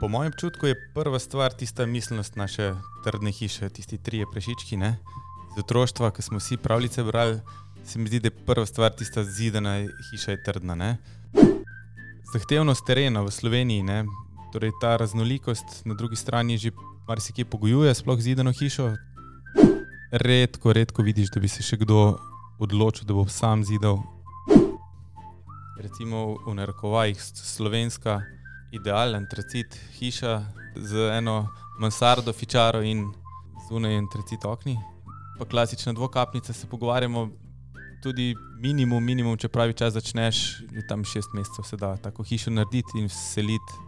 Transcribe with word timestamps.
Po 0.00 0.08
mojem 0.08 0.28
občutku 0.28 0.66
je 0.66 0.76
prva 0.94 1.18
stvar 1.18 1.52
tista 1.52 1.86
miselnost 1.86 2.36
naše 2.36 2.74
trdne 3.04 3.32
hiše, 3.32 3.68
tisti 3.68 3.98
trije 3.98 4.26
prešički. 4.32 4.76
Ne? 4.76 4.98
Z 5.56 5.58
otroštva, 5.58 6.10
ko 6.10 6.22
smo 6.22 6.38
vsi 6.38 6.56
pravljice 6.56 7.04
brali, 7.04 7.40
se 7.84 7.98
mi 7.98 8.08
zdi, 8.08 8.20
da 8.20 8.26
je 8.26 8.44
prva 8.46 8.66
stvar 8.66 8.92
tista 8.92 9.24
zidana 9.24 9.86
hiša 10.10 10.30
je 10.30 10.42
trdna. 10.42 10.74
Ne? 10.74 10.96
Zahtevnost 12.32 12.84
terena 12.86 13.22
v 13.24 13.30
Sloveniji, 13.30 13.82
ne? 13.82 14.04
torej 14.52 14.76
ta 14.80 14.96
raznolikost 14.96 15.84
na 15.84 15.94
drugi 15.94 16.16
strani 16.16 16.58
že 16.58 16.70
marsikaj 17.08 17.44
pogojuje, 17.44 17.94
sploh 17.94 18.20
zidano 18.20 18.52
hišo. 18.52 18.92
Redko, 20.12 20.72
redko 20.72 21.02
vidiš, 21.02 21.30
da 21.32 21.40
bi 21.40 21.48
se 21.48 21.62
še 21.62 21.76
kdo 21.76 22.18
odločil, 22.60 23.08
da 23.08 23.14
bo 23.16 23.24
sam 23.28 23.64
zidal. 23.64 24.02
Recimo 25.80 26.36
v 26.46 26.54
narekovajih 26.54 27.16
slovenska 27.20 28.20
idealen 28.72 29.26
tracit 29.30 29.78
hiša 29.98 30.42
z 30.76 31.10
eno 31.18 31.48
mansardo, 31.78 32.32
fičaro 32.32 32.82
in 32.82 33.12
zunaj 33.68 33.96
en 33.98 34.08
tracit 34.12 34.44
okni. 34.44 34.76
Pa 35.38 35.44
klasična 35.44 35.92
dvokapnica 35.92 36.52
se 36.52 36.66
pogovarjamo. 36.66 37.28
Tudi 38.02 38.34
minimum, 38.60 39.04
minimum, 39.04 39.36
če 39.36 39.48
pravi 39.48 39.74
čas 39.74 39.94
začneš, 39.96 40.60
je 40.72 40.84
tam 40.86 41.04
šest 41.04 41.32
mesecev, 41.34 41.64
se 41.64 41.76
da 41.76 41.96
tako 41.96 42.22
hišo 42.22 42.50
narediti 42.50 43.00
in 43.00 43.08
seliti. 43.08 43.80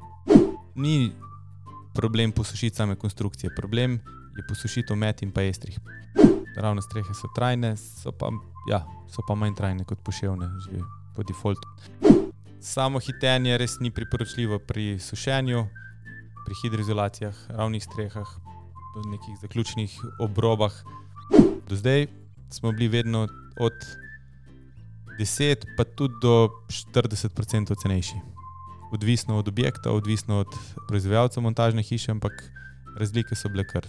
Ni 0.75 1.13
problem 1.95 2.33
posušiti 2.33 2.77
same 2.77 2.97
konstrukcije, 2.97 3.55
problem 3.57 4.01
je 4.37 4.47
posušiti 4.49 4.93
omet 4.93 5.23
in 5.23 5.33
pa 5.33 5.43
estrih. 5.43 5.79
Ravno 6.57 6.83
strehe 6.83 7.15
so 7.15 7.31
trajne, 7.35 7.77
so 7.77 8.13
pa, 8.13 8.33
ja, 8.71 8.83
so 9.11 9.23
pa 9.29 9.35
manj 9.35 9.55
trajne 9.55 9.85
kot 9.85 10.03
poševne, 10.05 10.51
že 10.67 10.83
po 11.15 11.23
defaultu. 11.23 12.28
Samo 12.61 12.99
hitenje 12.99 13.59
res 13.59 13.79
ni 13.81 13.91
priporočljivo 13.91 14.59
pri 14.59 14.99
sušenju, 14.99 15.67
pri 16.47 16.55
hidroizolacijah, 16.63 17.35
ravnih 17.49 17.85
strehah, 17.85 18.29
nekih 19.11 19.37
zaključnih 19.43 19.95
obrobah. 20.21 20.73
Do 21.69 21.77
zdaj 21.77 22.07
smo 22.51 22.73
bili 22.73 22.89
vedno 22.89 23.29
od 23.61 23.73
10 25.19 25.65
pa 25.77 25.85
tudi 25.85 26.15
do 26.23 26.51
40% 26.69 27.75
cenejši. 27.83 28.19
Odvisno 28.93 29.39
od 29.39 29.49
objekta, 29.49 29.93
odvisno 29.93 30.39
od 30.39 30.49
proizvajalca 30.89 31.41
montažne 31.41 31.83
hiše, 31.83 32.11
ampak 32.11 32.33
razlike 32.99 33.35
so 33.35 33.49
bile 33.49 33.65
kar. 33.65 33.87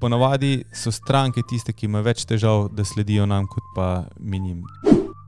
Ponavadi 0.00 0.64
so 0.74 0.92
stranke 0.92 1.42
tiste, 1.48 1.72
ki 1.72 1.86
imajo 1.86 2.04
več 2.04 2.24
težav, 2.28 2.68
da 2.68 2.84
sledijo 2.84 3.26
nam, 3.26 3.46
kot 3.46 3.64
pa 3.76 4.04
minim. 4.18 4.64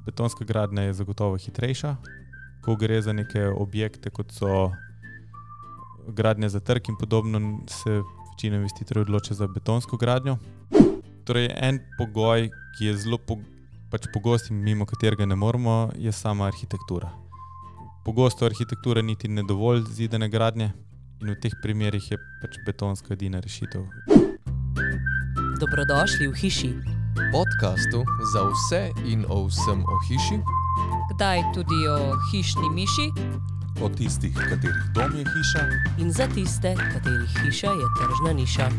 Betonska 0.06 0.44
gradnja 0.44 0.82
je 0.82 0.94
zagotovo 0.94 1.38
hitrejša, 1.38 1.96
ko 2.66 2.74
gre 2.76 3.02
za 3.02 3.12
neke 3.12 3.46
objekte, 3.46 4.10
kot 4.10 4.32
so 4.34 4.72
gradnja 6.08 6.48
za 6.48 6.60
trg 6.60 6.88
in 6.88 6.96
podobno, 7.00 7.60
se 7.70 8.02
večina 8.32 8.56
investitorjev 8.56 9.02
odloča 9.02 9.34
za 9.34 9.46
betonsko 9.46 9.96
gradnjo. 9.96 10.38
Torej, 11.24 11.50
en 11.56 11.78
pogoj, 11.98 12.50
ki 12.78 12.90
je 12.90 12.96
zelo 12.96 13.18
po, 13.18 13.38
pač 13.90 14.10
pogost 14.14 14.50
in 14.50 14.58
mimo 14.62 14.86
katerega 14.86 15.26
ne 15.26 15.36
moremo, 15.36 15.90
je 15.94 16.12
sama 16.12 16.46
arhitektura. 16.46 17.10
Pogosto 18.04 18.46
arhitektura 18.46 19.02
niti 19.02 19.28
ne 19.28 19.42
dovolj 19.48 19.86
zidane 19.90 20.28
gradnje 20.28 20.72
in 21.22 21.30
v 21.30 21.38
teh 21.42 21.54
primerih 21.62 22.10
je 22.10 22.18
pač 22.42 22.58
betonska 22.66 23.14
edina 23.14 23.40
rešitev. 23.40 23.86
Dobrodošli 25.60 26.28
v 26.28 26.34
hiši. 26.34 26.74
podkastu 27.32 28.04
za 28.32 28.42
vse 28.44 28.90
in 29.06 29.24
o 29.28 29.46
vsem 29.46 29.80
o 29.80 29.96
hiši, 30.08 30.38
Kdaj 31.14 31.42
tudi 31.54 31.88
o 31.88 32.12
hišni 32.32 32.70
miši 32.70 33.08
o 33.82 33.88
tistih, 33.88 34.34
katerih 34.34 34.84
dom 34.94 35.18
je 35.18 35.24
hiša, 35.24 35.62
in 36.00 36.12
za 36.12 36.26
tiste, 36.34 36.74
katerih 36.74 37.30
hiša 37.44 37.70
je 37.70 37.86
tržna 37.98 38.32
niša. 38.32 38.70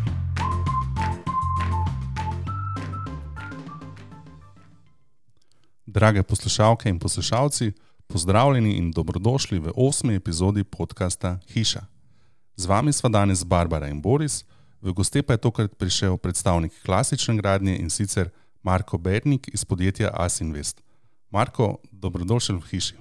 drage 5.97 6.23
poslušalke 6.23 6.89
in 6.89 6.99
poslušalci, 6.99 7.71
pozdravljeni 8.07 8.73
in 8.77 8.91
dobrodošli 8.91 9.59
v 9.59 9.71
osmi 9.75 10.15
epizodi 10.15 10.63
podcasta 10.63 11.39
Hiša. 11.53 11.81
Z 12.55 12.65
vami 12.65 12.93
sva 12.93 13.09
danes 13.09 13.43
Barbara 13.43 13.87
in 13.87 14.01
Boris, 14.01 14.43
v 14.81 14.93
goste 14.93 15.23
pa 15.23 15.33
je 15.33 15.37
tokrat 15.37 15.73
prišel 15.77 16.17
predstavnik 16.17 16.73
klasične 16.85 17.37
gradnje 17.37 17.77
in 17.77 17.89
sicer 17.89 18.29
Marko 18.63 18.97
Bernik 18.97 19.49
iz 19.53 19.65
podjetja 19.65 20.11
Asinvest. 20.13 20.86
Marko, 21.31 21.83
dobrodošel 21.91 22.55
v 22.63 22.67
hiši. 22.71 22.95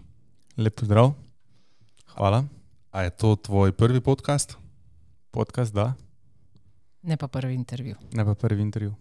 Lep 0.58 0.74
pozdrav, 0.80 1.14
hvala. 2.18 2.44
A 2.90 3.06
je 3.06 3.10
to 3.14 3.36
tvoj 3.36 3.70
prvi 3.72 4.00
podcast? 4.00 4.56
Podcast, 5.30 5.74
da, 5.74 5.94
Ne 7.06 7.16
pa 7.16 7.28
prvi 7.28 7.54
intervju. 7.54 7.94
ne 8.12 8.24
pa 8.24 8.34
prvi 8.34 8.62
intervju. 8.62 8.94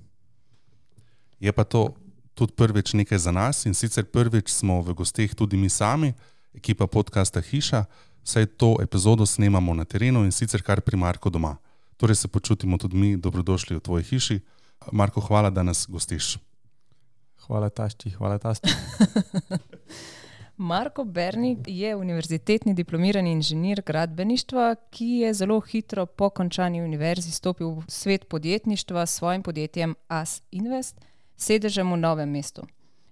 Je 1.39 1.51
pa 1.51 1.63
to 1.63 1.95
tudi 2.33 2.53
prvič 2.53 2.93
nekaj 2.93 3.17
za 3.17 3.31
nas 3.31 3.65
in 3.65 3.73
sicer 3.73 4.05
prvič 4.05 4.49
smo 4.53 4.81
v 4.81 4.93
gosteh 4.93 5.35
tudi 5.35 5.57
mi 5.57 5.69
sami, 5.69 6.13
ekipa 6.53 6.87
podcasta 6.87 7.41
Hiša, 7.41 7.85
saj 8.23 8.45
to 8.45 8.77
epizodo 8.81 9.25
snemamo 9.25 9.73
na 9.73 9.85
terenu 9.85 10.21
in 10.25 10.31
sicer 10.31 10.61
kar 10.61 10.81
pri 10.81 10.97
Marku 10.97 11.29
doma. 11.29 11.57
Torej 11.97 12.15
se 12.15 12.27
počutimo 12.27 12.77
tudi 12.77 12.97
mi 12.97 13.17
dobrodošli 13.17 13.75
v 13.75 13.79
tvoji 13.79 14.03
hiši. 14.03 14.39
Marko, 14.91 15.21
hvala, 15.21 15.49
da 15.49 15.63
nas 15.63 15.87
gostiš. 15.89 16.37
Hvala, 17.47 17.69
tašči, 17.69 18.09
hvala, 18.09 18.37
tašči. 18.37 18.69
Marko 20.57 21.03
Bernik 21.03 21.57
je 21.67 21.95
univerzitetni 21.95 22.73
diplomirani 22.73 23.31
inženir 23.31 23.81
gradbeništva, 23.85 24.75
ki 24.89 25.05
je 25.05 25.33
zelo 25.33 25.59
hitro 25.59 26.05
po 26.05 26.29
končani 26.29 26.81
univerzi 26.81 27.31
stopil 27.31 27.69
v 27.69 27.83
svet 27.87 28.27
podjetništva 28.27 29.05
s 29.05 29.15
svojim 29.15 29.43
podjetjem 29.43 29.95
As 30.07 30.41
Invest, 30.51 30.95
sedežem 31.37 31.91
v 31.91 31.97
Novem 31.97 32.31
mestu. 32.31 32.63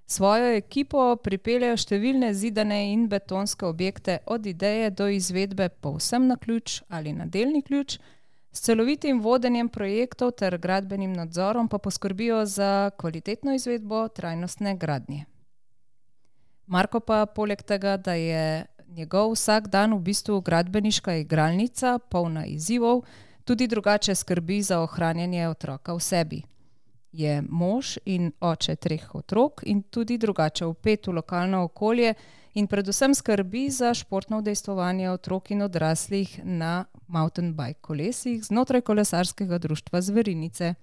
Svojo 0.06 0.56
ekipo 0.56 1.16
pripeljejo 1.16 1.78
številne 1.78 2.34
zidane 2.34 2.80
in 2.94 3.08
betonske 3.10 3.66
objekte, 3.66 4.18
od 4.26 4.46
ideje 4.46 4.90
do 4.90 5.08
izvedbe 5.08 5.70
povsem 5.70 6.28
na 6.28 6.38
ključ 6.38 6.82
ali 6.90 7.14
na 7.14 7.26
delni 7.26 7.62
ključ, 7.62 8.00
s 8.54 8.62
celovitim 8.62 9.22
vodenjem 9.22 9.70
projektov 9.70 10.32
ter 10.32 10.58
gradbenim 10.58 11.14
nadzorom 11.14 11.68
pa 11.68 11.78
poskrbijo 11.78 12.46
za 12.46 12.90
kvalitetno 12.98 13.54
izvedbo 13.54 14.08
trajnostne 14.08 14.76
gradnje. 14.78 15.26
Marko 16.68 17.00
pa 17.00 17.26
poleg 17.26 17.62
tega, 17.64 17.98
da 17.98 18.14
je 18.14 18.66
njegov 18.88 19.32
vsak 19.34 19.68
dan 19.68 19.94
v 19.94 20.00
bistvu 20.00 20.42
gradbeniška 20.42 21.16
igralnica, 21.16 22.00
polna 22.00 22.46
izzivov, 22.46 23.02
tudi 23.44 23.68
drugače 23.68 24.16
skrbi 24.16 24.62
za 24.62 24.80
ohranjanje 24.82 25.48
otroka 25.48 25.94
v 25.94 26.00
sebi. 26.00 26.42
Je 27.12 27.42
mož 27.50 27.98
in 28.06 28.32
oče 28.40 28.76
treh 28.76 29.16
otrok 29.16 29.62
in 29.66 29.82
tudi 29.82 30.18
drugače 30.18 30.66
vpet 30.66 31.08
v 31.08 31.12
lokalno 31.12 31.64
okolje 31.64 32.14
in 32.54 32.68
predvsem 32.68 33.16
skrbi 33.16 33.70
za 33.70 33.94
športno 33.94 34.38
udejstvovanje 34.38 35.10
otrok 35.10 35.52
in 35.52 35.62
odraslih 35.62 36.40
na 36.44 36.86
mountain 37.08 37.54
bike 37.54 37.80
kolesih 37.82 38.44
znotraj 38.44 38.82
kolesarskega 38.82 39.58
društva 39.58 40.02
Zverinice. 40.02 40.74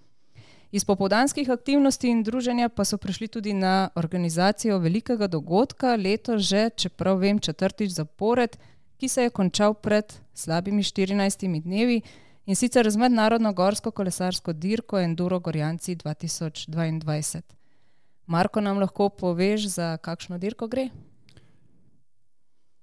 Iz 0.72 0.84
popoldanskih 0.84 1.50
aktivnosti 1.50 2.08
in 2.08 2.22
druženja 2.22 2.68
pa 2.68 2.84
so 2.84 2.96
prišli 2.96 3.28
tudi 3.28 3.52
na 3.52 3.88
organizacijo 3.94 4.78
velikega 4.78 5.26
dogodka, 5.26 5.96
letos 5.96 6.42
že, 6.42 6.70
čeprav 6.76 7.18
vem, 7.18 7.38
četrtič 7.38 7.90
zapored, 7.90 8.56
ki 8.96 9.08
se 9.08 9.22
je 9.22 9.30
končal 9.30 9.74
pred 9.74 10.14
slabimi 10.34 10.82
14 10.82 11.62
dnevi 11.62 12.02
in 12.46 12.56
sicer 12.56 12.90
z 12.90 12.96
mednarodno 12.96 13.52
gorsko 13.52 13.90
kolesarsko 13.90 14.52
dirko 14.52 14.98
Enduro 14.98 15.40
Gorjanci 15.40 15.96
2022. 15.96 17.42
Marko, 18.26 18.60
nam 18.60 18.78
lahko 18.78 19.08
poveš, 19.08 19.66
za 19.66 19.96
kakšno 19.96 20.38
dirko 20.38 20.68
gre? 20.68 20.90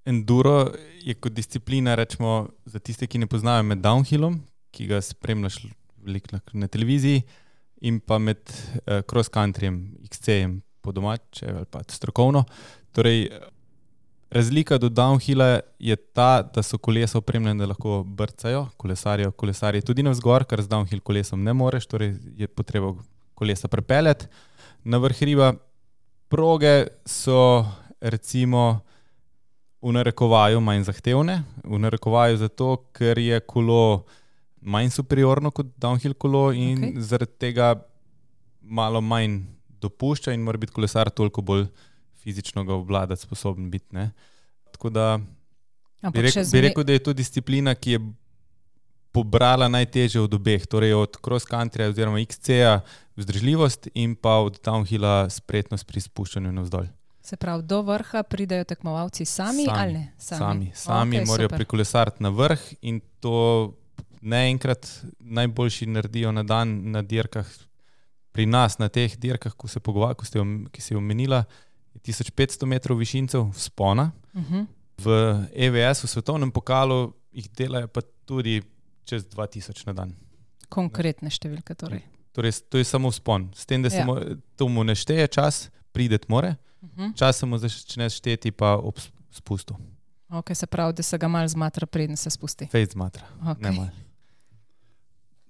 Enduro 0.08 0.72
je 1.04 1.14
kot 1.20 1.34
disciplina, 1.36 1.96
rečemo, 1.96 2.48
za 2.66 2.80
tiste, 2.80 3.08
ki 3.08 3.20
ne 3.20 3.28
poznajo 3.28 3.66
med 3.68 3.82
downhillom, 3.84 4.40
ki 4.72 4.88
ga 4.88 5.02
spremljaš 5.04 5.60
veliko 6.06 6.40
na, 6.54 6.68
televiziji, 6.72 7.26
in 7.84 8.00
pa 8.00 8.18
med 8.18 8.40
uh, 8.48 9.02
cross 9.10 9.30
countryjem, 9.34 9.82
XC-jem 10.08 10.62
po 10.82 10.94
domače 10.96 11.52
ali 11.52 11.68
pa 11.70 11.84
strokovno. 11.92 12.46
Torej, 12.96 13.28
razlika 14.32 14.78
do 14.78 14.90
downhilla 14.90 15.60
je 15.80 15.96
ta, 15.96 16.42
da 16.42 16.64
so 16.64 16.78
kolesa 16.78 17.18
opremljena, 17.18 17.66
da 17.66 17.70
lahko 17.74 18.04
brcajo, 18.04 18.68
kolesarijo, 18.78 19.32
kolesarijo 19.32 19.82
tudi 19.82 20.04
navzgor, 20.04 20.46
kar 20.48 20.62
z 20.62 20.72
downhill 20.72 21.04
kolesom 21.04 21.44
ne 21.44 21.54
moreš, 21.54 21.86
torej 21.86 22.16
je 22.38 22.48
potreba 22.48 22.94
kolesa 23.36 23.68
prepeljati 23.68 24.26
na 24.84 24.98
vrh 24.98 25.20
hriba. 25.20 25.54
Proge 26.28 26.88
so 27.06 27.66
recimo 28.02 28.87
v 29.88 29.94
narekovaju 29.96 30.60
manj 30.62 30.84
zahtevne, 30.84 31.42
v 31.64 31.80
narekovaju 31.80 32.38
zato, 32.38 32.76
ker 32.92 33.20
je 33.20 33.40
kolo 33.40 34.04
manj 34.62 34.92
superiorno 34.92 35.52
kot 35.56 35.70
downhill 35.80 36.18
kolo 36.20 36.52
in 36.52 36.78
okay. 36.78 37.00
zaradi 37.00 37.38
tega 37.40 37.76
malo 38.62 39.02
manj 39.02 39.46
dopušča 39.80 40.34
in 40.36 40.44
mora 40.44 40.60
biti 40.60 40.76
kolesar 40.76 41.10
toliko 41.10 41.42
bolj 41.42 41.68
fizično 42.24 42.66
ga 42.68 42.76
obvladati, 42.76 43.22
sposoben 43.22 43.72
biti. 43.72 43.96
Ne? 43.96 44.12
Tako 44.72 44.90
da 44.90 45.18
bi 45.18 46.08
Ampak 46.08 46.22
rekel, 46.28 46.34
še 46.34 46.44
bi 46.44 46.52
zme- 46.52 46.64
rekel, 46.68 46.84
da 46.84 46.98
je 46.98 47.04
to 47.04 47.14
disciplina, 47.14 47.76
ki 47.76 47.96
je 47.96 48.02
pobrala 49.16 49.70
najtežje 49.72 50.22
od 50.22 50.34
obeh, 50.34 50.66
torej 50.68 50.94
od 50.94 51.16
cross-countryja 51.24 51.90
oziroma 51.90 52.20
XC-ja 52.20 52.82
vzdržljivost 53.16 53.88
in 53.96 54.16
pa 54.16 54.42
od 54.44 54.60
downhilla 54.62 55.30
spretnost 55.32 55.88
pri 55.88 56.04
spuščanju 56.04 56.52
navzdol. 56.52 56.92
Se 57.28 57.36
pravi, 57.36 57.64
do 57.64 57.82
vrha 57.84 58.22
pridejo 58.24 58.64
tekmovalci 58.64 59.26
sami, 59.26 59.66
sami 59.66 59.80
ali 59.80 59.94
ne? 59.94 60.06
Sami, 60.18 60.72
sami 60.74 61.18
okay, 61.18 61.28
morajo 61.28 61.50
prikolesariti 61.50 62.24
na 62.24 62.30
vrh 62.30 62.62
in 62.82 63.02
to 63.20 63.74
ne 64.22 64.46
enkrat 64.50 64.88
najboljši 65.20 65.86
naredijo 65.88 66.32
na 66.32 66.44
dan 66.44 66.92
na 66.92 67.02
dirkah. 67.02 67.48
Pri 68.32 68.46
nas, 68.46 68.78
na 68.78 68.88
teh 68.88 69.18
dirkah, 69.18 69.52
ko 69.54 69.68
se 69.68 69.80
pogovarjamo, 69.80 70.70
ki 70.72 70.82
se 70.82 70.94
je 70.94 70.98
omenila, 70.98 71.44
je 71.94 72.00
1500 72.06 72.66
metrov 72.66 72.98
višincev 72.98 73.52
spona. 73.54 74.12
Uh 74.34 74.42
Mhm. 74.42 74.54
-huh. 74.56 74.66
V 74.98 75.08
EVS, 75.54 76.04
v 76.04 76.08
svetovnem 76.08 76.52
pokalu, 76.52 77.14
jih 77.32 77.50
delajo 77.50 77.88
pa 77.88 78.02
tudi 78.26 78.62
čez 79.04 79.26
2000 79.26 79.86
na 79.86 79.94
dan. 79.94 80.14
Konkretne 80.70 81.30
številke. 81.30 81.76
Torej. 81.76 82.02
Torej, 82.32 82.52
to 82.70 82.78
je 82.78 82.84
samo 82.84 83.12
spon. 83.12 83.50
S 83.56 83.66
tem, 83.66 83.82
da 83.82 83.90
se 83.90 83.98
Ja. 83.98 84.06
mu, 84.06 84.16
to 84.56 84.68
mu 84.68 84.84
ne 84.84 84.96
šteje 84.96 85.28
čas, 85.28 85.70
prideti 85.92 86.26
more, 86.30 86.56
Uh 86.82 86.90
-huh. 86.90 87.18
čas 87.18 87.38
se 87.38 87.46
mu 87.46 87.58
začne 87.58 88.10
šteti 88.10 88.52
pa 88.52 88.76
ob 88.76 89.00
spustu. 89.32 89.76
okay, 90.30 90.54
se 90.54 90.68
pravi, 90.68 90.94
da 90.94 91.04
se 91.04 91.18
ga 91.18 91.28
mal 91.28 91.48
zmatra, 91.48 91.86
preden 91.86 92.18
se 92.18 92.30
spusti. 92.30 92.68
Fejt 92.72 92.92
zmatra. 92.92 93.24
Okay. 93.42 93.76
malo. 93.76 93.90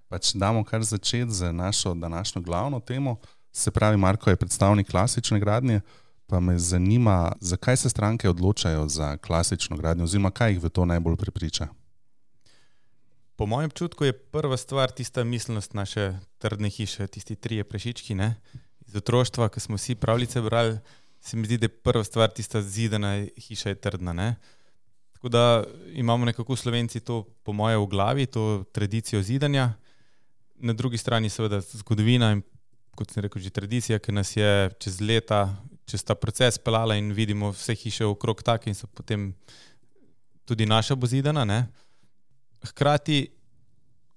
Pač 0.08 0.34
damo 0.34 0.64
kar 0.64 0.84
začeti 0.84 1.32
z 1.32 1.54
našo 1.54 1.94
današnjo 1.94 2.42
glavno 2.42 2.80
temo. 2.80 3.16
Se 3.52 3.72
pravi, 3.72 3.98
Marko 3.98 4.30
je 4.30 4.36
predstavnik 4.36 4.90
klasične 4.90 5.40
gradnje, 5.40 5.82
pa 6.28 6.40
me 6.40 6.60
zanima, 6.60 7.32
zakaj 7.42 7.78
se 7.78 7.90
stranke 7.90 8.30
odločajo 8.30 8.88
za 8.90 9.18
klasično 9.18 9.78
gradnjo, 9.78 10.04
oziroma 10.04 10.32
kaj 10.32 10.52
jih 10.52 10.64
v 10.64 10.70
to 10.70 10.86
najbolj 10.86 11.16
prepriča. 11.16 11.68
Po 13.36 13.46
mojem 13.46 13.70
občutku 13.70 14.06
je 14.06 14.14
prva 14.14 14.58
stvar 14.58 14.92
tista 14.92 15.24
miselnost 15.24 15.74
naše 15.74 16.18
trdne 16.38 16.70
hiše, 16.70 17.08
tisti 17.08 17.36
trije 17.36 17.64
prešički. 17.64 18.16
Ne? 18.16 18.36
Iz 18.88 18.96
otroštva, 18.96 19.50
ko 19.50 19.60
smo 19.60 19.76
vsi 19.76 19.96
pravljice 19.96 20.42
brali, 20.42 20.80
se 21.28 21.38
mi 21.38 21.46
zdi, 21.46 21.58
da 21.58 21.66
je 21.66 21.70
prva 21.84 22.04
stvar 22.04 22.30
tista 22.30 22.62
zidana 22.62 23.26
hiša 23.38 23.70
je 23.70 23.76
trdna. 23.76 24.14
Ne? 24.14 24.36
Tako 25.14 25.30
da 25.30 25.64
imamo 25.94 26.26
nekako 26.26 26.56
slovenci 26.56 27.00
to, 27.00 27.24
po 27.44 27.54
mojem, 27.54 27.82
v 27.82 27.88
glavi, 27.88 28.26
to 28.26 28.64
tradicijo 28.72 29.22
zidanja. 29.22 29.74
Na 30.56 30.74
drugi 30.74 30.98
strani, 30.98 31.30
seveda, 31.30 31.60
zgodovina 31.62 32.32
in, 32.32 32.42
kot 32.96 33.12
sem 33.12 33.24
rekel, 33.26 33.42
že 33.42 33.50
tradicija, 33.50 34.00
ki 34.00 34.16
nas 34.16 34.32
je 34.38 34.70
čez 34.80 35.02
leta, 35.02 35.42
čez 35.86 36.04
ta 36.04 36.16
proces 36.16 36.58
pelala 36.58 36.96
in 36.96 37.12
vidimo 37.14 37.52
vse 37.52 37.76
hiše 37.76 38.08
okrog 38.08 38.42
take 38.44 38.72
in 38.72 38.76
so 38.76 38.88
potem 38.88 39.34
tudi 40.46 40.66
naša 40.66 40.96
bo 40.96 41.08
zidana. 41.08 41.44
Ne? 41.46 41.68
Hkrati 42.72 43.28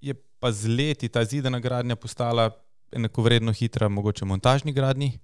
je 0.01 0.15
pa 0.39 0.51
z 0.51 0.71
leti 0.71 1.09
ta 1.09 1.25
zidana 1.25 1.59
gradnja 1.59 1.95
postala 1.95 2.49
enakovredno 2.91 3.53
hitra, 3.53 3.89
mogoče 3.89 4.25
montažni 4.25 4.73
gradnji, 4.73 5.19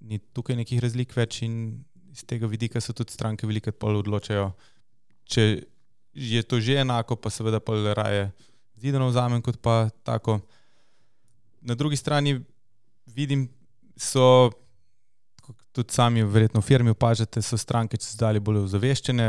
ni 0.00 0.18
tukaj 0.18 0.56
nekih 0.56 0.80
razlik 0.82 1.14
več 1.16 1.42
in 1.42 1.84
iz 2.12 2.24
tega 2.24 2.46
vidika 2.46 2.80
se 2.80 2.92
tudi 2.92 3.12
stranke 3.12 3.46
veliko 3.46 3.72
bolj 3.80 4.02
odločajo. 4.02 4.52
Če 5.28 5.44
je 6.14 6.42
to 6.42 6.60
že 6.60 6.80
enako, 6.82 7.16
pa 7.16 7.30
seveda 7.30 7.60
pa 7.60 7.76
raje 7.94 8.30
zidano 8.80 9.08
vzamem 9.08 9.42
kot 9.42 9.58
pa 9.62 9.90
tako. 10.02 10.40
Na 11.60 11.74
drugi 11.74 11.96
strani 11.96 12.40
vidim, 13.06 13.48
so 13.96 14.50
tudi 15.72 15.92
sami, 15.94 16.22
verjetno 16.22 16.60
v 16.60 16.64
firmi 16.66 16.90
opažate, 16.90 17.42
so 17.42 17.58
stranke 17.58 17.98
čez 17.98 18.16
dalje 18.18 18.40
bolj 18.40 18.64
ozaveščene, 18.64 19.26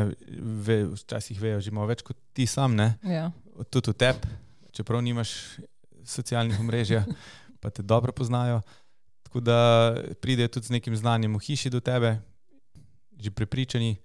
ve, 0.65 0.77
včasih 0.93 1.41
vejo 1.41 1.61
že 1.61 1.73
malo 1.73 1.89
več 1.89 2.03
kot 2.05 2.17
ti 2.33 2.47
sam, 2.49 2.75
ne? 2.77 2.95
Ja. 3.03 3.29
tudi 3.69 3.91
v 3.91 3.97
tebi, 3.97 4.29
čeprav 4.73 5.01
nimaš 5.03 5.59
socialnih 6.05 6.59
omrežja, 6.61 7.03
pa 7.61 7.69
te 7.69 7.83
dobro 7.83 8.13
poznajo. 8.15 8.61
Tako 9.29 9.45
da 9.45 9.93
pridejo 10.21 10.47
tudi 10.57 10.65
z 10.65 10.81
nekim 10.81 10.95
znanjem 10.97 11.37
v 11.37 11.39
hiši 11.45 11.69
do 11.69 11.77
tebe, 11.79 12.17
že 13.13 13.29
prepričani. 13.29 14.01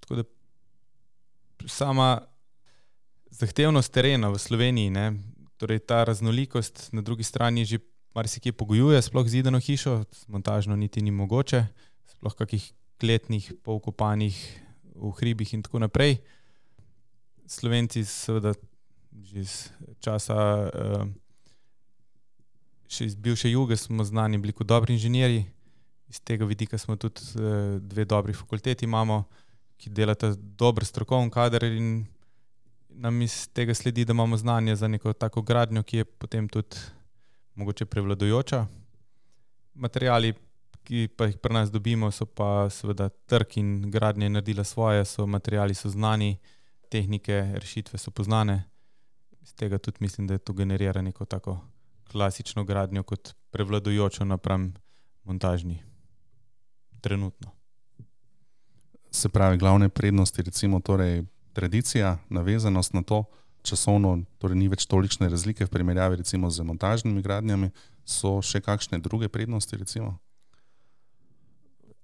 Tako 0.00 0.14
da 0.14 0.24
sama 1.68 2.24
zahtevnost 3.28 3.92
terena 3.92 4.32
v 4.32 4.40
Sloveniji, 4.40 4.88
ne, 4.90 5.20
torej 5.60 5.84
ta 5.84 6.00
raznolikost 6.08 6.88
na 6.96 7.04
drugi 7.04 7.28
strani 7.28 7.68
že 7.68 7.78
marsikje 8.16 8.56
pogojuje, 8.56 9.02
sploh 9.02 9.28
zidano 9.28 9.60
hišo, 9.60 10.08
montažno 10.32 10.76
niti 10.76 11.04
ni 11.04 11.12
mogoče, 11.12 11.66
sploh 12.16 12.34
kakih 12.34 12.72
kletnih, 12.96 13.52
polkopanih 13.62 14.34
v 14.96 15.12
hribih 15.20 15.54
in 15.54 15.62
tako 15.62 15.84
naprej. 15.84 16.18
Slovenci, 17.44 18.02
seveda, 18.08 18.56
že 19.12 19.44
iz 19.44 19.52
časa, 20.00 20.36
uh, 20.72 21.04
še 22.88 23.04
iz 23.04 23.14
bivše 23.14 23.50
juge, 23.50 23.76
smo 23.76 24.04
znani 24.04 24.38
bili 24.38 24.52
kot 24.52 24.66
dobri 24.66 24.96
inženirji. 24.96 25.44
Iz 26.08 26.20
tega 26.24 26.46
vidika 26.48 26.78
smo 26.78 26.96
tudi 26.96 27.20
uh, 27.36 27.76
dve 27.80 28.04
dobri 28.08 28.32
fakulteti, 28.32 28.88
imamo, 28.88 29.24
ki 29.76 29.92
delata 29.92 30.32
dober 30.34 30.84
strokovni 30.84 31.30
kader, 31.30 31.68
in 31.68 32.06
nam 32.88 33.22
iz 33.22 33.46
tega 33.54 33.74
sledi, 33.74 34.04
da 34.04 34.16
imamo 34.16 34.36
znanje 34.36 34.76
za 34.76 34.88
neko 34.88 35.12
tako 35.12 35.42
gradnjo, 35.42 35.82
ki 35.82 35.96
je 35.96 36.04
potem 36.04 36.48
tudi 36.48 36.76
mogoče 37.54 37.86
prevladujoča. 37.86 38.66
Materiali, 39.74 40.32
ki 40.88 41.08
pa 41.16 41.28
jih 41.28 41.36
pri 41.38 41.54
nas 41.54 41.70
dobimo, 41.70 42.10
so 42.10 42.26
pa 42.26 42.70
seveda 42.72 43.10
trg 43.28 43.58
in 43.60 43.90
gradnja 43.92 44.26
je 44.26 44.30
naredila 44.30 44.64
svoje, 44.64 45.04
so 45.04 45.26
materiali 45.26 45.74
so 45.74 45.90
znani 45.92 46.38
tehnike, 46.88 47.42
rešitve 47.60 47.98
so 47.98 48.10
poznane. 48.10 48.62
Iz 49.42 49.54
tega 49.54 49.78
tudi 49.78 50.00
mislim, 50.00 50.26
da 50.26 50.38
to 50.38 50.52
generira 50.52 51.02
neko 51.02 51.24
tako 51.24 51.60
klasično 52.08 52.64
gradnjo 52.64 53.02
kot 53.02 53.34
prevladujočo 53.50 54.24
napram 54.24 54.74
montažni. 55.24 55.82
Trenutno. 57.00 57.50
Se 59.10 59.28
pravi, 59.28 59.58
glavne 59.58 59.88
prednosti, 59.88 60.42
recimo 60.42 60.80
torej 60.80 61.24
tradicija, 61.52 62.18
navezanost 62.28 62.92
na 62.92 63.02
to, 63.02 63.24
časovno 63.62 64.22
torej 64.38 64.58
ni 64.58 64.68
več 64.68 64.86
tolikšne 64.86 65.28
razlike 65.28 65.66
v 65.66 65.72
primerjavi 65.72 66.20
recimo 66.20 66.50
z 66.50 66.64
montažnimi 66.64 67.22
gradnjami, 67.22 67.70
so 68.04 68.38
še 68.42 68.60
kakšne 68.64 69.00
druge 69.04 69.28
prednosti 69.28 69.76
recimo? 69.76 70.16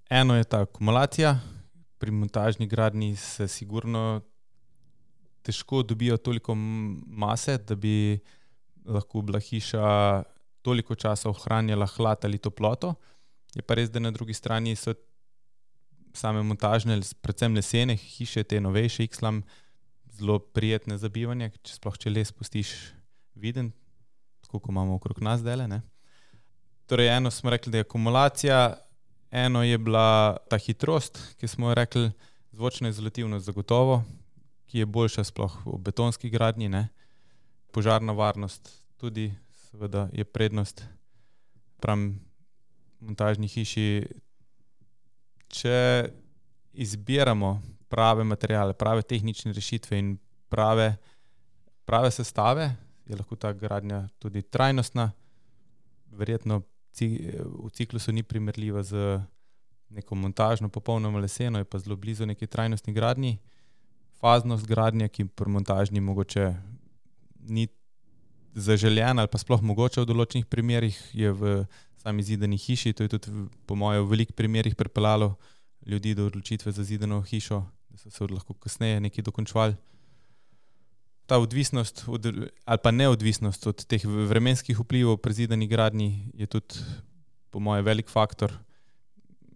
Eno 0.09 0.35
je 0.37 0.45
ta 0.45 0.61
akumulacija, 0.65 1.39
pri 1.97 2.11
montažni 2.11 2.67
gradnji 2.67 3.15
se 3.15 3.47
sigurno 3.47 4.21
težko 5.41 5.83
dobijo 5.83 6.17
toliko 6.17 6.55
mase, 6.55 7.57
da 7.57 7.75
bi 7.75 8.19
lahko 8.85 9.21
bila 9.21 9.39
hiša 9.39 10.23
toliko 10.61 10.95
časa 10.95 11.29
ohranjala 11.29 11.85
hlad 11.85 12.25
ali 12.25 12.37
toploto. 12.37 12.95
Je 13.55 13.61
pa 13.61 13.77
res, 13.77 13.89
da 13.89 13.99
na 13.99 14.11
drugi 14.11 14.33
strani 14.33 14.75
so 14.75 14.93
same 16.15 16.41
montažne, 16.43 16.97
predvsem 17.21 17.55
lesene 17.55 17.95
hiše, 17.99 18.43
te 18.43 18.59
novejše, 18.61 19.03
X-lam, 19.03 19.43
zelo 20.15 20.39
prijetne 20.39 20.97
za 20.97 21.09
bivanje, 21.11 21.51
če 21.63 21.75
sploh 21.75 21.97
če 21.99 22.13
les 22.13 22.31
pustiš 22.31 22.71
viden, 23.35 23.73
tako 24.45 24.61
kot 24.61 24.71
imamo 24.71 24.95
okrog 24.95 25.19
nas 25.23 25.43
dele. 25.43 25.67
Torej, 26.87 27.11
eno 27.17 27.31
smo 27.31 27.51
rekli, 27.51 27.73
da 27.73 27.81
je 27.81 27.87
akumulacija, 27.87 28.59
eno 29.31 29.63
je 29.63 29.77
bila 29.77 30.37
ta 30.49 30.57
hitrost, 30.57 31.19
ki 31.39 31.47
smo 31.51 31.69
jo 31.69 31.75
rekli, 31.75 32.11
zvočna 32.55 32.89
izolativnost 32.89 33.45
zagotovo, 33.45 34.03
ki 34.71 34.79
je 34.79 34.85
boljša 34.87 35.25
sploh 35.27 35.57
v 35.65 35.79
betonski 35.83 36.29
gradnji, 36.31 36.69
ne? 36.71 36.87
Požarna 37.75 38.13
varnost 38.15 38.71
tudi, 38.97 39.33
seveda 39.67 40.07
je 40.13 40.23
prednost. 40.23 40.85
Pravim, 41.83 42.21
montažni 43.03 43.49
hiši, 43.51 44.05
če 45.51 45.79
izbiramo 46.73 47.59
prave 47.91 48.23
materijale, 48.23 48.73
prave 48.73 49.03
tehnične 49.03 49.51
rešitve 49.53 49.99
in 49.99 50.15
prave, 50.49 50.95
prave 51.85 52.11
sestave, 52.11 52.69
je 53.05 53.19
lahko 53.19 53.35
ta 53.35 53.51
gradnja 53.53 54.05
tudi 54.19 54.41
trajnostna. 54.41 55.11
Verjetno 56.15 56.61
v 56.95 57.69
ciklusu 57.75 58.15
ni 58.15 58.23
primerljiva 58.23 58.83
z 58.83 59.19
neko 59.91 60.15
montažno, 60.15 60.69
popolnoma 60.71 61.19
leseno, 61.19 61.59
je 61.59 61.67
pa 61.67 61.79
zelo 61.79 61.99
blizu 61.99 62.25
neki 62.25 62.47
trajnostni 62.47 62.93
gradnji. 62.93 63.37
Faznost 64.19 64.65
gradnje, 64.65 65.09
ki 65.11 65.27
pri 65.27 65.51
montažni 65.51 65.99
mogoče 65.99 66.53
ni 67.47 67.67
zaželjena 68.55 69.21
ali 69.21 69.31
pa 69.31 69.37
sploh 69.37 69.61
mogoče 69.61 70.01
v 70.01 70.09
določenih 70.09 70.45
primerjih, 70.47 70.97
je 71.13 71.31
v 71.31 71.55
sami 71.99 72.23
zidani 72.23 72.57
hiši. 72.57 72.93
To 72.93 73.05
je 73.05 73.15
tudi, 73.17 73.33
po 73.65 73.75
mojem, 73.75 74.05
v 74.05 74.11
velikih 74.13 74.35
primerjih 74.37 74.77
pripeljalo 74.79 75.35
ljudi 75.85 76.15
do 76.15 76.29
odločitve 76.29 76.71
za 76.71 76.83
zidano 76.83 77.21
hišo, 77.21 77.63
da 77.89 77.97
so 77.97 78.09
se 78.09 78.29
lahko 78.29 78.53
kasneje 78.53 79.01
nekaj 79.03 79.25
dokončvali. 79.25 79.75
Ta 81.25 81.39
odvisnost 81.41 82.05
od, 82.07 82.25
ali 82.65 82.79
pa 82.83 82.91
neodvisnost 82.91 83.67
od 83.67 83.85
teh 83.89 84.05
vremenskih 84.05 84.77
vplivov 84.77 85.17
pri 85.17 85.33
zidani 85.33 85.67
gradnji 85.67 86.31
je 86.33 86.47
tudi, 86.47 86.81
po 87.49 87.59
mojem, 87.59 87.85
velik 87.85 88.09
faktor. 88.11 88.51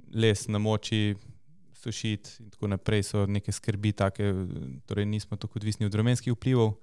Les 0.09 0.47
na 0.47 0.57
moči, 0.57 1.13
sušiti 1.79 2.43
in 2.43 2.49
tako 2.49 2.67
naprej 2.67 3.03
so 3.03 3.25
neke 3.29 3.51
skrbi, 3.51 3.91
take, 3.93 4.33
torej 4.89 5.05
nismo 5.05 5.37
tako 5.37 5.59
odvisni 5.59 5.85
od 5.85 5.93
vremenskih 5.93 6.33
vplivov. 6.33 6.73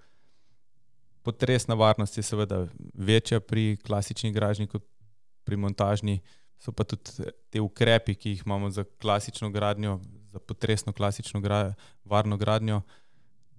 Potresna 1.26 1.75
varnost 1.75 2.16
je 2.16 2.23
seveda 2.23 2.66
večja 2.95 3.40
pri 3.40 3.76
klasični 3.87 4.30
gražnji 4.33 4.68
kot 4.71 4.85
pri 5.45 5.59
montažni. 5.59 6.21
So 6.62 6.73
pa 6.73 6.87
tudi 6.87 7.26
te 7.50 7.61
ukrepi, 7.61 8.14
ki 8.14 8.30
jih 8.30 8.45
imamo 8.47 8.71
za 8.71 8.85
klasično 9.02 9.50
gradnjo, 9.50 9.99
za 10.33 10.38
potresno 10.38 10.92
klasično 10.92 11.40
gra, 11.40 11.75
varno 12.04 12.38
gradnjo, 12.38 12.80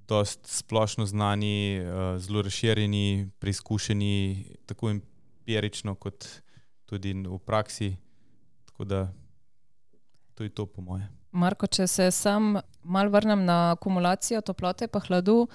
dost 0.08 0.48
splošno 0.48 1.06
znani, 1.06 1.80
uh, 1.84 2.16
zelo 2.24 2.42
razširjeni, 2.42 3.30
preizkušeni, 3.40 4.16
tako 4.66 4.90
empirično, 4.96 5.96
kot 5.96 6.26
tudi 6.86 7.14
v 7.14 7.40
praksi. 7.46 7.96
Tako 8.66 8.84
da 8.84 9.08
to 10.34 10.44
je 10.44 10.50
to, 10.50 10.66
po 10.66 10.82
moje. 10.82 11.08
Marko, 11.32 11.68
če 11.68 11.88
se 11.88 12.12
sam 12.12 12.56
mal 12.84 13.12
vrnem 13.12 13.44
na 13.46 13.74
akumulacijo 13.76 14.42
toplote 14.42 14.88
in 14.88 15.02
hladu, 15.08 15.48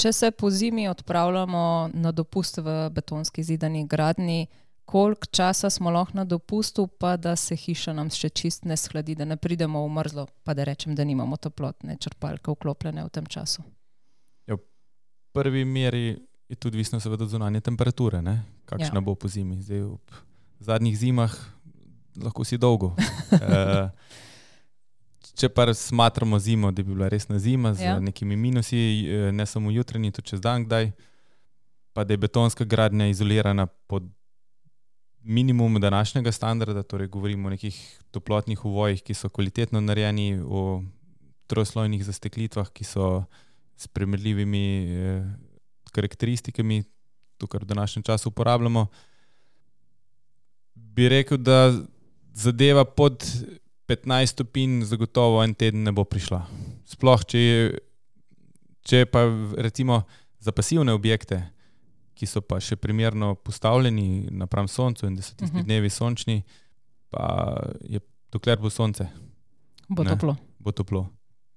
če 0.00 0.12
se 0.12 0.30
po 0.30 0.50
zimi 0.50 0.88
odpravljamo 0.88 1.90
na 1.92 2.12
dopust 2.12 2.58
v 2.58 2.88
betonski 2.94 3.42
zidani 3.44 3.84
gradni, 3.86 4.46
koliko 4.84 5.26
časa 5.26 5.70
smo 5.70 5.90
lahko 5.90 6.16
na 6.18 6.24
dopustu, 6.24 6.86
pa 6.86 7.16
da 7.16 7.36
se 7.36 7.56
hiša 7.56 7.92
nam 7.94 8.08
še 8.10 8.32
čist 8.34 8.64
ne 8.64 8.76
shladi, 8.76 9.14
da 9.14 9.28
ne 9.28 9.36
pridemo 9.36 9.84
v 9.84 9.92
mrzlo, 9.98 10.26
pa 10.44 10.54
da 10.56 10.64
rečem, 10.66 10.96
da 10.98 11.04
nimamo 11.04 11.36
toplotne 11.36 11.98
črpalke 12.00 12.50
vklopljene 12.56 13.04
v 13.04 13.12
tem 13.12 13.28
času. 13.28 13.62
Ja, 14.50 14.56
v 14.56 15.36
prvi 15.36 15.64
meri 15.68 16.16
je 16.50 16.56
tudi 16.56 16.80
odvisno 16.80 16.98
od 16.98 17.28
zunanje 17.28 17.60
temperature, 17.60 18.22
ne? 18.22 18.40
kakšna 18.64 18.98
ja. 18.98 19.04
bo 19.04 19.14
po 19.14 19.28
zimi. 19.28 19.60
Zdaj, 19.62 19.84
v 19.84 20.64
zadnjih 20.64 20.96
zimah 20.98 21.36
lahko 22.18 22.44
si 22.44 22.58
dolgo. 22.58 22.94
uh, 22.96 23.90
če 25.40 25.48
pa 25.48 25.64
smatramo 25.74 26.38
zimo, 26.38 26.70
da 26.72 26.82
bi 26.82 26.92
bila 26.92 27.08
resna 27.08 27.38
zima 27.38 27.72
z 27.74 27.86
ja. 27.86 27.98
nekimi 28.00 28.36
minusi, 28.36 28.78
eh, 29.08 29.32
ne 29.32 29.46
samo 29.46 29.72
jutranji, 29.72 30.12
tudi 30.12 30.34
čez 30.34 30.40
dan, 30.44 30.66
kdaj, 30.66 30.90
pa 31.96 32.04
da 32.04 32.14
je 32.14 32.22
betonska 32.22 32.64
gradnja 32.64 33.08
izolirana 33.08 33.66
pod 33.66 34.08
minimum 35.22 35.80
današnjega 35.80 36.32
standarda, 36.32 36.82
torej 36.82 37.08
govorimo 37.08 37.48
o 37.48 37.50
nekih 37.50 37.76
toplotnih 38.10 38.64
uvojih, 38.64 39.02
ki 39.02 39.14
so 39.14 39.28
kvalitetno 39.28 39.80
narejeni, 39.80 40.40
o 40.44 40.82
troslojnih 41.50 42.04
zasteklitvah, 42.04 42.70
ki 42.72 42.84
so 42.84 43.24
s 43.76 43.88
primerljivimi 43.88 44.64
eh, 44.84 45.24
karakteristikami, 45.92 46.84
to, 47.40 47.48
kar 47.48 47.64
v 47.64 47.72
današnjem 47.72 48.02
času 48.02 48.28
uporabljamo. 48.28 48.86
Bi 50.74 51.08
rekel, 51.08 51.38
da 51.38 51.72
zadeva 52.32 52.84
pod 52.84 53.24
15 53.90 54.26
stopinj, 54.26 54.82
zagotovo 54.86 55.42
en 55.42 55.54
teden 55.54 55.82
ne 55.82 55.92
bo 55.92 56.04
prišla. 56.06 56.44
Sploh, 56.86 57.24
če, 57.26 57.40
če 58.86 59.02
pa 59.10 59.24
recimo 59.58 60.04
za 60.38 60.54
pasivne 60.54 60.94
objekte, 60.94 61.40
ki 62.14 62.28
so 62.28 62.42
pa 62.44 62.60
še 62.62 62.76
primerno 62.78 63.32
postavljeni 63.34 64.28
napram 64.30 64.68
soncu 64.70 65.08
in 65.08 65.16
da 65.18 65.24
so 65.26 65.34
tisti 65.34 65.44
uh 65.44 65.50
mhm. 65.50 65.58
-huh. 65.58 65.66
dnevi 65.66 65.90
sončni, 65.90 66.42
pa 67.10 67.56
je 67.82 68.00
dokler 68.30 68.58
bo 68.58 68.70
sonce. 68.70 69.08
Bo 69.88 70.04
ne, 70.04 70.10
toplo. 70.10 70.36
Bo 70.58 70.72
toplo. 70.72 71.08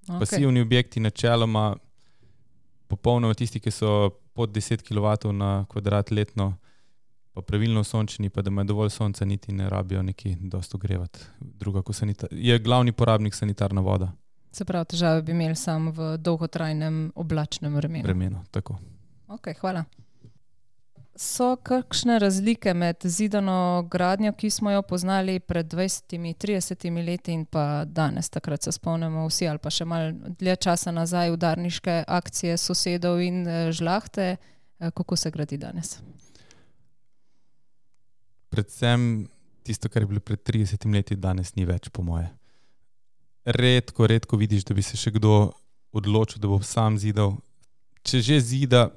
Okay. 0.08 0.20
Pasivni 0.20 0.62
objekti, 0.62 1.00
načeloma, 1.00 1.76
popolnoma 2.88 3.34
tisti, 3.34 3.60
ki 3.60 3.72
so 3.72 4.10
pod 4.34 4.50
10 4.50 4.82
kW 4.82 5.32
na 5.32 5.66
kvadrat 5.70 6.12
letno, 6.12 6.54
pa 7.34 7.42
pravilno 7.42 7.84
sončni, 7.84 8.30
pa 8.30 8.42
da 8.42 8.50
ima 8.50 8.64
dovolj 8.64 8.90
sonca, 8.90 9.26
niti 9.26 9.52
ne 9.52 9.70
rabijo 9.70 10.04
neki 10.04 10.36
dosto 10.40 10.78
grevati. 10.78 11.20
Druga, 11.40 11.82
ko 11.82 11.94
sanita, 11.94 12.28
je 12.32 12.60
glavni 12.60 12.92
porabnik 12.92 13.36
sanitarna 13.36 13.82
voda. 13.82 14.12
Se 14.52 14.66
pravi, 14.66 14.86
težave 14.86 15.22
bi 15.22 15.32
imeli 15.32 15.56
samo 15.56 15.92
v 15.92 16.18
dolgotrajnem 16.18 17.12
oblačnem 17.16 17.76
vremenu. 17.76 18.04
Vremenu, 18.04 18.44
tako. 18.52 18.78
Okay, 19.28 19.58
hvala. 19.60 19.84
So 21.16 21.56
kakšne 21.56 22.20
razlike 22.20 22.74
med 22.74 22.96
zidano 23.04 23.88
gradnjo, 23.92 24.32
ki 24.34 24.50
smo 24.50 24.72
jo 24.72 24.82
poznali 24.82 25.40
pred 25.40 25.74
20-30 25.74 27.06
leti 27.06 27.34
in 27.34 27.46
pa 27.46 27.86
danes, 27.86 28.30
takrat 28.30 28.64
se 28.64 28.72
spomnimo 28.72 29.28
vsi 29.28 29.48
ali 29.48 29.62
pa 29.62 29.70
še 29.70 29.86
malo 29.86 30.12
dlje 30.40 30.56
časa 30.56 30.92
nazaj, 30.92 31.32
udarniške 31.32 32.04
akcije 32.08 32.58
sosedov 32.58 33.22
in 33.22 33.48
eh, 33.48 33.72
žlahte, 33.72 34.36
eh, 34.36 34.92
kako 34.92 35.16
se 35.16 35.32
gradi 35.32 35.58
danes? 35.58 36.00
Predvsem 38.54 39.26
tisto, 39.66 39.90
kar 39.90 40.04
je 40.04 40.12
bilo 40.14 40.22
pred 40.22 40.42
30 40.46 40.86
leti, 40.94 41.18
danes 41.18 41.56
ni 41.58 41.66
več, 41.66 41.90
po 41.90 42.06
moje. 42.06 42.30
Redko, 43.44 44.08
redko 44.08 44.38
vidiš, 44.40 44.68
da 44.70 44.78
bi 44.78 44.86
se 44.86 45.00
še 45.00 45.16
kdo 45.18 45.52
odločil, 45.96 46.42
da 46.44 46.52
bo 46.52 46.60
sam 46.64 47.00
zidal. 47.02 47.36
Če 48.06 48.22
že 48.22 48.38
zida, 48.44 48.88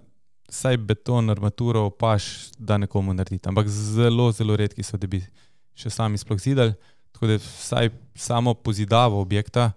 saj 0.50 0.78
beton, 0.88 1.30
armaturo, 1.30 1.86
opaš, 1.90 2.52
da 2.58 2.78
nekomu 2.78 3.14
naredi. 3.16 3.40
Ampak 3.48 3.70
zelo, 3.72 4.28
zelo 4.34 4.56
redki 4.58 4.84
so, 4.86 4.98
da 5.00 5.08
bi 5.10 5.22
še 5.76 5.90
sami 5.90 6.20
sploh 6.20 6.40
zidali. 6.42 6.76
Tako 7.16 7.32
da 7.32 7.38
vsaj 7.40 7.90
samo 8.14 8.54
pozidavo 8.54 9.20
objekta 9.22 9.70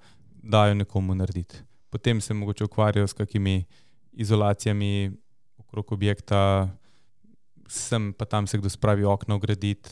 dajo 0.43 0.75
nekomu 0.75 1.15
narediti. 1.15 1.63
Potem 1.89 2.21
se 2.21 2.33
mogoče 2.33 2.67
ukvarjajo 2.67 3.07
s 3.07 3.13
kakimi 3.17 3.63
izolacijami 4.11 5.11
okrog 5.57 5.91
objekta, 5.91 6.69
sem 7.69 8.13
pa 8.13 8.25
tam 8.25 8.47
se 8.47 8.57
kdo 8.57 8.69
spravi 8.69 9.05
okno 9.05 9.39
graditi, 9.39 9.89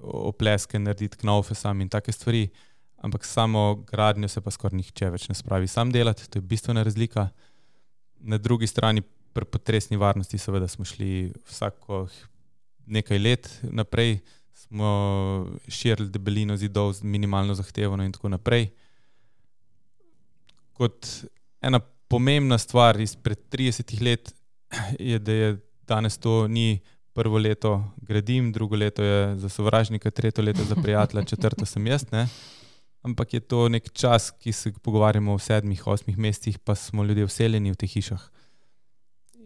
opleske 0.00 0.78
narediti, 0.78 1.16
knaufe 1.16 1.54
sam 1.54 1.80
in 1.80 1.88
take 1.88 2.12
stvari. 2.12 2.48
Ampak 3.04 3.24
samo 3.24 3.74
gradnjo 3.74 4.28
se 4.28 4.40
pa 4.40 4.50
skoraj 4.50 4.76
nihče 4.76 5.10
več 5.12 5.28
ne 5.28 5.34
spravi 5.36 5.68
sam 5.68 5.92
delati, 5.92 6.28
to 6.28 6.40
je 6.40 6.48
bistvena 6.48 6.82
razlika. 6.82 7.28
Na 8.20 8.38
drugi 8.38 8.66
strani, 8.66 9.02
pri 9.34 9.44
potresni 9.44 9.98
varnosti, 10.00 10.38
seveda 10.38 10.68
smo 10.68 10.84
šli 10.86 11.32
vsako 11.50 12.06
nekaj 12.86 13.18
let 13.18 13.48
naprej, 13.62 14.20
smo 14.54 14.88
širili 15.68 16.08
debelino 16.08 16.56
zidov 16.56 16.92
z 16.92 17.02
minimalno 17.02 17.54
zahtevano 17.54 18.04
in 18.04 18.12
tako 18.12 18.30
naprej. 18.32 18.68
Kot 20.72 21.08
ena 21.60 21.80
pomembna 22.08 22.58
stvar 22.58 23.00
izpred 23.00 23.38
30 23.50 24.00
let 24.02 24.32
je, 24.98 25.18
da 25.18 25.32
je 25.32 25.56
danes 25.88 26.18
to 26.18 26.48
ni 26.48 26.80
prvo 27.14 27.38
leto 27.38 27.84
gradim, 28.02 28.52
drugo 28.52 28.76
leto 28.76 29.02
je 29.02 29.38
za 29.38 29.48
sovražnika, 29.48 30.10
tretje 30.10 30.44
leto 30.44 30.64
za 30.64 30.74
prijatelja, 30.74 31.24
četrto 31.24 31.66
sem 31.66 31.86
jaz. 31.86 32.04
Ne? 32.12 32.26
Ampak 33.02 33.34
je 33.34 33.40
to 33.40 33.68
nek 33.68 33.92
čas, 33.92 34.30
ki 34.30 34.52
se 34.52 34.72
pogovarjamo 34.82 35.36
v 35.36 35.42
sedmih, 35.42 35.86
osmih 35.86 36.18
mesecih, 36.18 36.58
pa 36.58 36.74
smo 36.74 37.04
ljudje 37.04 37.28
vseljeni 37.28 37.70
v 37.70 37.78
teh 37.78 37.90
hišah. 37.90 38.22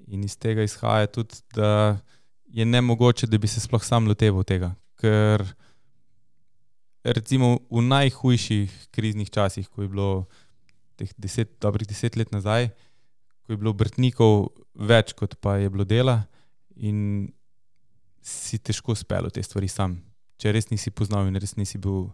In 0.09 0.25
iz 0.25 0.39
tega 0.39 0.63
izhaja 0.63 1.07
tudi, 1.07 1.43
da 1.55 1.99
je 2.47 2.65
ne 2.65 2.81
mogoče, 2.81 3.27
da 3.27 3.39
bi 3.39 3.49
se 3.49 3.61
sploh 3.61 3.85
sam 3.85 4.09
loteval 4.09 4.45
tega. 4.45 4.73
Ker 4.97 5.45
recimo 7.05 7.59
v 7.71 7.83
najhujših 7.85 8.89
kriznih 8.91 9.31
časih, 9.31 9.69
ko 9.69 9.83
je 9.83 9.89
bilo 9.89 10.11
teh 10.97 11.11
deset, 11.19 11.59
dobrih 11.61 11.87
deset 11.87 12.17
let 12.17 12.33
nazaj, 12.33 12.71
ko 13.49 13.57
je 13.57 13.61
bilo 13.63 13.73
obrtnikov 13.73 14.51
več, 14.77 15.15
kot 15.17 15.39
pa 15.41 15.55
je 15.57 15.71
bilo 15.73 15.87
dela, 15.89 16.19
in 16.77 17.31
si 18.21 18.59
težko 18.61 18.93
spelo 18.93 19.31
te 19.33 19.41
stvari 19.41 19.71
sam. 19.73 19.95
Če 20.37 20.53
res 20.53 20.69
nisi 20.69 20.93
poznal 20.93 21.31
in 21.31 21.39
res 21.41 21.57
nisi 21.57 21.81
bil 21.81 22.11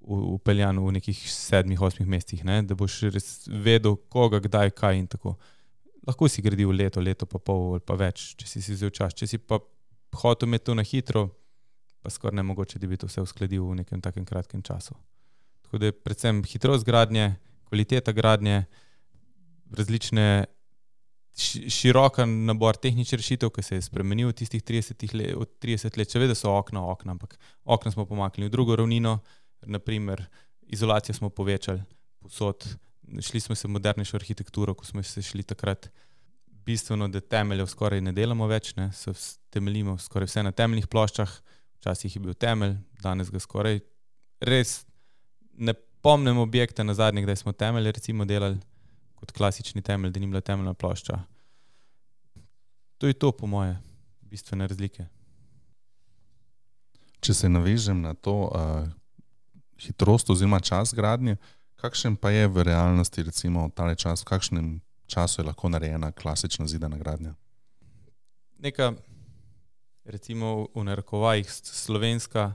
upeljan 0.00 0.80
v 0.80 0.94
nekih 0.96 1.18
sedmih, 1.28 1.82
osmih 1.84 2.08
mestih, 2.08 2.40
ne? 2.48 2.62
da 2.64 2.72
boš 2.72 3.02
res 3.12 3.28
vedel, 3.52 3.98
koga, 4.08 4.40
kdaj, 4.40 4.72
kaj 4.78 4.96
in 4.96 5.10
tako. 5.12 5.34
Lahko 6.08 6.30
si 6.32 6.40
gradil 6.40 6.72
leto, 6.72 7.04
leto 7.04 7.28
pa 7.28 7.36
pol 7.36 7.76
ali 7.76 7.84
pa 7.84 7.98
več, 8.00 8.30
če 8.40 8.48
si, 8.48 8.64
si 8.64 8.78
vzel 8.78 8.94
čas. 8.96 9.12
Če 9.12 9.28
si 9.28 9.42
pa 9.42 9.60
hotel 10.22 10.48
imeti 10.48 10.70
to 10.70 10.78
na 10.78 10.86
hitro, 10.88 11.26
pa 12.00 12.08
skoraj 12.08 12.38
ne 12.40 12.46
mogoče, 12.48 12.80
da 12.80 12.88
bi 12.88 12.96
to 12.96 13.10
vse 13.10 13.26
uskladil 13.28 13.68
v 13.74 13.82
nekem 13.82 14.00
takem 14.00 14.24
kratkem 14.24 14.64
času. 14.64 14.96
Tako 15.68 15.84
da 15.84 15.92
je 15.92 15.98
predvsem 16.00 16.40
hitrost 16.48 16.88
gradnje, 16.88 17.34
kvaliteta 17.68 18.16
gradnje, 18.16 18.64
različne 19.70 20.44
širok 21.68 22.22
nabor 22.26 22.76
tehničnih 22.80 23.18
rešitev, 23.20 23.50
ki 23.52 23.62
se 23.62 23.76
je 23.76 23.84
spremenil 23.84 24.30
v 24.30 24.36
tistih 24.38 24.62
30 24.62 25.04
let, 25.14 25.58
30 25.60 25.98
let. 25.98 26.10
Seveda 26.10 26.34
so 26.34 26.54
okna, 26.56 26.80
okna, 26.88 27.12
ampak 27.12 27.36
okna 27.64 27.92
smo 27.92 28.06
pomaknili 28.08 28.48
v 28.48 28.52
drugo 28.52 28.76
ravnino, 28.76 29.18
naprimer 29.66 30.24
izolacijo 30.62 31.14
smo 31.14 31.30
povečali, 31.30 31.82
posod, 32.22 32.64
šli 33.20 33.40
smo 33.40 33.54
se 33.54 33.68
v 33.68 33.76
modernejšo 33.76 34.16
arhitekturo, 34.16 34.74
ko 34.74 34.86
smo 34.86 35.02
se 35.02 35.22
šli 35.22 35.42
takrat. 35.42 35.90
Bistveno, 36.66 37.06
da 37.08 37.20
temeljev 37.20 37.68
skoraj 37.70 38.00
ne 38.02 38.10
delamo 38.12 38.46
več, 38.50 38.72
ne, 38.74 38.88
se 38.92 39.12
temeljimo 39.54 39.98
skoraj 40.02 40.26
vse 40.26 40.42
na 40.42 40.50
temeljnih 40.50 40.88
ploščah, 40.90 41.30
včasih 41.78 42.16
je 42.16 42.22
bil 42.24 42.34
temelj, 42.34 42.74
danes 43.04 43.30
ga 43.30 43.38
skoraj 43.38 43.78
res 44.40 44.80
ne 45.54 45.74
pomnim 46.02 46.40
objekte 46.42 46.84
na 46.84 46.94
zadnjih, 46.94 47.26
da 47.26 47.36
smo 47.36 47.52
temelje 47.52 47.92
recimo 47.92 48.24
delali 48.24 48.58
kot 49.26 49.34
klasični 49.36 49.82
temelj, 49.82 50.14
da 50.14 50.22
ni 50.22 50.30
bila 50.30 50.40
temeljna 50.40 50.74
plošča. 50.74 51.18
To 52.98 53.10
je 53.10 53.12
to, 53.12 53.32
po 53.32 53.46
moje, 53.46 53.74
bistvene 54.20 54.66
razlike. 54.70 55.06
Če 57.20 57.34
se 57.34 57.50
navežem 57.50 58.00
na 58.00 58.14
to 58.14 58.36
uh, 58.46 58.86
hitrost 59.82 60.30
oziroma 60.30 60.60
čas 60.60 60.94
gradnje, 60.94 61.36
kakšen 61.76 62.16
pa 62.16 62.30
je 62.30 62.46
v 62.48 62.62
realnosti, 62.62 63.22
recimo, 63.26 63.66
ta 63.74 63.90
čas, 63.94 64.22
v 64.22 64.30
kakšnem 64.30 64.68
času 65.10 65.42
je 65.42 65.48
lahko 65.50 65.68
narejena 65.68 66.12
klasična 66.12 66.70
zidana 66.70 66.96
gradnja? 66.96 67.34
neka, 68.58 68.94
recimo 70.04 70.68
v 70.74 70.84
narekovajih, 70.84 71.48
slovenska, 71.50 72.54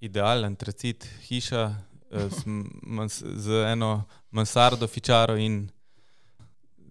idealen 0.00 0.56
tracit, 0.56 1.06
hiša 1.28 1.91
z, 2.12 2.44
mans, 2.82 3.22
z 3.22 3.64
eno 3.72 4.04
mansardo, 4.30 4.86
fičaro 4.86 5.36
in 5.36 5.70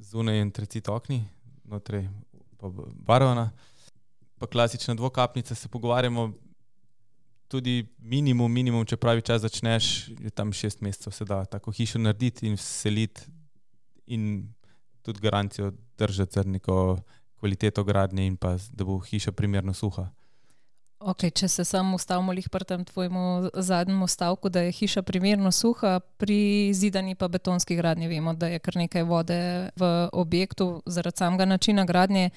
zunaj 0.01 0.41
en 0.41 0.51
tracit 0.51 0.89
okni, 0.89 1.23
znotraj 1.65 2.07
pa 2.57 2.69
barvana. 2.93 3.51
Pa 4.41 4.47
klasična 4.47 4.95
dvokapnica, 4.97 5.55
se 5.55 5.69
pogovarjamo 5.69 6.31
tudi 7.47 7.83
minimum, 7.99 8.51
minimum, 8.51 8.85
če 8.87 8.97
pravi 8.97 9.21
čas 9.21 9.43
začneš, 9.43 9.85
je 10.23 10.31
tam 10.33 10.53
šest 10.55 10.81
mesecev 10.81 11.13
se 11.13 11.27
da 11.27 11.43
tako 11.45 11.73
hišo 11.75 11.99
narediti 11.99 12.47
in 12.47 12.57
seliti 12.57 13.27
in 14.07 14.47
tudi 15.01 15.19
garancijo 15.19 15.71
držati 15.97 16.39
za 16.39 16.43
neko 16.43 16.97
kvaliteto 17.39 17.83
gradnje 17.83 18.25
in 18.27 18.37
pa 18.37 18.55
da 18.71 18.85
bo 18.85 18.99
hiša 18.99 19.31
primerno 19.31 19.73
suha. 19.73 20.07
Okay, 21.01 21.31
če 21.33 21.47
se 21.47 21.63
samo 21.65 21.95
ustavimo 21.95 22.33
pri 22.51 22.65
tem 22.65 22.85
tvojemu 22.85 23.49
zadnjemu 23.53 24.07
stavku, 24.07 24.49
da 24.49 24.61
je 24.61 24.71
hiša 24.71 25.01
primerno 25.01 25.51
suha, 25.51 25.99
pri 25.99 26.73
zidani 26.73 27.15
pa 27.15 27.27
betonski 27.27 27.75
gradnji 27.75 28.07
vemo, 28.07 28.33
da 28.33 28.47
je 28.47 28.59
kar 28.59 28.75
nekaj 28.75 29.03
vode 29.03 29.69
v 29.75 30.09
objektu 30.13 30.83
zaradi 30.85 31.17
samega 31.17 31.45
načina 31.45 31.85
gradnje. 31.85 32.29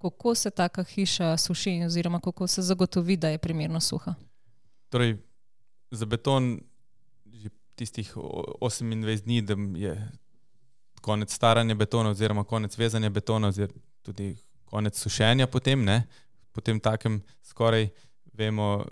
Kako 0.00 0.34
se 0.34 0.50
taka 0.50 0.84
hiša 0.84 1.36
suši, 1.36 1.82
oziroma 1.86 2.20
kako 2.20 2.46
se 2.46 2.62
zagotovi, 2.62 3.16
da 3.16 3.28
je 3.28 3.38
primerno 3.38 3.80
suha? 3.80 4.14
Torej, 4.88 5.16
za 5.90 6.06
beton 6.06 6.60
je 7.24 7.50
tistih 7.74 8.16
28 8.16 9.20
dni, 9.24 9.42
da 9.42 9.54
je 9.78 10.08
konec 11.00 11.34
staranja 11.34 11.74
betona, 11.74 12.10
oziroma 12.10 12.44
konec 12.44 12.78
vezanja 12.78 13.10
betona, 13.10 13.48
oziroma 13.48 13.80
tudi 14.02 14.36
konec 14.64 14.98
sušenja, 14.98 15.46
potem, 15.46 15.84
ne, 15.84 16.02
potem 16.52 16.80
takem 16.80 17.22
skoraj 17.42 17.88
vemo, 18.38 18.84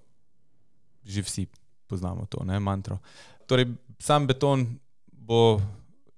že 1.05 1.23
vsi 1.23 1.47
poznamo 1.87 2.27
to, 2.27 2.45
ne, 2.45 2.61
mantro. 2.61 2.99
Torej, 3.47 3.67
sam 3.99 4.27
beton 4.27 4.67
bo 5.13 5.61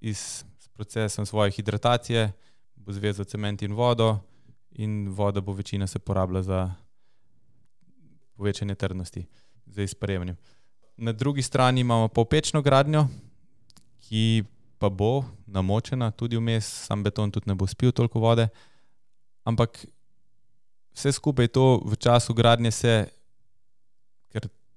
iz 0.00 0.45
procesa 0.73 1.25
svoje 1.25 1.50
hidratacije, 1.50 2.33
bo 2.76 2.92
zvezal 2.92 3.25
cement 3.25 3.62
in 3.62 3.75
vodo, 3.75 4.18
in 4.71 5.09
voda 5.09 5.40
bo 5.40 5.52
večina 5.52 5.87
se 5.87 5.99
porabila 5.99 6.42
za 6.42 6.75
povečanje 8.37 8.75
trdnosti, 8.75 9.26
za 9.66 9.83
izparevanje. 9.83 10.37
Na 10.97 11.12
drugi 11.12 11.42
strani 11.42 11.80
imamo 11.80 12.09
popečno 12.09 12.62
gradnjo, 12.62 13.09
ki 14.00 14.45
pa 14.78 14.88
bo 14.88 15.25
namočena 15.47 16.11
tudi 16.11 16.37
vmes, 16.37 16.66
sam 16.87 17.02
beton 17.02 17.30
tudi 17.30 17.49
ne 17.49 17.54
bo 17.54 17.66
spil 17.66 17.92
toliko 17.92 18.21
vode. 18.21 18.49
Ampak 19.45 19.87
vse 20.92 21.12
skupaj 21.12 21.49
to 21.49 21.80
v 21.85 21.97
času 21.97 22.35
gradnje 22.35 22.71
se, 22.71 23.09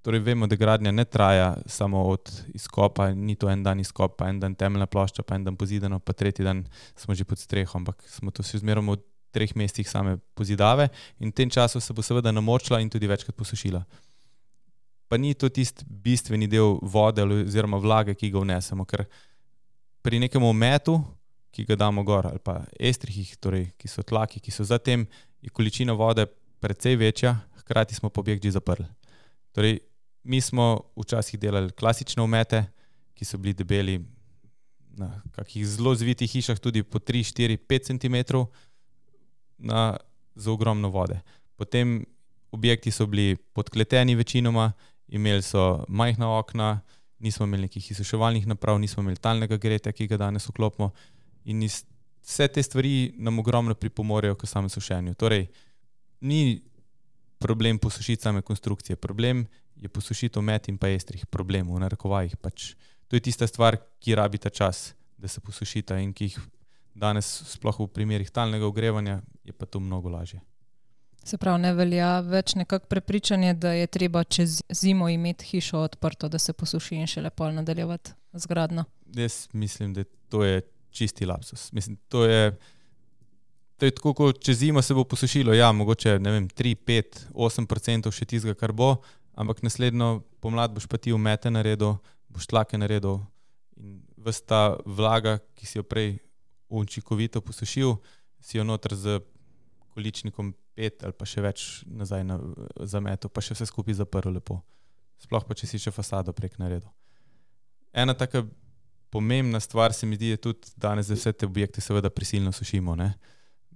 torej 0.01 0.19
vemo, 0.23 0.47
da 0.47 0.55
gradnja 0.55 0.91
ne 0.91 1.05
traja 1.05 1.57
samo 1.65 2.03
od 2.07 2.31
izkopa, 2.53 3.11
ni 3.13 3.35
to 3.35 3.49
en 3.49 3.63
dan 3.63 3.79
izkopa, 3.79 4.29
en 4.29 4.39
dan 4.39 4.55
temeljna 4.55 4.87
plošča, 4.87 5.23
pa 5.23 5.35
en 5.35 5.43
dan 5.43 5.55
pozidano, 5.55 5.99
pa 5.99 6.13
tretji 6.13 6.45
dan 6.45 6.65
smo 6.95 7.15
že 7.15 7.23
pod 7.23 7.39
streho, 7.39 7.71
ampak 7.75 8.03
smo 8.07 8.31
to 8.31 8.43
še 8.43 8.61
zmeraj 8.63 8.85
v 8.85 8.97
treh 9.31 9.51
mestih 9.55 9.85
same 9.89 10.17
pozidave 10.33 10.89
in 11.19 11.29
v 11.29 11.35
tem 11.35 11.49
času 11.49 11.79
se 11.79 11.93
bo 11.93 12.01
seveda 12.01 12.31
namočila 12.31 12.79
in 12.81 12.89
tudi 12.89 13.07
večkrat 13.07 13.35
posušila. 13.35 13.83
Pa 15.09 15.17
ni 15.17 15.33
to 15.33 15.49
tisti 15.49 15.85
bistveni 15.85 16.47
del 16.47 16.77
vode 16.81 17.23
oziroma 17.23 17.77
vlage, 17.77 18.15
ki 18.15 18.29
ga 18.29 18.41
vnesemo, 18.41 18.85
ker 18.85 19.05
pri 20.01 20.19
nekem 20.21 20.43
ometu, 20.43 20.99
ki 21.51 21.65
ga 21.65 21.75
damo 21.75 22.03
gor, 22.05 22.29
ali 22.29 22.39
pa 22.39 22.61
estrihih, 22.79 23.35
torej, 23.41 23.71
ki 23.77 23.89
so 23.89 24.05
tlaki, 24.05 24.39
ki 24.39 24.53
so 24.53 24.63
zatem, 24.63 25.07
je 25.41 25.49
količina 25.49 25.93
vode 25.97 26.27
precej 26.61 26.95
večja, 26.95 27.35
hkrati 27.63 27.97
smo 27.97 28.11
objekt 28.13 28.43
že 28.43 28.51
zaprli. 28.51 28.85
Torej, 29.53 29.79
mi 30.23 30.41
smo 30.41 30.79
včasih 30.95 31.39
delali 31.39 31.71
klasične 31.71 32.23
omete, 32.23 32.63
ki 33.13 33.25
so 33.25 33.37
bili 33.37 33.53
debeli 33.53 33.99
na 34.99 35.21
kakih 35.31 35.67
zelo 35.67 35.95
zvitih 35.95 36.31
hišah, 36.31 36.59
tudi 36.59 36.83
po 36.83 36.99
3, 36.99 37.23
4, 37.23 37.57
5 37.57 37.87
cm 37.87 38.15
na, 39.57 39.97
za 40.35 40.51
ogromno 40.51 40.89
vode. 40.89 41.19
Potem 41.55 42.05
objekti 42.51 42.91
so 42.91 43.05
bili 43.05 43.35
podkleteni 43.53 44.15
večinoma, 44.15 44.71
imeli 45.07 45.41
so 45.41 45.85
majhna 45.87 46.37
okna, 46.37 46.81
nismo 47.19 47.45
imeli 47.45 47.61
nekih 47.61 47.91
izsuševalnih 47.91 48.47
naprav, 48.47 48.79
nismo 48.79 49.03
imeli 49.03 49.17
talnega 49.17 49.57
greta, 49.57 49.91
ki 49.91 50.07
ga 50.07 50.17
danes 50.17 50.47
vklopimo. 50.49 50.91
In 51.45 51.63
vse 52.23 52.47
te 52.47 52.63
stvari 52.63 53.13
nam 53.17 53.39
ogromno 53.39 53.75
pripomorejo 53.75 54.35
k 54.35 54.47
samemu 54.47 54.69
sušenju. 54.69 55.13
Torej, 55.13 55.47
ni 56.21 56.61
problem 57.39 57.79
posušiti 57.79 58.23
same 58.23 58.41
konstrukcije, 58.41 58.95
problem 58.95 59.47
je 59.79 59.89
posušiti 59.89 60.39
omet 60.39 60.67
in 60.67 60.77
pa 60.77 60.89
estrih, 60.91 61.25
problem 61.25 61.71
v 61.71 61.79
narekovajih. 61.79 62.37
Pač. 62.37 62.73
To 63.07 63.15
je 63.15 63.23
tista 63.25 63.47
stvar, 63.47 63.79
ki 63.99 64.15
rabi 64.15 64.37
ta 64.37 64.49
čas, 64.49 64.93
da 65.17 65.27
se 65.27 65.41
posušita 65.41 65.97
in 65.99 66.13
ki 66.13 66.29
jih 66.29 66.39
danes, 66.95 67.27
sploh 67.55 67.79
v 67.79 67.87
primerih 67.87 68.29
talnega 68.31 68.67
ogrevanja, 68.67 69.21
je 69.43 69.53
pa 69.53 69.65
to 69.65 69.79
mnogo 69.79 70.09
lažje. 70.09 70.41
Se 71.23 71.37
pravi, 71.37 71.61
ne 71.61 71.73
velja 71.75 72.19
več 72.23 72.55
nekako 72.55 72.87
prepričanje, 72.89 73.53
da 73.53 73.73
je 73.75 73.87
treba 73.91 74.23
čez 74.23 74.61
zimo 74.69 75.09
imeti 75.09 75.45
hišo 75.45 75.83
odprto, 75.89 76.29
da 76.29 76.39
se 76.39 76.53
posuši 76.53 77.01
in 77.01 77.07
še 77.07 77.21
lepo 77.25 77.49
nadaljevati 77.51 78.15
z 78.33 78.49
gradno. 78.49 78.85
Jaz 79.15 79.47
mislim, 79.53 79.93
da 79.93 80.03
to 80.29 80.43
je 80.43 80.61
čisti 80.91 81.25
lapsus. 81.25 81.71
Mislim, 81.71 81.97
to 82.07 82.25
je, 82.25 82.57
to 83.77 83.85
je 83.85 83.95
tako, 83.95 84.13
kot 84.13 84.41
čez 84.43 84.61
zimo 84.63 84.81
se 84.81 84.93
bo 84.93 85.03
posušilo. 85.03 85.53
Ja, 85.53 85.71
mogoče 85.71 86.17
vem, 86.17 86.47
3, 86.47 86.75
5, 86.87 87.21
8 87.33 87.67
procent 87.67 88.09
še 88.11 88.25
tistega, 88.25 88.55
kar 88.57 88.73
bo, 88.73 88.95
ampak 89.33 89.63
naslednjo 89.63 90.21
pomlad 90.39 90.73
boš 90.73 90.87
pa 90.87 90.97
ti 90.97 91.13
umete 91.13 91.51
naredil, 91.51 91.97
boš 92.29 92.47
tlake 92.47 92.77
naredil 92.77 93.21
in 93.79 94.01
vsta 94.19 94.77
vlaga, 94.85 95.39
ki 95.55 95.65
si 95.65 95.77
jo 95.79 95.83
prej 95.83 96.17
učinkovito 96.69 97.41
posušil, 97.41 97.95
si 98.39 98.57
jo 98.57 98.63
noter 98.63 98.95
z 98.95 99.19
količnikom 99.95 100.53
pet 100.75 101.03
ali 101.03 101.15
pa 101.15 101.27
še 101.27 101.43
več 101.43 101.67
nazaj 101.87 102.23
na 102.27 102.39
zametu, 102.87 103.29
pa 103.29 103.43
še 103.43 103.55
vse 103.57 103.69
skupaj 103.69 103.99
zaprl 103.99 104.31
lepo. 104.35 104.59
Sploh 105.19 105.43
pa 105.43 105.55
če 105.57 105.67
si 105.67 105.79
še 105.81 105.91
fasado 105.91 106.31
prek 106.35 106.55
naredil. 106.59 106.87
Ena 107.91 108.13
taka 108.15 108.45
pomembna 109.09 109.59
stvar 109.59 109.93
se 109.93 110.05
mi 110.05 110.15
zdi, 110.15 110.35
je 110.35 110.37
tudi 110.37 110.71
danes, 110.77 111.09
da 111.09 111.17
vse 111.17 111.33
te 111.33 111.47
objekte 111.49 111.81
seveda 111.81 112.11
prisilno 112.13 112.53
sušimo. 112.55 112.95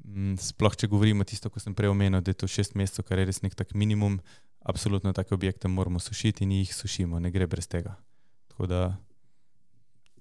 Mm, 0.04 0.38
sploh 0.40 0.76
če 0.78 0.88
govorimo 0.88 1.26
tisto, 1.28 1.50
ko 1.50 1.60
sem 1.60 1.76
prej 1.76 1.92
omenil, 1.92 2.22
da 2.22 2.32
je 2.32 2.40
to 2.44 2.48
šest 2.48 2.78
mesecev, 2.80 3.08
kar 3.08 3.20
je 3.20 3.28
res 3.32 3.42
nek 3.44 3.58
tak 3.58 3.74
minimum, 3.74 4.20
absolutno 4.64 5.14
take 5.14 5.36
objekte 5.36 5.68
moramo 5.68 6.00
sušiti 6.00 6.44
in 6.44 6.52
jih 6.52 6.76
sušimo, 6.76 7.20
ne 7.20 7.32
gre 7.32 7.48
brez 7.48 7.68
tega. 7.68 7.96
Tako 8.48 8.68
da 8.68 8.96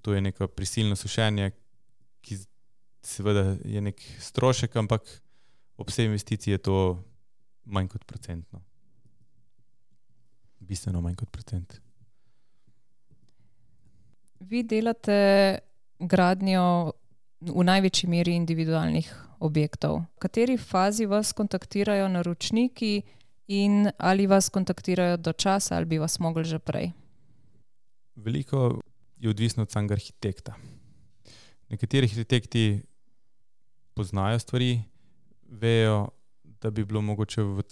to 0.01 0.13
je 0.13 0.21
neko 0.21 0.47
prisilno 0.47 0.95
sušenje, 0.95 1.51
ki 2.21 2.37
seveda 3.03 3.55
je 3.65 3.81
nek 3.81 4.01
strošek, 4.19 4.75
ampak 4.75 5.21
ob 5.77 5.89
vsej 5.89 6.05
investiciji 6.05 6.51
je 6.51 6.57
to 6.57 7.03
manj 7.65 7.87
kot 7.87 8.05
procentno. 8.05 8.61
Bistveno 10.59 11.01
manj 11.01 11.15
kot 11.15 11.31
procent. 11.31 11.79
Vi 14.39 14.63
delate 14.63 15.59
gradnjo 15.99 16.91
v 17.41 17.63
največji 17.63 18.09
meri 18.09 18.35
individualnih 18.35 19.07
objektov. 19.39 20.03
V 20.15 20.19
kateri 20.19 20.57
fazi 20.57 21.05
vas 21.05 21.33
kontaktirajo 21.33 22.07
naročniki 22.07 23.03
in 23.47 23.89
ali 23.97 24.27
vas 24.27 24.49
kontaktirajo 24.49 25.17
do 25.17 25.33
časa 25.33 25.75
ali 25.75 25.85
bi 25.85 25.97
vas 25.97 26.19
mogli 26.19 26.43
že 26.43 26.59
prej? 26.59 26.91
Veliko 28.15 28.79
je 29.17 29.29
odvisno 29.29 29.63
od 29.63 29.71
samega 29.71 29.93
arhitekta. 29.93 30.55
Nekateri 31.69 32.07
arhitekti 32.07 32.81
poznajo 33.93 34.39
stvari, 34.39 34.81
vejo, 35.49 36.09
da 36.43 36.69
bi 36.71 36.85
bilo 36.85 37.01
mogoče 37.01 37.41
v 37.43 37.63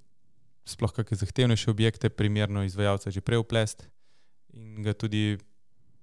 sploh 0.65 0.93
kakšne 0.93 1.17
zahtevnejše 1.17 1.71
objekte 1.71 2.09
primerno 2.09 2.63
izvajalca 2.63 3.11
že 3.11 3.21
prej 3.21 3.41
uplest 3.41 3.87
in 4.53 4.83
ga 4.83 4.93
tudi 4.93 5.37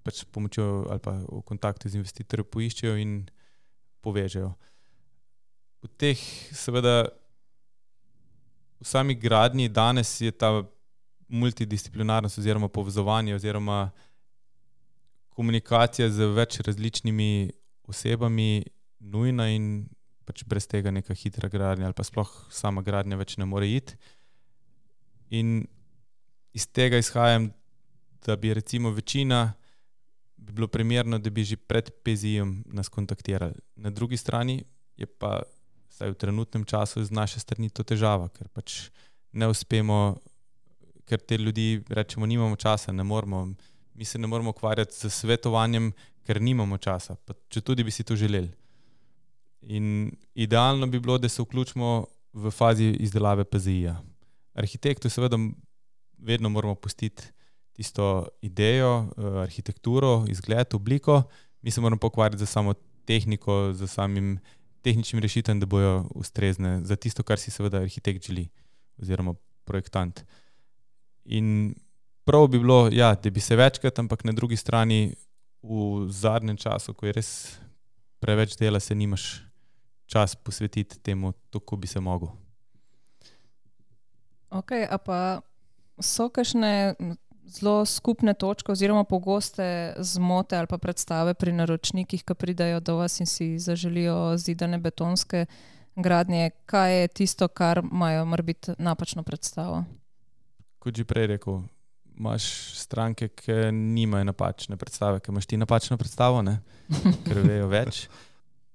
pač 0.03 0.23
s 0.23 0.25
pomočjo 0.25 0.89
ali 0.91 1.01
pa 1.01 1.21
v 1.21 1.43
kontaktu 1.45 1.89
z 1.89 2.01
investitorjem 2.01 2.49
poiščejo 2.49 2.97
in 2.97 3.29
povežejo. 4.01 4.55
V 5.79 5.91
teh, 6.01 6.19
seveda, 6.55 7.07
v 8.81 8.87
sami 8.87 9.15
gradnji 9.15 9.69
danes 9.69 10.21
je 10.21 10.31
ta 10.31 10.65
multidisciplinarnost 11.29 12.39
oziroma 12.39 12.69
povezovanje 12.69 13.35
oziroma 13.35 13.91
komunikacija 15.29 16.11
z 16.11 16.27
več 16.35 16.61
različnimi 16.61 17.51
osebami 17.89 18.65
nujna 18.99 19.49
in 19.55 19.87
pač 20.27 20.45
brez 20.45 20.67
tega 20.67 20.91
neka 20.91 21.15
hitra 21.15 21.49
gradnja 21.49 21.89
ali 21.89 21.97
pa 21.97 22.05
sploh 22.05 22.31
sama 22.51 22.83
gradnja 22.83 23.17
več 23.17 23.37
ne 23.39 23.47
more 23.49 23.69
iti. 23.69 23.97
In 25.31 25.67
iz 26.57 26.67
tega 26.73 26.99
izhajam, 26.99 27.51
da 28.25 28.37
bi 28.37 28.55
recimo 28.55 28.91
večina 28.91 29.53
bi 30.37 30.53
bilo 30.53 30.69
primerno, 30.69 31.19
da 31.19 31.31
bi 31.31 31.45
že 31.45 31.57
pred 31.57 31.91
PZI-jem 32.03 32.65
nas 32.73 32.89
kontaktirali. 32.89 33.55
Na 33.77 33.91
drugi 33.91 34.17
strani 34.17 34.63
je 34.97 35.07
pa 35.07 35.43
vsaj 35.99 36.15
v 36.15 36.21
trenutnem 36.23 36.63
času 36.63 37.03
z 37.03 37.11
naše 37.11 37.43
strani 37.43 37.67
to 37.75 37.83
težava, 37.83 38.31
ker 38.31 38.47
pač 38.55 38.95
ne 39.35 39.51
uspemo, 39.51 40.15
ker 41.11 41.19
te 41.19 41.35
ljudi 41.35 41.83
rečemo, 41.91 42.23
nimamo 42.23 42.55
časa, 42.55 42.95
ne 42.95 43.03
moramo. 43.03 43.51
Mi 43.99 44.07
se 44.07 44.19
ne 44.19 44.31
moramo 44.31 44.55
ukvarjati 44.55 44.95
z 44.95 45.11
svetovanjem, 45.11 45.91
ker 46.23 46.39
nimamo 46.39 46.79
časa, 46.79 47.19
pa 47.27 47.35
če 47.51 47.65
tudi 47.67 47.83
bi 47.83 47.91
si 47.91 48.07
to 48.07 48.15
želeli. 48.15 48.53
In 49.75 50.15
idealno 50.39 50.87
bi 50.87 51.03
bilo, 51.03 51.19
da 51.19 51.27
se 51.27 51.43
vključimo 51.43 52.07
v 52.33 52.51
fazi 52.55 52.95
izdelave 53.03 53.43
PZI-ja. 53.43 53.99
Arhitektu 54.55 55.11
seveda 55.11 55.35
vedno 56.19 56.49
moramo 56.49 56.79
pustiti 56.79 57.27
tisto 57.75 58.29
idejo, 58.43 59.11
eh, 59.19 59.43
arhitekturo, 59.43 60.27
izgled, 60.31 60.75
obliko, 60.75 61.23
mi 61.63 61.71
se 61.71 61.81
moramo 61.81 61.99
pa 61.99 62.07
ukvarjati 62.07 62.45
z 62.45 62.47
samo 62.47 62.75
tehniko, 63.07 63.73
z 63.75 63.87
samim 63.87 64.39
tehničnim 64.83 65.23
rešitvam, 65.23 65.61
da 65.61 65.67
bojo 65.67 66.07
ustrezne 66.15 66.81
za 66.85 66.97
tisto, 66.97 67.23
kar 67.23 67.39
si 67.39 67.51
seveda 67.51 67.83
arhitekt 67.83 68.27
želi, 68.27 68.49
oziroma 69.03 69.35
projektant. 69.65 70.25
In 71.25 71.75
prav 72.25 72.49
bi 72.49 72.59
bilo, 72.59 72.89
ja, 72.93 73.15
da 73.15 73.31
bi 73.31 73.41
se 73.41 73.57
večkrat, 73.57 73.99
ampak 73.99 74.25
na 74.25 74.33
drugi 74.33 74.57
strani 74.57 75.15
v 75.63 76.07
zadnjem 76.11 76.57
času, 76.57 76.95
ko 76.95 77.07
je 77.07 77.13
res 77.13 77.31
preveč 78.21 78.57
dela, 78.57 78.81
se 78.81 78.95
nimaš 78.95 79.43
čas 80.07 80.35
posvetiti 80.35 80.99
temu, 80.99 81.33
tako 81.51 81.77
bi 81.77 81.87
se 81.87 82.01
mogel. 82.01 82.29
Okay, 84.51 84.87
a 84.91 84.99
pa 84.99 85.41
so 86.01 86.31
kakšne 86.33 86.95
m, 86.97 87.17
zelo 87.49 87.85
skupne 87.87 88.35
točke 88.35 88.73
oziroma 88.73 89.05
pogoste 89.05 89.95
zmote 89.99 90.57
ali 90.57 90.67
pa 90.67 90.79
predstave 90.79 91.35
pri 91.35 91.53
naročnikih, 91.53 92.25
ki 92.25 92.35
pridajo 92.35 92.81
do 92.81 92.97
vas 92.97 93.21
in 93.21 93.27
si 93.27 93.59
zaželijo 93.59 94.37
zidane 94.37 94.79
betonske 94.79 95.47
gradnje? 95.97 96.51
Kaj 96.67 97.01
je 97.01 97.09
tisto, 97.09 97.49
kar 97.49 97.83
imajo 97.93 98.25
morbiti 98.25 98.73
napačno 98.79 99.23
predstavo? 99.23 99.85
Kot 100.79 100.97
že 100.97 101.05
prej 101.05 101.27
rekel, 101.27 101.63
imaš 102.19 102.75
stranke, 102.75 103.29
ki 103.29 103.73
nimajo 103.73 104.25
napačne 104.25 104.77
predstave, 104.77 105.21
ki 105.21 105.33
imaš 105.33 105.47
ti 105.47 105.57
napačno 105.57 105.97
predstavo, 105.97 106.43
ne? 106.43 106.61
ker 107.27 107.43
vejo 107.43 107.69
več. 107.69 108.09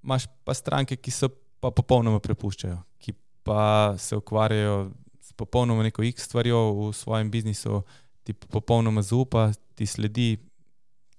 Imaš 0.03 0.27
pa 0.43 0.53
stranke, 0.53 0.95
ki 0.95 1.11
se 1.11 1.29
pa 1.59 1.71
popolnoma 1.71 2.19
prepuščajo, 2.19 2.77
ki 2.99 3.15
pa 3.43 3.95
se 3.97 4.17
ukvarjajo 4.19 4.91
s 5.23 5.33
popolnoma 5.39 5.83
neko 5.83 6.03
X 6.03 6.27
stvarjo 6.27 6.59
v 6.79 6.93
svojem 6.93 7.31
biznisu, 7.31 7.83
ti 8.23 8.33
popolnoma 8.33 9.01
zaupa, 9.01 9.51
ti 9.75 9.85
sledi 9.85 10.37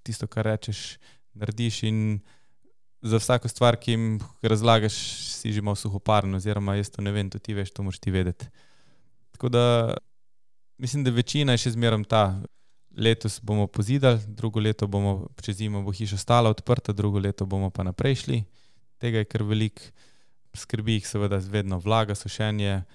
tisto, 0.03 0.27
kar 0.27 0.45
rečeš, 0.45 0.97
narediš 1.33 1.83
in 1.83 2.19
za 3.05 3.19
vsako 3.21 3.49
stvar, 3.49 3.77
ki 3.77 3.91
jim 3.91 4.05
razlagaš, 4.41 4.95
si 5.37 5.53
že 5.53 5.61
malo 5.61 5.77
suhoparen, 5.77 6.33
oziroma 6.33 6.75
jaz 6.75 6.89
to 6.89 7.05
ne 7.05 7.13
vem, 7.13 7.29
to 7.29 7.39
ti 7.39 7.53
veš, 7.53 7.73
to 7.73 7.83
moraš 7.85 7.99
ti 8.01 8.11
vedeti. 8.11 8.47
Tako 9.31 9.49
da 9.49 9.93
mislim, 10.77 11.03
da 11.03 11.11
večina 11.11 11.53
je 11.53 11.65
še 11.65 11.75
zmeraj 11.77 12.03
ta. 12.09 12.25
Letos 12.95 13.41
bomo 13.43 13.67
pozidali, 13.67 14.21
drugo 14.39 14.61
leto 14.63 14.87
bomo 14.87 15.27
čez 15.43 15.57
zimo 15.59 15.81
bo 15.83 15.91
hiša 15.91 16.15
stala 16.17 16.49
odprta, 16.49 16.93
drugo 16.95 17.19
leto 17.19 17.45
bomo 17.45 17.67
pa 17.69 17.83
naprej 17.83 18.15
šli. 18.21 18.37
Tega 19.03 19.19
je 19.19 19.27
kar 19.27 19.43
veliko, 19.43 19.83
skrbi 20.55 20.95
jih 20.95 21.07
seveda 21.07 21.41
vedno 21.51 21.75
vlaga, 21.83 22.15
sušenje, 22.15 22.85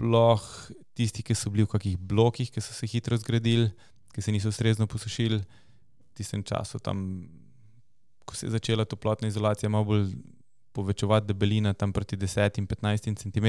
sploh 0.00 0.40
tisti, 0.96 1.20
ki 1.22 1.36
so 1.36 1.52
bili 1.52 1.66
v 1.68 1.72
kakih 1.76 1.96
blokih, 2.00 2.48
ki 2.48 2.60
so 2.64 2.72
se 2.72 2.88
hitro 2.88 3.16
zgradili, 3.20 3.68
ki 4.14 4.24
se 4.24 4.32
niso 4.32 4.48
ustrezno 4.48 4.88
posušili. 4.88 5.38
V 5.40 6.16
tistem 6.16 6.42
času, 6.42 6.80
tam, 6.80 7.28
ko 8.24 8.34
se 8.34 8.48
je 8.48 8.56
začela 8.56 8.88
toplotna 8.88 9.28
izolacija, 9.28 9.68
malo 9.68 9.84
bolj 9.84 10.08
povečevati 10.72 11.28
debelina, 11.28 11.74
tam 11.74 11.92
proti 11.92 12.16
10-15 12.16 13.12
cm, 13.20 13.48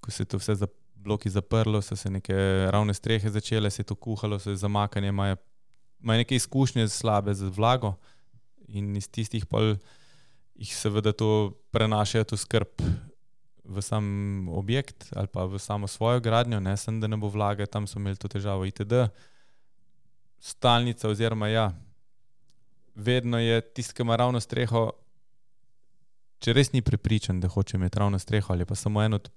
ko 0.00 0.10
se 0.10 0.22
je 0.22 0.26
to 0.26 0.40
vse 0.40 0.54
za 0.54 0.68
bloki 0.96 1.30
zaprlo, 1.30 1.82
so 1.82 1.96
se 1.96 2.10
neke 2.10 2.34
ravne 2.72 2.94
strehe 2.94 3.30
začele, 3.30 3.70
se 3.70 3.84
je 3.84 3.90
to 3.92 3.94
kuhalo, 3.94 4.38
se 4.38 4.50
je 4.50 4.56
zamakanje, 4.56 5.08
imajo, 5.08 5.36
imajo 6.00 6.24
neke 6.24 6.36
izkušnje 6.36 6.88
slabe 6.88 7.34
z 7.34 7.52
vlago 7.52 7.94
in 8.68 8.96
iz 8.96 9.08
tistih 9.08 9.46
pol 9.46 9.76
jih 10.58 10.72
seveda 10.74 11.12
to 11.12 11.54
prenašajo 11.70 12.24
to 12.24 12.36
skrb 12.36 12.82
v 13.68 13.82
sam 13.82 14.04
objekt 14.48 15.12
ali 15.16 15.28
pa 15.32 15.44
v 15.44 15.58
samo 15.58 15.86
svojo 15.86 16.20
gradnjo, 16.20 16.60
ne 16.60 16.76
sem, 16.76 17.00
da 17.00 17.06
ne 17.06 17.16
bo 17.16 17.28
vlage, 17.28 17.66
tam 17.66 17.86
so 17.86 17.98
imeli 17.98 18.16
to 18.16 18.28
težavo 18.28 18.64
itd. 18.66 19.08
Stalnica 20.38 21.08
oziroma 21.08 21.48
ja, 21.48 21.72
vedno 22.94 23.38
je 23.38 23.60
tisti, 23.60 23.94
ki 23.94 24.02
ima 24.02 24.16
ravno 24.16 24.40
streho, 24.40 24.90
če 26.38 26.54
res 26.54 26.72
ni 26.72 26.82
prepričan, 26.82 27.40
da 27.40 27.48
hoče 27.48 27.76
imeti 27.76 27.98
ravno 27.98 28.18
streho 28.18 28.52
ali 28.54 28.64
pa 28.64 28.74
samo 28.74 29.02
en 29.02 29.18
od 29.18 29.30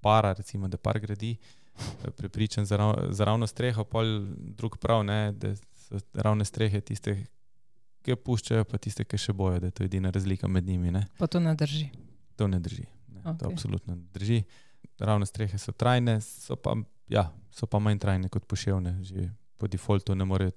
para, 0.00 0.32
recimo, 0.32 0.68
da 0.68 0.78
par 0.78 1.00
gradi, 1.00 1.36
prepričan 2.16 2.66
za, 2.66 2.76
rav, 2.76 2.94
za 3.10 3.24
ravno 3.24 3.46
streho, 3.46 3.84
pol 3.84 4.06
drug 4.56 4.78
prav, 4.78 5.04
ne, 5.04 5.32
da 5.32 5.54
so 5.56 6.00
ravne 6.14 6.44
strehe 6.44 6.80
tiste, 6.80 7.16
ki 8.06 8.16
puščajo, 8.16 8.64
pa 8.64 8.78
tiste, 8.78 9.04
ki 9.04 9.18
še 9.18 9.34
bojo, 9.34 9.58
da 9.60 9.70
je 9.70 9.76
to 9.76 9.84
edina 9.84 10.10
razlika 10.14 10.48
med 10.48 10.66
njimi. 10.66 10.94
Ne. 10.94 11.06
Pa 11.18 11.26
to 11.26 11.42
ne 11.42 11.54
drži. 11.54 11.88
To 12.36 12.46
ne 12.46 12.60
drži. 12.62 12.86
Okay. 13.26 13.38
To 13.42 13.50
absolutno 13.50 13.96
drži. 14.14 14.44
Ravne 14.98 15.26
strehe 15.26 15.58
so 15.58 15.74
trajne, 15.76 16.20
so 16.22 16.56
pa, 16.56 16.76
ja, 17.10 17.28
so 17.50 17.66
pa 17.66 17.80
manj 17.82 17.98
trajne 18.00 18.30
kot 18.32 18.46
poševne. 18.48 18.96
Že 19.04 19.28
po 19.58 19.68
defaultu 19.68 20.14
ne 20.14 20.24
morejo 20.24 20.54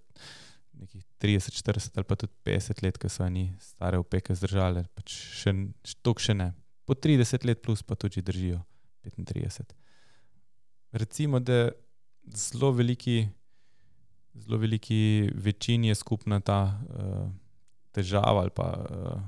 nekih 0.80 1.04
30, 1.20 1.52
40 1.60 1.98
ali 2.00 2.08
pa 2.08 2.16
tudi 2.16 2.34
50 2.46 2.84
let, 2.84 2.98
ki 2.98 3.10
so 3.12 3.26
oni 3.26 3.50
stare 3.60 4.00
opeke 4.00 4.36
zdržale. 4.36 4.86
Pač 4.96 5.18
še, 5.42 5.54
tok 6.06 6.22
še 6.24 6.38
ne. 6.38 6.54
Po 6.88 6.96
30 6.96 7.46
let 7.50 7.62
plus 7.66 7.84
pa 7.84 7.98
tudi 8.00 8.24
držijo. 8.24 8.62
35. 9.04 9.76
Recimo, 10.92 11.40
da 11.40 11.70
zelo 12.36 12.72
veliki, 12.72 13.28
zelo 14.34 14.58
veliki 14.58 15.30
večini 15.34 15.92
je 15.92 15.96
skupna 15.96 16.40
ta 16.40 16.62
uh, 16.70 17.28
težava 17.92 18.42
ali 18.46 18.54
pa 18.56 18.68
uh, 18.78 19.22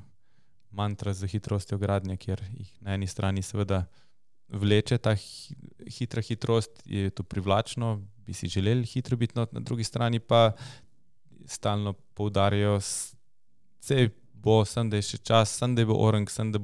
mantra 0.71 1.13
za 1.13 1.27
hitrostjo 1.27 1.77
gradnje, 1.77 2.17
kjer 2.17 2.43
jih 2.57 2.71
na 2.81 2.93
eni 2.93 3.07
strani 3.07 3.41
seveda 3.41 3.86
vleče 4.51 4.97
ta 4.97 5.15
hi, 5.15 5.55
hitra 5.88 6.21
hitrost, 6.21 6.81
je 6.86 7.10
to 7.10 7.23
privlačno, 7.23 8.01
bi 8.25 8.34
si 8.34 8.47
želeli 8.47 8.86
hitro 8.86 9.17
biti, 9.17 9.34
not, 9.36 9.53
na 9.53 9.60
drugi 9.60 9.84
strani 9.84 10.19
pa 10.19 10.51
stalno 11.45 11.93
poudarjajo, 11.93 12.79
da 13.89 14.07
bo, 14.34 14.65
sem 14.65 14.89
da 14.89 14.99
je 14.99 15.12
še 15.13 15.17
čas, 15.17 15.53
sem 15.57 15.75
da 15.75 15.86
bo 15.86 15.97
orang, 15.99 16.29
sem 16.29 16.51
da 16.51 16.60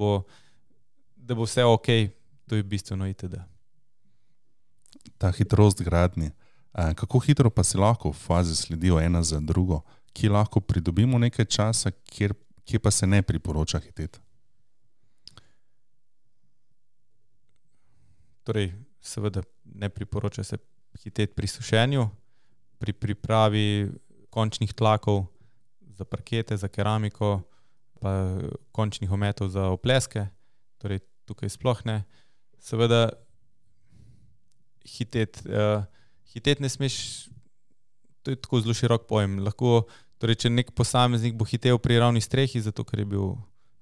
da 1.15 1.35
bo 1.35 1.45
vse 1.45 1.63
ok, 1.63 1.87
to 2.47 2.55
je 2.55 2.63
bistveno 2.63 3.07
itd. 3.07 3.39
Ta 5.17 5.31
hitrost 5.31 5.81
gradnje. 5.81 6.31
Kako 6.73 7.19
hitro 7.19 7.49
pa 7.49 7.63
si 7.63 7.77
lahko 7.77 8.11
v 8.11 8.19
fazi 8.21 8.55
sledijo 8.55 8.99
ena 8.99 9.23
za 9.23 9.39
drugo, 9.39 9.81
ki 10.13 10.29
lahko 10.29 10.61
pridobimo 10.61 11.17
nekaj 11.19 11.45
časa, 11.45 11.91
kjer, 11.91 12.33
kje 12.67 12.79
pa 12.83 12.91
se 12.91 13.07
ne 13.07 13.21
priporoča 13.23 13.79
hiteti. 13.79 14.19
Torej, 18.43 18.71
seveda 19.01 19.43
ne 19.63 19.89
priporoča 19.89 20.43
se 20.43 20.57
hiteti 21.03 21.33
pri 21.33 21.47
sušenju, 21.47 22.09
pri 22.77 22.93
pripravi 22.93 23.91
končnih 24.29 24.73
tlakov 24.73 25.25
za 25.97 26.05
parkete, 26.05 26.57
za 26.57 26.67
keramiko, 26.67 27.41
pa 27.99 28.37
končnih 28.71 29.11
ometov 29.11 29.49
za 29.49 29.69
opleske, 29.73 30.27
torej 30.77 31.01
tukaj 31.25 31.49
sploh 31.49 31.81
ne. 31.85 32.03
Seveda, 32.59 33.09
hiteti, 34.85 35.47
uh, 35.49 35.83
hiteti 36.33 36.63
ne 36.63 36.69
smeš, 36.69 37.27
to 38.23 38.31
je 38.31 38.41
tako 38.41 38.61
zelo 38.61 38.75
širok 38.77 39.07
pojem. 39.07 39.39
Lahko, 39.43 39.87
torej, 40.21 40.41
če 40.43 40.49
nek 40.53 40.71
posameznik 40.77 41.35
bo 41.37 41.45
hitel 41.45 41.79
pri 41.81 41.99
ravni 42.01 42.21
strehi, 42.21 42.61
zato 42.61 42.85
ker 42.87 43.03
je 43.03 43.09
bil 43.13 43.35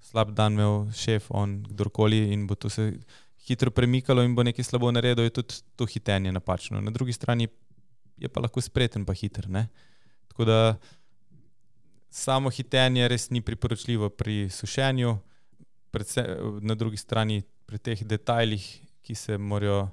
slab 0.04 0.32
dan, 0.36 0.58
imel 0.58 0.86
šef, 0.94 1.30
on, 1.34 1.60
kdorkoli 1.66 2.28
in 2.32 2.46
bo 2.46 2.54
to 2.54 2.70
se 2.70 2.92
hitro 3.46 3.70
premikalo 3.70 4.24
in 4.26 4.34
bo 4.34 4.42
nekaj 4.46 4.64
slabo 4.66 4.90
naredil, 4.92 5.26
je 5.26 5.38
tudi 5.40 5.60
to 5.76 5.86
hitenje 5.86 6.32
napačno. 6.32 6.80
Na 6.80 6.90
drugi 6.90 7.12
strani 7.12 7.48
je 8.18 8.28
pa 8.28 8.40
lahko 8.40 8.60
spreten, 8.60 9.04
pa 9.04 9.14
hiter. 9.14 9.48
Ne? 9.48 9.68
Tako 10.28 10.44
da 10.44 10.58
samo 12.10 12.50
hitenje 12.50 13.08
res 13.08 13.30
ni 13.30 13.40
priporočljivo 13.40 14.10
pri 14.10 14.48
sušenju, 14.50 15.16
predvsem 15.90 16.60
na 16.62 16.74
drugi 16.74 16.96
strani 16.96 17.42
pri 17.66 17.78
teh 17.78 18.02
detajlih, 18.04 18.64
ki 19.02 19.14
se 19.14 19.38
morajo 19.38 19.86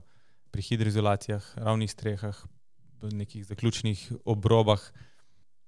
pri 0.51 0.61
hidroizolacijah, 0.61 1.45
ravnih 1.57 1.91
strehah, 1.91 2.37
v 3.01 3.11
nekih 3.13 3.45
zaključnih 3.45 4.11
obrobah. 4.25 4.81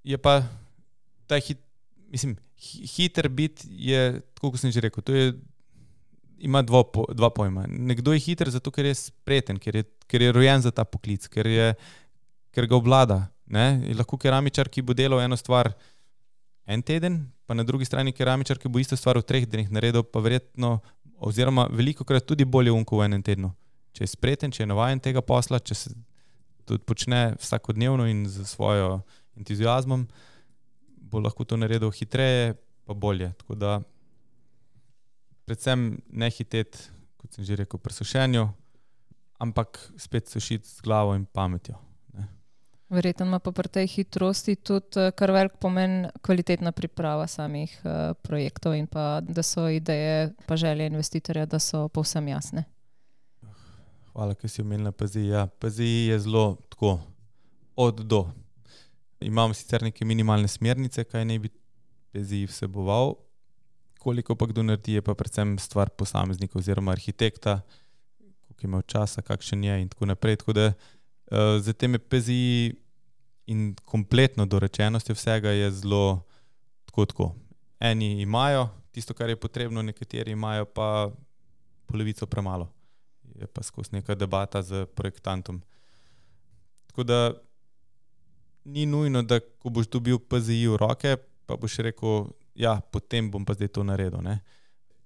Je 0.03 0.17
pa 0.17 0.43
ta 1.27 1.39
hit, 1.41 1.59
mislim, 2.11 2.35
hi- 2.57 2.85
hiter 2.95 3.29
bit 3.29 3.65
je, 3.65 4.21
tako 4.37 4.53
kot 4.53 4.63
sem 4.63 4.71
že 4.71 4.83
rekel, 4.85 5.03
to 5.03 5.15
je 5.15 5.33
ima 6.45 6.61
dva, 6.61 6.83
po, 6.83 7.05
dva 7.13 7.29
pojma. 7.29 7.65
Nekdo 7.67 8.13
je 8.13 8.19
hiter 8.19 8.49
zato, 8.49 8.71
ker 8.71 8.85
je 8.85 8.95
spreten, 8.95 9.59
ker 9.59 9.75
je, 9.75 9.83
ker 10.07 10.21
je 10.21 10.31
rojen 10.35 10.61
za 10.61 10.71
ta 10.71 10.83
poklic, 10.85 11.27
ker, 11.31 11.47
je, 11.47 11.69
ker 12.53 12.67
ga 12.67 12.75
obvlada. 12.75 13.19
Ne? 13.45 13.81
Je 13.87 13.95
lahko 13.95 14.17
keramičar, 14.17 14.69
ki 14.69 14.83
bo 14.85 14.93
delal 14.97 15.21
eno 15.23 15.37
stvar 15.37 15.71
en 16.65 16.81
teden, 16.81 17.21
pa 17.45 17.53
na 17.53 17.63
drugi 17.63 17.85
strani 17.85 18.13
keramičar, 18.13 18.59
ki 18.59 18.69
bo 18.69 18.81
isto 18.81 18.97
stvar 18.97 19.19
v 19.21 19.25
treh 19.25 19.45
dneh 19.45 19.69
naredil, 19.71 20.03
pa 20.03 20.19
verjetno, 20.19 20.79
oziroma 21.21 21.67
veliko 21.71 22.03
krat 22.03 22.25
tudi 22.27 22.45
bolje 22.45 22.73
unko 22.73 22.99
v 22.99 23.07
enem 23.09 23.23
tednu. 23.23 23.53
Če 23.95 24.03
je 24.03 24.11
spreten, 24.11 24.51
če 24.51 24.63
je 24.65 24.69
navaden 24.69 24.99
tega 24.99 25.21
posla, 25.23 25.61
če 25.61 25.77
se 25.77 25.93
to 26.65 26.77
počne 26.81 27.35
vsakodnevno 27.39 28.07
in 28.09 28.25
z 28.27 28.43
svojo 28.49 28.99
entuzijazmom, 29.37 30.07
bo 31.11 31.21
lahko 31.23 31.45
to 31.45 31.57
naredil 31.57 31.91
hitreje, 31.91 32.55
pa 32.85 32.93
bolje. 32.93 33.31
Tako 33.39 33.55
da, 33.55 33.79
predvsem 35.45 35.97
ne 36.09 36.29
hiteti, 36.29 36.89
kot 37.21 37.33
sem 37.33 37.45
že 37.45 37.57
rekel, 37.63 37.79
pri 37.79 37.93
sušenju, 37.93 38.45
ampak 39.39 39.79
spet 39.97 40.29
sušiti 40.29 40.69
z 40.69 40.85
glavo 40.85 41.15
in 41.15 41.25
pametjo. 41.25 41.77
Verjetno 42.89 43.25
ima 43.25 43.39
pa 43.39 43.51
pri 43.51 43.67
tej 43.67 43.87
hitrosti 43.87 44.55
tudi 44.55 44.99
eh, 45.01 45.11
kar 45.11 45.31
velik 45.33 45.57
pomen 45.57 46.05
kvalitetna 46.21 46.71
priprava 46.71 47.25
samih 47.27 47.73
uh, 47.81 48.13
projektov 48.21 48.75
in 48.77 48.85
pa 48.87 49.21
da 49.25 49.43
so 49.43 49.65
ideje 49.69 50.33
pa 50.45 50.55
želje 50.55 50.85
investitorja, 50.85 51.45
da 51.45 51.59
so 51.59 51.87
povsem 51.89 52.27
jasne. 52.27 52.63
Hvala, 54.13 54.35
ker 54.37 54.49
si 54.49 54.61
omenila 54.61 54.91
PZI. 54.91 55.25
Ja, 55.27 55.47
PZI 55.47 56.07
je 56.13 56.19
zelo 56.19 56.57
tako 56.69 56.99
od 57.75 58.05
do. 58.05 58.27
Imamo 59.19 59.53
sicer 59.53 59.83
neke 59.83 60.05
minimalne 60.05 60.47
smernice, 60.47 61.03
kaj 61.03 61.25
naj 61.25 61.39
bi 61.39 61.49
PZI 62.11 62.45
vseboval, 62.49 63.15
koliko 63.99 64.35
pa 64.35 64.45
kdo 64.45 64.63
naredi, 64.63 64.93
je 64.93 65.01
pa 65.01 65.15
predvsem 65.15 65.57
stvar 65.59 65.89
posameznika 65.89 66.59
oziroma 66.59 66.91
arhitekta, 66.91 67.61
koliko 68.41 68.67
ima 68.67 68.81
časa, 68.81 69.21
kakšen 69.21 69.63
je 69.63 69.81
in 69.81 69.89
tako 69.89 70.05
naprej. 70.05 70.35
Tako 70.35 70.53
da, 70.53 70.67
uh, 70.67 71.57
za 71.59 71.73
teme 71.73 71.99
PZI 71.99 72.75
in 73.47 73.75
kompletno 73.85 74.45
dorečenost 74.45 75.09
vsega 75.09 75.49
je 75.49 75.71
zelo 75.71 76.21
tako, 76.85 77.05
tako. 77.05 77.35
Eni 77.79 78.21
imajo 78.21 78.69
tisto, 78.91 79.13
kar 79.13 79.29
je 79.29 79.35
potrebno, 79.35 79.81
nekateri 79.81 80.31
imajo 80.31 80.65
pa 80.65 81.11
polovico 81.85 82.25
premalo. 82.25 82.71
Je 83.35 83.47
pa 83.47 83.63
skozi 83.63 83.89
neka 83.91 84.15
debata 84.15 84.61
z 84.61 84.85
projektantom. 84.85 85.61
Tako 86.87 87.03
da 87.03 87.33
ni 88.65 88.85
nujno, 88.85 89.23
da 89.23 89.39
ko 89.39 89.69
boš 89.69 89.89
dobil 89.93 90.19
PZI 90.19 90.65
v 90.73 90.79
roke, 90.81 91.17
pa 91.45 91.57
boš 91.57 91.79
rekel, 91.85 92.31
ja, 92.57 92.79
potem 92.91 93.29
bom 93.31 93.45
pa 93.45 93.53
zdaj 93.53 93.71
to 93.77 93.85
naredil. 93.85 94.21
Ne? 94.25 94.39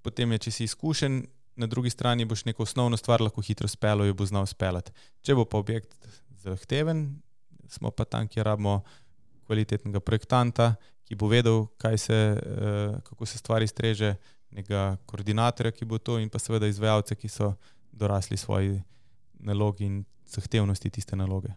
Potem 0.01 0.31
je, 0.35 0.47
če 0.47 0.51
si 0.51 0.67
izkušen, 0.69 1.25
na 1.59 1.67
drugi 1.67 1.91
strani 1.91 2.25
boš 2.25 2.45
neko 2.47 2.63
osnovno 2.63 2.97
stvar 2.97 3.21
lahko 3.21 3.43
hitro 3.43 3.67
spelo 3.67 4.05
in 4.07 4.15
bo 4.15 4.25
znal 4.25 4.47
speljati. 4.47 4.93
Če 5.21 5.35
bo 5.35 5.43
pa 5.43 5.59
objekt 5.59 5.91
zahteven, 6.39 7.19
smo 7.67 7.91
pa 7.91 8.05
tam, 8.07 8.29
kjer 8.31 8.47
rabimo 8.47 8.79
kvalitetnega 9.43 9.99
projektanta, 9.99 10.75
ki 11.03 11.17
bo 11.19 11.27
vedel, 11.27 11.65
se, 11.97 12.19
uh, 12.37 12.99
kako 13.03 13.25
se 13.25 13.37
stvari 13.37 13.67
streže, 13.67 14.15
nekega 14.55 14.97
koordinatorja, 15.05 15.71
ki 15.75 15.85
bo 15.85 15.97
to, 15.97 16.19
in 16.19 16.29
pa 16.29 16.39
seveda 16.39 16.67
izvajalce, 16.67 17.15
ki 17.15 17.27
so 17.27 17.53
dorasli 17.91 18.37
svoji 18.37 18.79
nalogi 19.39 19.85
in 19.85 20.03
zahtevnosti 20.29 20.89
tiste 20.89 21.15
naloge. 21.15 21.51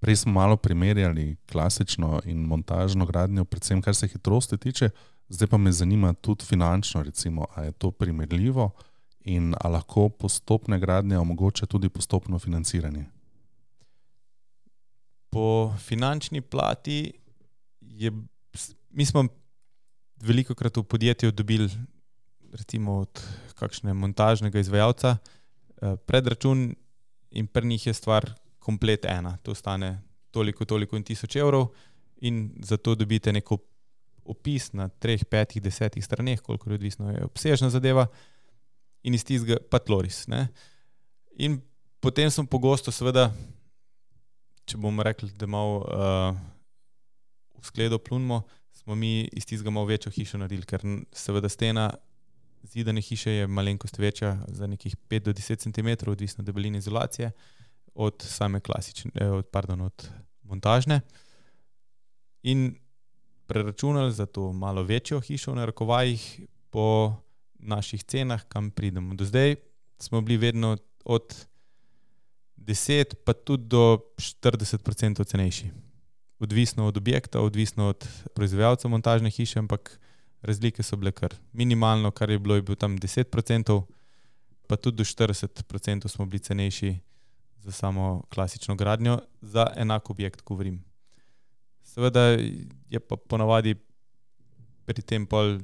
Prej 0.00 0.16
smo 0.16 0.32
malo 0.32 0.56
primerjali 0.56 1.36
klasično 1.50 2.20
in 2.24 2.44
montažno 2.44 3.06
gradnjo, 3.06 3.44
predvsem 3.44 3.82
kar 3.82 3.94
se 3.94 4.08
hitrosti 4.08 4.58
tiče, 4.58 4.90
zdaj 5.28 5.48
pa 5.48 5.56
me 5.56 5.72
zanima 5.72 6.12
tudi 6.12 6.44
finančno, 6.44 7.02
recimo, 7.02 7.46
ali 7.54 7.66
je 7.66 7.72
to 7.72 7.90
primerljivo 7.90 8.70
in 9.24 9.54
ali 9.60 9.72
lahko 9.72 10.08
postopne 10.08 10.78
gradnje 10.78 11.18
omogoča 11.18 11.66
tudi 11.66 11.88
postopno 11.88 12.38
financiranje? 12.38 13.04
Po 15.30 15.74
finančni 15.78 16.40
plati 16.40 17.12
je, 17.80 18.12
mi 18.90 19.06
smo 19.06 19.26
veliko 20.22 20.54
krat 20.54 20.76
v 20.76 20.82
podjetju 20.82 21.32
dobili, 21.32 21.70
recimo 22.52 22.98
od 22.98 23.22
kakšnega 23.54 23.94
montažnega 23.94 24.58
izvajalca, 24.58 25.16
eh, 25.16 25.96
predračun 26.06 26.74
in 27.30 27.46
pri 27.46 27.66
njih 27.66 27.86
je 27.86 27.94
stvar 27.94 28.30
komplet 28.66 29.06
ena. 29.08 29.36
To 29.46 29.54
stane 29.54 29.94
toliko, 30.34 30.66
toliko 30.66 30.98
in 30.98 31.04
tisoč 31.06 31.38
evrov, 31.40 31.70
in 32.26 32.50
zato 32.64 32.94
dobite 32.98 33.32
neko 33.32 33.58
opis 34.26 34.72
na 34.74 34.88
treh, 34.88 35.22
petih, 35.24 35.62
desetih 35.62 36.04
straneh, 36.04 36.40
koliko 36.42 36.70
je 36.70 36.74
odvisno, 36.74 37.10
je 37.12 37.24
obsežna 37.24 37.70
zadeva, 37.70 38.08
in 39.06 39.14
iz 39.14 39.24
tistega 39.24 39.60
pa 39.70 39.78
tloris. 39.78 40.24
Ne? 40.26 40.48
In 41.38 41.60
potem 42.02 42.30
smo 42.30 42.46
pogosto, 42.50 42.92
seveda, 42.92 43.28
če 44.66 44.80
bomo 44.82 45.06
rekli, 45.06 45.30
da 45.38 45.46
malo 45.46 45.84
uh, 45.86 46.40
v 47.60 47.64
skledo 47.68 48.00
plunimo, 48.02 48.42
smo 48.74 48.98
mi 48.98 49.28
iz 49.32 49.46
tistega 49.46 49.70
malo 49.70 49.86
večjo 49.86 50.10
hišo 50.12 50.42
naredili, 50.42 50.66
ker 50.66 50.82
seveda 51.14 51.48
stena 51.52 51.92
zidane 52.66 53.00
hiše 53.00 53.30
je 53.30 53.46
malenkost 53.46 53.98
večja, 53.98 54.40
za 54.48 54.66
nekih 54.66 54.96
5 55.08 55.18
do 55.18 55.32
10 55.32 55.62
cm, 55.62 56.10
odvisno 56.10 56.42
od 56.42 56.46
debeline 56.46 56.78
izolacije, 56.78 57.30
od 57.96 58.22
same 58.22 58.60
klasične, 58.60 59.10
eh, 59.14 59.28
od, 59.28 59.46
pardon, 59.46 59.80
od 59.80 60.10
montažne. 60.42 61.00
In 62.42 62.76
preračunali 63.46 64.12
za 64.12 64.26
to 64.26 64.52
malo 64.52 64.82
večjo 64.82 65.20
hišo 65.20 65.54
na 65.54 65.64
rokovajih 65.64 66.40
po 66.70 67.16
naših 67.58 68.04
cenah, 68.04 68.44
kam 68.48 68.70
pridemo. 68.70 69.14
Do 69.14 69.24
zdaj 69.24 69.56
smo 69.98 70.20
bili 70.20 70.36
vedno 70.36 70.76
od 71.04 71.46
10, 72.56 73.14
pa 73.24 73.32
tudi 73.32 73.64
do 73.64 73.98
40% 74.16 75.24
cenejši. 75.24 75.70
Odvisno 76.38 76.86
od 76.86 76.96
objekta, 76.96 77.40
odvisno 77.40 77.88
od 77.88 78.08
proizvajalca 78.34 78.88
montažne 78.88 79.30
hiše, 79.30 79.58
ampak 79.58 80.00
razlike 80.42 80.82
so 80.82 80.96
bile 80.96 81.12
kar 81.12 81.34
minimalno, 81.52 82.10
kar 82.10 82.30
je 82.30 82.38
bilo, 82.38 82.54
je 82.54 82.62
bil 82.62 82.76
tam 82.76 82.98
10%, 82.98 83.82
pa 84.66 84.76
tudi 84.76 84.96
do 84.96 85.04
40% 85.04 86.08
smo 86.08 86.26
bili 86.26 86.38
cenejši 86.38 86.98
za 87.66 87.72
samo 87.72 88.22
klasično 88.30 88.76
gradnjo, 88.76 89.18
za 89.42 89.66
enak 89.76 90.10
objekt, 90.10 90.42
govorim. 90.46 90.84
Seveda 91.82 92.20
je 92.90 93.00
pa 93.00 93.16
ponavadi 93.16 93.74
pri 94.86 95.02
tem 95.02 95.26
pol 95.26 95.58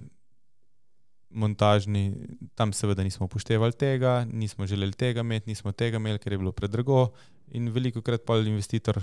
montažni, 1.30 2.26
tam 2.54 2.72
seveda 2.72 3.04
nismo 3.06 3.26
upoštevali 3.26 3.72
tega, 3.72 4.24
nismo 4.32 4.66
želeli 4.66 4.92
tega 4.92 5.20
imeti, 5.20 5.50
nismo 5.50 5.72
tega 5.72 5.96
imeli, 5.96 6.18
ker 6.18 6.32
je 6.32 6.38
bilo 6.38 6.52
predrago. 6.52 7.12
In 7.54 7.70
veliko 7.72 8.02
krat 8.02 8.26
pa 8.26 8.36
investitor 8.42 8.98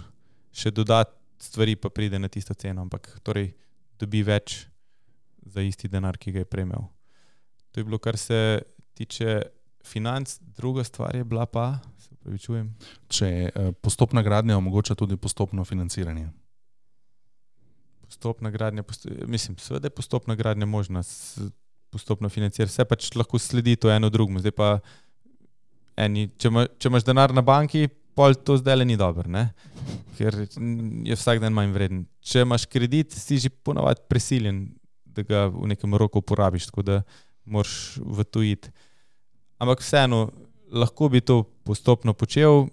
še 0.52 0.72
dodat 0.76 1.16
stvari, 1.40 1.76
pa 1.76 1.90
pride 1.90 2.20
na 2.20 2.28
tisto 2.28 2.54
ceno, 2.54 2.84
ampak 2.84 3.08
torej 3.24 3.54
dobi 4.00 4.24
več 4.28 4.66
za 5.46 5.64
isti 5.64 5.88
denar, 5.88 6.20
ki 6.20 6.36
ga 6.36 6.44
je 6.44 6.50
prejmel. 6.50 6.84
To 7.72 7.80
je 7.80 7.88
bilo, 7.88 8.00
kar 8.02 8.18
se 8.18 8.62
tiče 8.94 9.40
financ, 9.88 10.36
druga 10.42 10.84
stvar 10.84 11.16
je 11.16 11.24
bila 11.24 11.46
pa, 11.46 11.80
upravičujem. 12.20 12.68
Če 13.08 13.28
eh, 13.48 13.72
postopna 13.82 14.24
gradnja 14.26 14.58
omogoča 14.60 14.96
tudi 14.96 15.18
postopno 15.18 15.66
financiranje. 15.66 16.30
Postopna 18.06 18.52
gradnja, 18.52 18.84
post 18.84 19.08
mislim, 19.28 19.58
seveda 19.62 19.88
je 19.88 19.96
postopna 19.96 20.36
gradnja 20.36 20.66
možna 20.66 21.04
postopno 21.90 22.30
financirati, 22.30 22.72
vse 22.72 22.86
pač 22.86 23.14
lahko 23.18 23.40
sledi 23.40 23.76
to 23.76 23.92
eno 23.92 24.10
drugemu. 24.10 24.42
Zdaj 24.44 24.54
pa, 24.58 24.70
eni, 25.98 26.28
če, 26.38 26.52
ima, 26.52 26.66
če 26.78 26.90
imaš 26.90 27.06
denar 27.08 27.34
na 27.34 27.42
banki, 27.46 27.88
pol 28.18 28.36
to 28.36 28.58
zdaj 28.60 28.82
le 28.82 28.90
ni 28.90 28.98
dobro, 29.00 29.30
ne? 29.30 29.50
ker 30.20 30.36
je 30.44 31.16
vsak 31.16 31.40
dan 31.40 31.56
manj 31.56 31.72
vreden. 31.72 32.04
Če 32.20 32.44
imaš 32.44 32.66
kredit, 32.68 33.16
si 33.16 33.40
že 33.40 33.50
ponovadi 33.64 34.04
prisiljen, 34.12 34.66
da 35.06 35.24
ga 35.24 35.46
v 35.54 35.70
nekem 35.72 35.96
roku 35.96 36.22
porabiš, 36.22 36.68
tako 36.70 36.84
da 36.84 36.98
moraš 37.48 37.98
v 38.04 38.26
to 38.28 38.44
iti. 38.44 38.74
Ampak 39.60 39.80
vseeno, 39.84 40.28
lahko 40.72 41.10
bi 41.10 41.22
to 41.22 41.44
postopno 41.64 42.14
počel. 42.14 42.68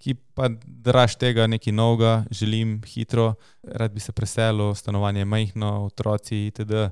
Ki 0.00 0.14
pa 0.34 0.48
draž 0.64 1.18
tega 1.20 1.44
nekaj 1.46 1.74
novega, 1.76 2.24
želim 2.32 2.78
hitro, 2.88 3.34
rad 3.62 3.92
bi 3.92 4.00
se 4.00 4.12
preselil, 4.16 4.72
stanovanje 4.74 5.20
je 5.20 5.28
majhno, 5.28 5.72
otroci 5.84 6.46
itd 6.46 6.88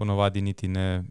ponovadi 0.00 0.40
niti 0.40 0.68
ne, 0.68 1.04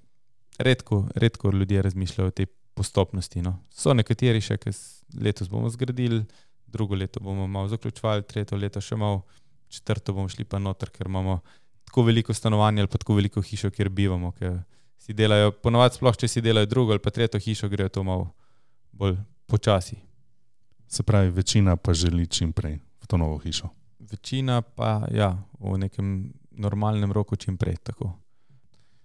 redko, 0.60 1.04
redko 1.16 1.52
ljudje 1.52 1.82
razmišljajo 1.82 2.28
o 2.28 2.32
tej 2.32 2.48
postopnosti. 2.74 3.44
No. 3.46 3.60
So 3.70 3.94
nekateri 3.94 4.42
še, 4.42 4.58
ki 4.58 4.74
letos 5.22 5.52
bomo 5.52 5.70
zgradili, 5.70 6.24
drugo 6.66 6.98
leto 6.98 7.22
bomo 7.22 7.48
malo 7.48 7.70
zaključovali, 7.70 8.26
tretje 8.26 8.58
leto 8.58 8.82
še 8.82 8.98
malo, 8.98 9.22
četrto 9.70 10.16
bomo 10.18 10.30
šli 10.30 10.48
pa 10.50 10.58
noter, 10.58 10.90
ker 10.90 11.10
imamo 11.12 11.40
tako 11.90 12.08
veliko 12.10 12.34
stanovanj 12.34 12.82
ali 12.82 12.90
pa 12.90 13.02
tako 13.02 13.20
veliko 13.20 13.46
hišo, 13.46 13.70
kjer 13.76 13.90
bivamo. 13.94 14.34
Si 15.00 15.16
delajo, 15.16 15.52
ponovadi, 15.64 15.96
sploh 15.96 16.18
če 16.20 16.28
si 16.28 16.44
delajo 16.44 16.70
drugo 16.70 16.94
ali 16.94 17.02
pa 17.02 17.12
tretjo 17.12 17.40
hišo, 17.40 17.70
grejo 17.72 17.90
to 17.90 18.04
malo 18.04 18.30
bolj 18.92 19.18
počasi. 19.48 19.98
Se 20.88 21.04
pravi, 21.04 21.32
večina 21.32 21.76
pa 21.76 21.94
želi 21.94 22.28
čim 22.28 22.52
prej 22.54 22.80
v 23.02 23.08
to 23.08 23.18
novo 23.18 23.38
hišo. 23.38 23.70
Večina 24.00 24.62
pa 24.62 25.08
ja, 25.14 25.38
v 25.60 25.78
nekem 25.78 26.34
normalnem 26.52 27.12
roku 27.12 27.36
čim 27.36 27.58
prej. 27.58 27.78
Tako 27.84 28.12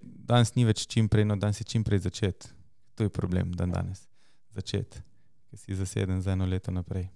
danes 0.01 0.55
ni 0.57 0.65
več 0.65 0.87
čim 0.91 1.09
prej, 1.09 1.27
no 1.29 1.37
danes 1.37 1.61
je 1.61 1.69
čim 1.69 1.85
prej 1.85 2.05
začeti. 2.09 2.51
To 2.95 3.07
je 3.07 3.11
problem, 3.11 3.53
dan 3.53 3.73
danes 3.75 4.05
začeti, 4.55 5.03
ker 5.51 5.59
si 5.59 5.75
zaseden 5.75 6.23
za 6.23 6.33
eno 6.33 6.47
leto 6.47 6.71
naprej. 6.71 7.09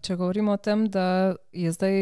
Če 0.00 0.16
govorimo 0.16 0.54
o 0.54 0.60
tem, 0.62 0.86
da 0.88 1.34
je 1.52 1.72
zdaj 1.74 1.98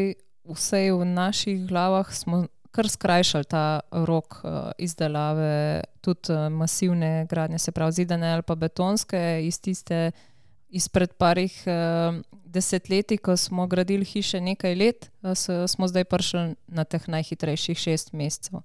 vsej 0.47 0.93
v 0.95 1.05
naših 1.05 1.65
glavah 1.67 2.07
smo 2.13 2.45
kar 2.77 2.89
skrajšali 2.89 3.49
ta 3.49 3.79
rok 3.91 4.39
uh, 4.43 4.69
izdelave, 4.77 5.81
tudi 6.05 6.29
uh, 6.33 6.45
masivne 6.53 7.25
gradnje, 7.29 7.57
se 7.59 7.73
pravi 7.73 7.91
zidane 7.91 8.33
ali 8.35 8.45
pa 8.45 8.55
betonske, 8.55 9.41
iz 9.43 9.57
tiste 9.61 10.11
izpred 10.69 11.15
parih 11.17 11.55
uh, 11.65 12.19
desetletij, 12.45 13.17
ko 13.17 13.37
smo 13.37 13.65
gradili 13.67 14.05
hiše 14.05 14.41
nekaj 14.41 14.75
let, 14.75 15.09
smo 15.67 15.87
zdaj 15.87 16.03
prišli 16.03 16.55
na 16.67 16.83
teh 16.83 17.07
najhitrejših 17.07 17.77
šest 17.77 18.13
mesecev. 18.13 18.61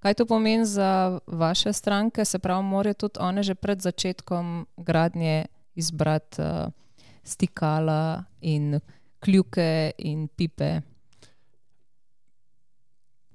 Kaj 0.00 0.14
to 0.14 0.26
pomeni 0.26 0.64
za 0.64 1.20
vaše 1.26 1.72
stranke? 1.72 2.24
Se 2.24 2.38
pravi, 2.38 2.64
morajo 2.64 2.94
tudi 2.94 3.20
one 3.20 3.42
že 3.42 3.54
pred 3.54 3.80
začetkom 3.80 4.66
gradnje 4.76 5.46
izbrati 5.74 6.42
uh, 6.42 6.72
stikala 7.24 8.24
in 8.40 8.80
kljuke 9.20 9.92
in 9.98 10.28
pipe. 10.28 10.80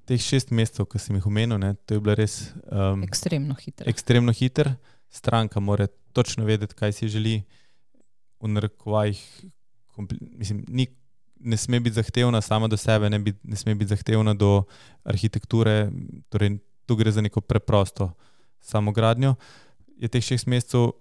Teh 0.05 0.21
šest 0.21 0.51
mesecev, 0.53 0.85
ki 0.89 1.01
sem 1.01 1.17
jih 1.17 1.25
omenil, 1.25 1.57
ne, 1.61 1.73
to 1.85 1.97
je 1.97 2.01
bilo 2.03 2.13
res 2.17 2.51
um, 2.69 3.01
ekstremno 3.05 3.55
hitro. 3.57 3.87
ekstremno 3.89 4.35
hiter. 4.35 4.75
Stranka 5.09 5.59
mora 5.59 5.87
točno 6.13 6.45
vedeti, 6.45 6.75
kaj 6.75 6.93
si 6.93 7.09
želi. 7.09 7.39
V 8.43 8.49
narekovajih, 8.51 9.19
mislim, 10.37 10.65
ni, 10.67 10.85
ne 11.39 11.57
sme 11.57 11.79
biti 11.79 11.95
zahtevna 11.95 12.41
sama 12.41 12.67
do 12.67 12.77
sebe, 12.77 13.09
ne, 13.09 13.19
bi, 13.19 13.33
ne 13.43 13.55
sme 13.57 13.75
biti 13.75 13.89
zahtevna 13.95 14.33
do 14.33 14.63
arhitekture. 15.03 15.89
Torej, 16.29 16.59
tu 16.85 16.95
gre 16.95 17.11
za 17.11 17.21
neko 17.21 17.41
preprosto 17.41 18.11
samogradnjo. 18.61 19.35
Je 19.97 20.11
teh 20.11 20.21
šest 20.21 20.45
mesecev 20.51 20.91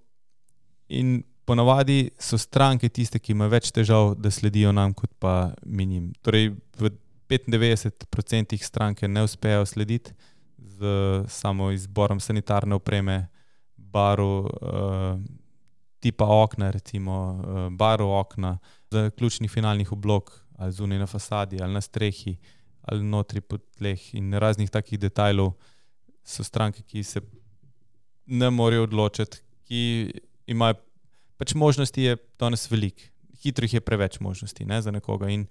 in 0.89 1.25
ponavadi 1.45 2.11
so 2.19 2.39
stranke 2.39 2.89
tiste, 2.89 3.19
ki 3.19 3.35
imajo 3.35 3.53
več 3.53 3.71
težav, 3.75 4.15
da 4.17 4.31
sledijo 4.33 4.73
nam, 4.73 4.95
kot 4.97 5.13
pa 5.21 5.53
mi 5.67 5.87
njim. 5.87 6.13
Torej, 6.25 6.55
v 6.81 6.91
95% 7.29 8.63
stranke 8.63 9.09
ne 9.09 9.23
uspejo 9.23 9.67
slediti 9.67 10.13
z 10.59 10.85
samo 11.29 11.71
izborom 11.71 12.21
sanitarne 12.21 12.75
opreme, 12.75 13.29
baru, 13.77 14.39
uh, 14.41 15.21
tipa 16.01 16.27
okna, 16.29 16.71
recimo 16.71 17.31
uh, 17.31 17.73
baru 17.73 18.09
okna, 18.09 18.59
za 18.91 19.11
ključni 19.11 19.49
finalnih 19.49 19.93
oblog, 19.93 20.41
ali 20.59 20.73
zunaj 20.73 20.99
na 20.99 21.07
fasadi, 21.07 21.63
ali 21.63 21.73
na 21.73 21.81
strehi, 21.81 22.37
ali 22.83 23.05
notri 23.05 23.41
pod 23.41 23.63
tleh 23.79 24.15
in 24.15 24.35
raznih 24.35 24.71
takih 24.71 24.99
detajlov 24.99 25.53
so 26.25 26.45
stranke, 26.45 26.83
ki 26.83 27.03
se 27.03 27.21
ne 28.27 28.51
morejo 28.51 28.83
odločiti, 28.89 29.41
ki 29.69 29.81
imajo 30.47 30.75
pač 31.37 31.55
možnosti, 31.55 32.03
je 32.03 32.17
danes 32.39 32.71
veliko. 32.71 33.11
Hitro 33.45 33.65
jih 33.65 33.75
je 33.75 33.81
preveč 33.85 34.21
možnosti 34.21 34.65
ne, 34.65 34.81
za 34.83 34.91
nekoga. 34.91 35.29
In 35.29 35.47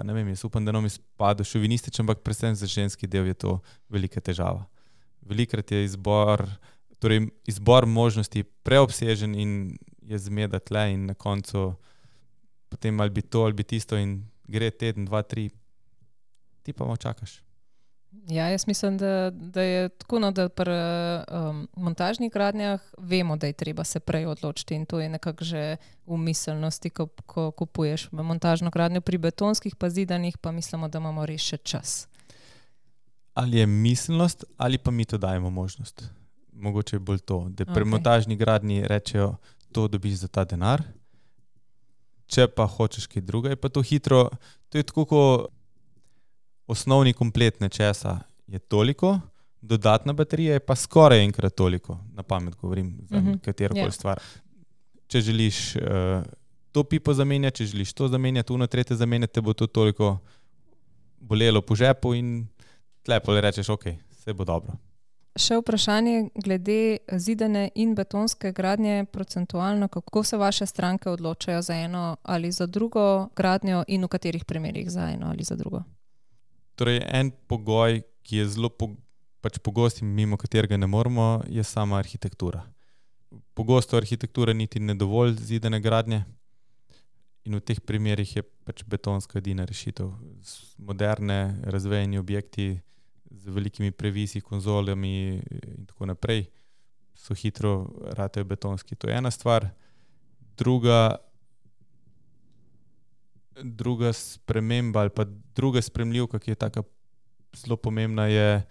pa 0.00 0.04
ne 0.06 0.14
vem, 0.16 0.28
jaz 0.32 0.46
upam, 0.48 0.64
da 0.64 0.72
nam 0.72 0.86
izpade 0.88 1.44
šovinističen, 1.44 2.06
ampak 2.06 2.22
predvsem 2.24 2.54
za 2.56 2.66
ženski 2.66 3.04
del 3.06 3.26
je 3.28 3.34
to 3.34 3.58
velika 3.92 4.20
težava. 4.20 4.62
Velikrat 5.20 5.72
je 5.76 5.82
izbor, 5.84 6.46
torej 7.04 7.26
izbor 7.44 7.84
možnosti 7.86 8.42
preobsežen 8.64 9.34
in 9.36 9.50
je 10.00 10.18
zmeda 10.18 10.56
tle, 10.58 10.86
in 10.94 11.04
na 11.10 11.14
koncu 11.14 11.74
potem 12.72 13.00
ali 13.00 13.12
bi 13.12 13.20
to 13.20 13.44
ali 13.44 13.52
bi 13.52 13.66
tisto, 13.74 13.98
in 14.00 14.22
gre 14.48 14.70
teden, 14.70 15.04
dva, 15.04 15.20
tri, 15.20 15.50
ti 16.64 16.72
pa 16.72 16.88
malo 16.88 16.96
čakaš. 16.96 17.42
Ja, 18.12 18.48
jaz 18.48 18.66
mislim, 18.66 18.98
da, 18.98 19.30
da 19.30 19.62
je 19.62 19.88
tako, 19.88 20.18
no, 20.18 20.30
da 20.30 20.48
pri 20.48 20.70
um, 20.70 21.68
montažnih 21.76 22.32
gradnjah 22.32 22.80
vemo, 22.98 23.36
da 23.36 23.46
je 23.46 23.52
treba 23.52 23.84
se 23.84 24.00
prej 24.00 24.26
odločiti 24.26 24.74
in 24.74 24.86
to 24.86 25.00
je 25.00 25.08
nekako 25.08 25.44
že 25.44 25.76
v 26.06 26.16
miselnosti, 26.16 26.90
ko, 26.90 27.06
ko 27.26 27.50
kupuješ 27.50 28.08
montažno 28.12 28.70
gradnjo. 28.70 29.00
Pri 29.00 29.18
betonskih 29.18 29.76
pa 29.76 29.90
zidanih 29.90 30.38
pa 30.38 30.52
mislimo, 30.52 30.88
da 30.88 30.98
imamo 30.98 31.26
res 31.26 31.40
še 31.40 31.56
čas. 31.56 32.08
Ali 33.34 33.58
je 33.58 33.66
miselnost, 33.66 34.44
ali 34.56 34.78
pa 34.78 34.90
mi 34.90 35.04
to 35.04 35.18
dajemo 35.18 35.50
možnost. 35.50 36.10
Mogoče 36.52 36.96
je 36.96 37.00
bolj 37.00 37.18
to, 37.18 37.46
da 37.48 37.64
pri 37.64 37.82
Okej. 37.82 37.90
montažni 37.90 38.36
gradnji 38.36 38.82
rečejo, 38.86 39.36
to 39.72 39.88
dobiš 39.88 40.26
za 40.26 40.28
ta 40.28 40.44
denar. 40.44 40.82
Če 42.26 42.48
pa 42.48 42.66
hočeš 42.66 43.06
kaj 43.06 43.22
drugega, 43.22 43.54
je 43.54 43.56
pa 43.56 43.68
to 43.68 43.82
hitro. 43.82 44.28
To 44.68 44.78
je 44.78 44.82
tako, 44.82 45.04
kot 45.04 45.59
osnovni 46.70 47.12
komplet 47.12 47.60
nečesa 47.60 48.18
je 48.46 48.58
toliko, 48.58 49.20
dodatna 49.60 50.12
baterija 50.12 50.52
je 50.52 50.60
pa 50.60 50.74
skoraj 50.74 51.24
enkrat 51.24 51.54
toliko, 51.54 51.98
na 52.14 52.22
pamet 52.22 52.54
govorim, 52.54 52.98
za 53.10 53.16
Mhm, 53.16 53.28
-huh. 53.28 53.40
katero 53.40 53.74
koli 53.74 53.86
ja. 53.86 53.90
stvar. 53.90 54.20
Če 55.06 55.20
želiš 55.20 55.76
uh, 55.76 55.82
to 56.72 56.84
pipo 56.84 57.14
zamenjati, 57.14 57.56
če 57.56 57.64
želiš 57.64 57.92
to 57.92 58.08
zamenjati, 58.08 58.52
uno 58.52 58.66
tretje 58.66 58.96
zamenjati, 58.96 59.32
te 59.32 59.40
bo 59.40 59.52
to 59.52 59.66
toliko 59.66 60.18
bolelo 61.20 61.62
po 61.62 61.74
žepu 61.74 62.14
in 62.14 62.46
tlepo 63.02 63.40
rečeš, 63.40 63.68
ok, 63.68 63.84
vse 64.10 64.32
bo 64.32 64.44
dobro. 64.44 64.72
Še 65.38 65.56
vprašanje 65.56 66.30
glede 66.34 66.96
zidane 67.12 67.70
in 67.74 67.94
betonske 67.94 68.52
gradnje, 68.52 69.04
procentualno, 69.12 69.88
kako 69.88 70.22
se 70.22 70.36
vaše 70.36 70.66
stranke 70.66 71.10
odločajo 71.10 71.62
za 71.62 71.74
eno 71.74 72.16
ali 72.22 72.52
za 72.52 72.66
drugo 72.66 73.28
gradnjo 73.36 73.84
in 73.88 74.04
v 74.04 74.08
katerih 74.08 74.44
primerih 74.44 74.90
za 74.90 75.10
eno 75.10 75.26
ali 75.30 75.44
za 75.44 75.54
drugo. 75.54 75.82
Torej, 76.74 77.00
en 77.06 77.32
pogoj, 77.46 78.02
ki 78.22 78.42
je 78.42 78.48
zelo 78.54 78.68
po, 78.68 78.92
pač 79.40 79.58
pogost 79.58 80.02
in 80.02 80.12
mimo 80.14 80.36
katerega 80.36 80.76
ne 80.76 80.86
moremo, 80.86 81.42
je 81.48 81.64
sama 81.64 81.98
arhitektura. 81.98 82.64
Pogosto 83.54 83.96
arhitektura 83.96 84.52
niti 84.52 84.80
ne 84.80 84.94
dovolj 84.94 85.36
zidane 85.38 85.80
gradnje, 85.80 86.24
in 87.44 87.56
v 87.56 87.64
teh 87.64 87.80
primerih 87.80 88.36
je 88.36 88.42
pač 88.66 88.84
betonska 88.84 89.40
edina 89.40 89.64
rešitev. 89.64 90.12
Moderne, 90.78 91.60
razvejeni 91.64 92.20
objekti 92.20 92.80
z 93.30 93.54
velikimi 93.54 93.90
previsi, 93.90 94.40
konzolami 94.40 95.40
in 95.40 95.86
tako 95.88 96.10
naprej 96.10 96.46
so 97.14 97.34
hitro 97.34 97.88
ratejo 98.16 98.44
betonski. 98.44 98.96
To 98.96 99.08
je 99.08 99.16
ena 99.16 99.30
stvar. 99.30 99.70
Druga, 100.56 101.16
druga 103.62 104.12
sprememba 104.12 105.00
ali 105.00 105.10
pa 105.10 105.24
druga 105.54 105.82
spremljivka, 105.82 106.38
ki 106.38 106.50
je 106.50 106.54
tako 106.54 106.82
zelo 107.56 107.76
pomembna, 107.76 108.26
je 108.26 108.62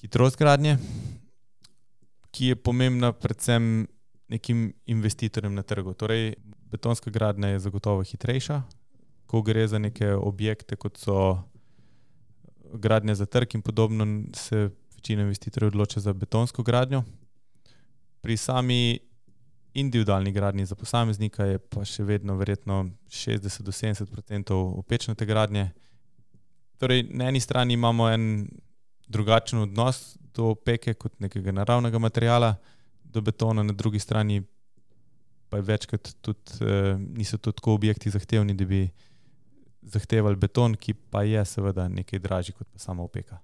hitrost 0.00 0.38
gradnje, 0.38 0.78
ki 2.30 2.46
je 2.46 2.56
pomembna 2.56 3.12
predvsem 3.12 3.86
nekim 4.28 4.72
investitorjem 4.86 5.54
na 5.54 5.62
trgu. 5.62 5.94
Torej, 5.94 6.34
betonska 6.70 7.10
gradnja 7.10 7.48
je 7.48 7.60
zagotovo 7.60 8.02
hitrejša, 8.02 8.62
ko 9.26 9.42
gre 9.42 9.66
za 9.68 9.78
neke 9.78 10.14
objekte, 10.14 10.76
kot 10.76 10.96
so 10.98 11.38
gradnja 12.72 13.14
za 13.14 13.26
trg 13.26 13.54
in 13.54 13.62
podobno, 13.62 14.06
se 14.34 14.70
večina 14.94 15.22
investitorjev 15.22 15.68
odloča 15.68 16.00
za 16.00 16.12
betonsko 16.12 16.62
gradnjo. 16.62 17.02
Pri 18.20 18.36
sami 18.36 18.98
individualni 19.74 20.32
gradnji 20.32 20.66
za 20.66 20.74
posameznika 20.74 21.44
je 21.44 21.58
pa 21.58 21.84
še 21.84 22.04
vedno 22.04 22.36
verjetno 22.36 22.84
60 23.08 23.62
do 23.62 23.72
70 23.72 24.02
odstotkov 24.02 24.78
opečnate 24.78 25.26
gradnje. 25.26 25.70
Torej, 26.78 27.06
na 27.10 27.28
eni 27.28 27.40
strani 27.40 27.74
imamo 27.74 28.10
en 28.10 28.48
drugačen 29.08 29.58
odnos 29.58 30.16
do 30.34 30.50
opeke 30.52 30.94
kot 30.94 31.20
nekega 31.20 31.52
naravnega 31.52 31.98
materiala, 31.98 32.56
do 33.04 33.20
betona, 33.20 33.62
na 33.62 33.72
drugi 33.72 33.98
strani 33.98 34.42
pa 35.48 35.56
je 35.56 35.62
večkrat 35.68 36.14
tudi, 36.20 36.64
eh, 36.64 36.96
niso 36.98 37.38
to 37.38 37.52
tako 37.52 37.74
objekti 37.74 38.10
zahtevni, 38.10 38.54
da 38.54 38.64
bi 38.64 38.88
zahtevali 39.82 40.36
beton, 40.36 40.74
ki 40.74 40.94
pa 40.94 41.22
je 41.22 41.44
seveda 41.44 41.88
nekaj 41.88 42.18
dražji 42.18 42.54
kot 42.56 42.68
pa 42.72 42.78
sama 42.78 43.02
opeka, 43.02 43.38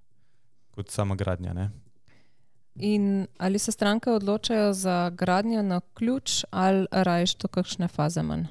kot 0.70 0.90
sama 0.90 1.14
gradnja. 1.14 1.52
Ne? 1.52 1.70
In 2.78 3.26
ali 3.38 3.58
se 3.58 3.72
stranke 3.72 4.10
odločajo 4.10 4.72
za 4.72 5.10
gradnjo 5.10 5.62
na 5.62 5.80
ključ 5.94 6.44
ali 6.50 6.86
rajš 6.90 7.34
to 7.34 7.48
kakšne 7.48 7.88
faze 7.88 8.22
manj? 8.22 8.44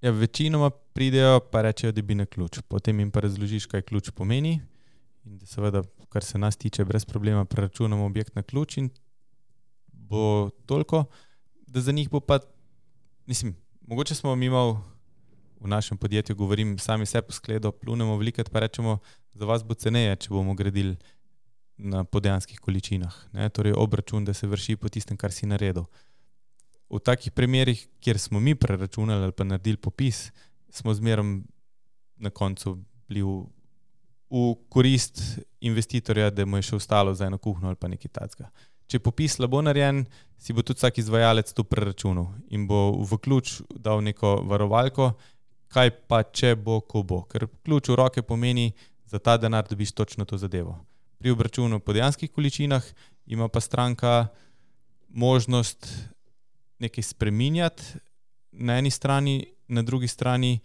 Ja, 0.00 0.10
večinoma 0.10 0.70
pridejo 0.70 1.40
pa 1.40 1.62
rečejo, 1.62 1.92
da 1.92 2.02
bi 2.02 2.14
na 2.14 2.26
ključ. 2.26 2.60
Potem 2.68 3.00
jim 3.00 3.10
pa 3.10 3.20
razložiš, 3.20 3.66
kaj 3.66 3.82
ključ 3.82 4.10
pomeni. 4.10 4.60
In 5.24 5.38
da 5.38 5.46
seveda, 5.46 5.82
kar 6.08 6.24
se 6.24 6.38
nas 6.38 6.56
tiče, 6.56 6.84
brez 6.84 7.04
problema 7.04 7.44
preračunamo 7.44 8.06
objekt 8.06 8.34
na 8.34 8.42
ključ 8.42 8.76
in 8.76 8.90
bo 9.92 10.50
toliko, 10.66 11.04
da 11.66 11.80
za 11.80 11.92
njih 11.92 12.10
bo 12.10 12.20
pa, 12.20 12.38
mislim, 13.26 13.56
mogoče 13.80 14.14
smo 14.14 14.36
mi 14.36 14.50
malo 14.50 14.84
v 15.60 15.68
našem 15.68 15.98
podjetju, 15.98 16.36
govorim, 16.36 16.78
sami 16.78 17.06
se 17.06 17.22
poskledo, 17.22 17.72
plunemo 17.72 18.16
velikrat, 18.16 18.50
pa 18.50 18.60
rečemo, 18.60 18.98
za 19.34 19.44
vas 19.44 19.64
bo 19.64 19.74
ceneje, 19.74 20.16
če 20.16 20.30
bomo 20.30 20.54
gradili 20.54 20.96
na 21.78 22.04
podejanskih 22.04 22.60
količinah. 22.60 23.14
Ne? 23.32 23.48
Torej, 23.48 23.74
obračun, 23.76 24.24
da 24.24 24.34
se 24.34 24.46
vrši 24.46 24.76
po 24.76 24.88
tistem, 24.88 25.16
kar 25.16 25.32
si 25.32 25.46
naredil. 25.46 25.84
V 26.90 27.00
takih 27.02 27.32
primerih, 27.32 27.80
kjer 28.00 28.18
smo 28.18 28.40
mi 28.40 28.54
preračunali 28.54 29.24
ali 29.24 29.32
pa 29.32 29.44
naredili 29.44 29.76
popis, 29.76 30.30
smo 30.70 30.94
zmeraj 30.94 31.24
na 32.16 32.30
koncu 32.30 32.78
bili 33.08 33.22
v, 33.22 33.42
v 34.30 34.54
korist 34.68 35.20
investitorja, 35.60 36.30
da 36.30 36.46
mu 36.46 36.56
je 36.56 36.70
še 36.70 36.76
ostalo 36.76 37.14
za 37.14 37.26
eno 37.26 37.38
kuhno 37.38 37.68
ali 37.68 37.76
pa 37.76 37.88
nekaj 37.88 38.12
takega. 38.12 38.50
Če 38.86 39.00
je 39.00 39.02
popis 39.02 39.34
slabo 39.34 39.60
narejen, 39.66 40.04
si 40.38 40.54
bo 40.54 40.62
tudi 40.62 40.78
vsak 40.78 41.00
izvajalec 41.02 41.50
to 41.52 41.64
preračunal 41.66 42.30
in 42.54 42.68
bo 42.70 43.02
v 43.02 43.18
ključ 43.18 43.60
dal 43.74 44.02
neko 44.04 44.36
varovalko, 44.46 45.16
kaj 45.74 45.90
pa 46.06 46.22
če 46.22 46.54
bo, 46.54 46.80
ko 46.80 47.02
bo. 47.02 47.24
Ker 47.26 47.48
ključ 47.66 47.90
v 47.90 47.98
roke 47.98 48.22
pomeni, 48.22 48.70
za 49.06 49.18
ta 49.18 49.36
denar 49.38 49.66
dobiš 49.66 49.92
točno 49.92 50.24
to 50.24 50.38
zadevo. 50.38 50.78
Pri 51.26 51.32
obračunu 51.32 51.80
po 51.80 51.90
dejanskih 51.92 52.30
količinah 52.30 52.84
ima 53.26 53.48
pa 53.48 53.60
stranka 53.60 54.28
možnost 55.08 55.88
nekaj 56.78 57.02
spreminjati 57.02 57.82
na 58.52 58.78
eni 58.78 58.90
strani, 58.90 59.46
na 59.68 59.82
drugi 59.82 60.08
strani 60.08 60.58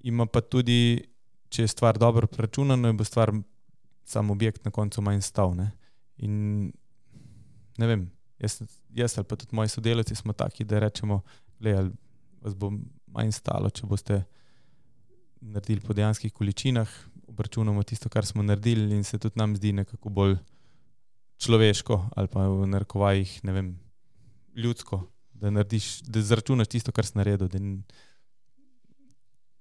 ima 0.00 0.26
pa 0.26 0.40
tudi, 0.40 1.04
če 1.48 1.62
je 1.62 1.68
stvar 1.68 1.98
dobro 1.98 2.26
preračunana, 2.26 2.92
bo 2.92 3.04
stvar 3.04 3.30
sam 4.04 4.30
objekt 4.30 4.64
na 4.64 4.70
koncu 4.70 5.02
manj 5.02 5.20
stal. 5.22 5.54
Ne? 5.54 5.70
In 6.16 6.72
ne 7.78 7.86
vem, 7.86 8.10
jaz, 8.38 8.62
jaz 8.90 9.14
ali 9.18 9.30
pa 9.30 9.36
tudi 9.36 9.54
moji 9.54 9.68
sodelavci 9.68 10.14
smo 10.14 10.32
taki, 10.32 10.64
da 10.64 10.82
rečemo, 10.82 11.20
da 11.60 11.86
vas 12.42 12.58
bo 12.58 12.72
manj 13.06 13.30
stalo, 13.30 13.70
če 13.70 13.86
boste 13.86 14.24
naredili 15.40 15.86
po 15.86 15.94
dejanskih 15.94 16.32
količinah, 16.32 16.90
obračunamo 17.28 17.82
tisto, 17.82 18.08
kar 18.08 18.26
smo 18.26 18.42
naredili, 18.42 18.96
in 18.96 19.04
se 19.04 19.18
tudi 19.18 19.38
nam 19.38 19.56
zdi 19.56 19.72
nekako 19.72 20.08
bolj 20.08 20.36
človeško 21.38 22.10
ali 22.16 22.28
pa 22.28 22.48
v 22.48 22.66
narekovajih, 22.66 23.44
ne 23.44 23.52
vem, 23.52 23.78
ljudsko, 24.56 25.02
da 25.34 25.50
narediš, 25.50 26.00
da 26.02 26.22
zračunaš 26.22 26.68
tisto, 26.68 26.92
kar 26.92 27.06
si 27.06 27.18
naredil. 27.18 27.48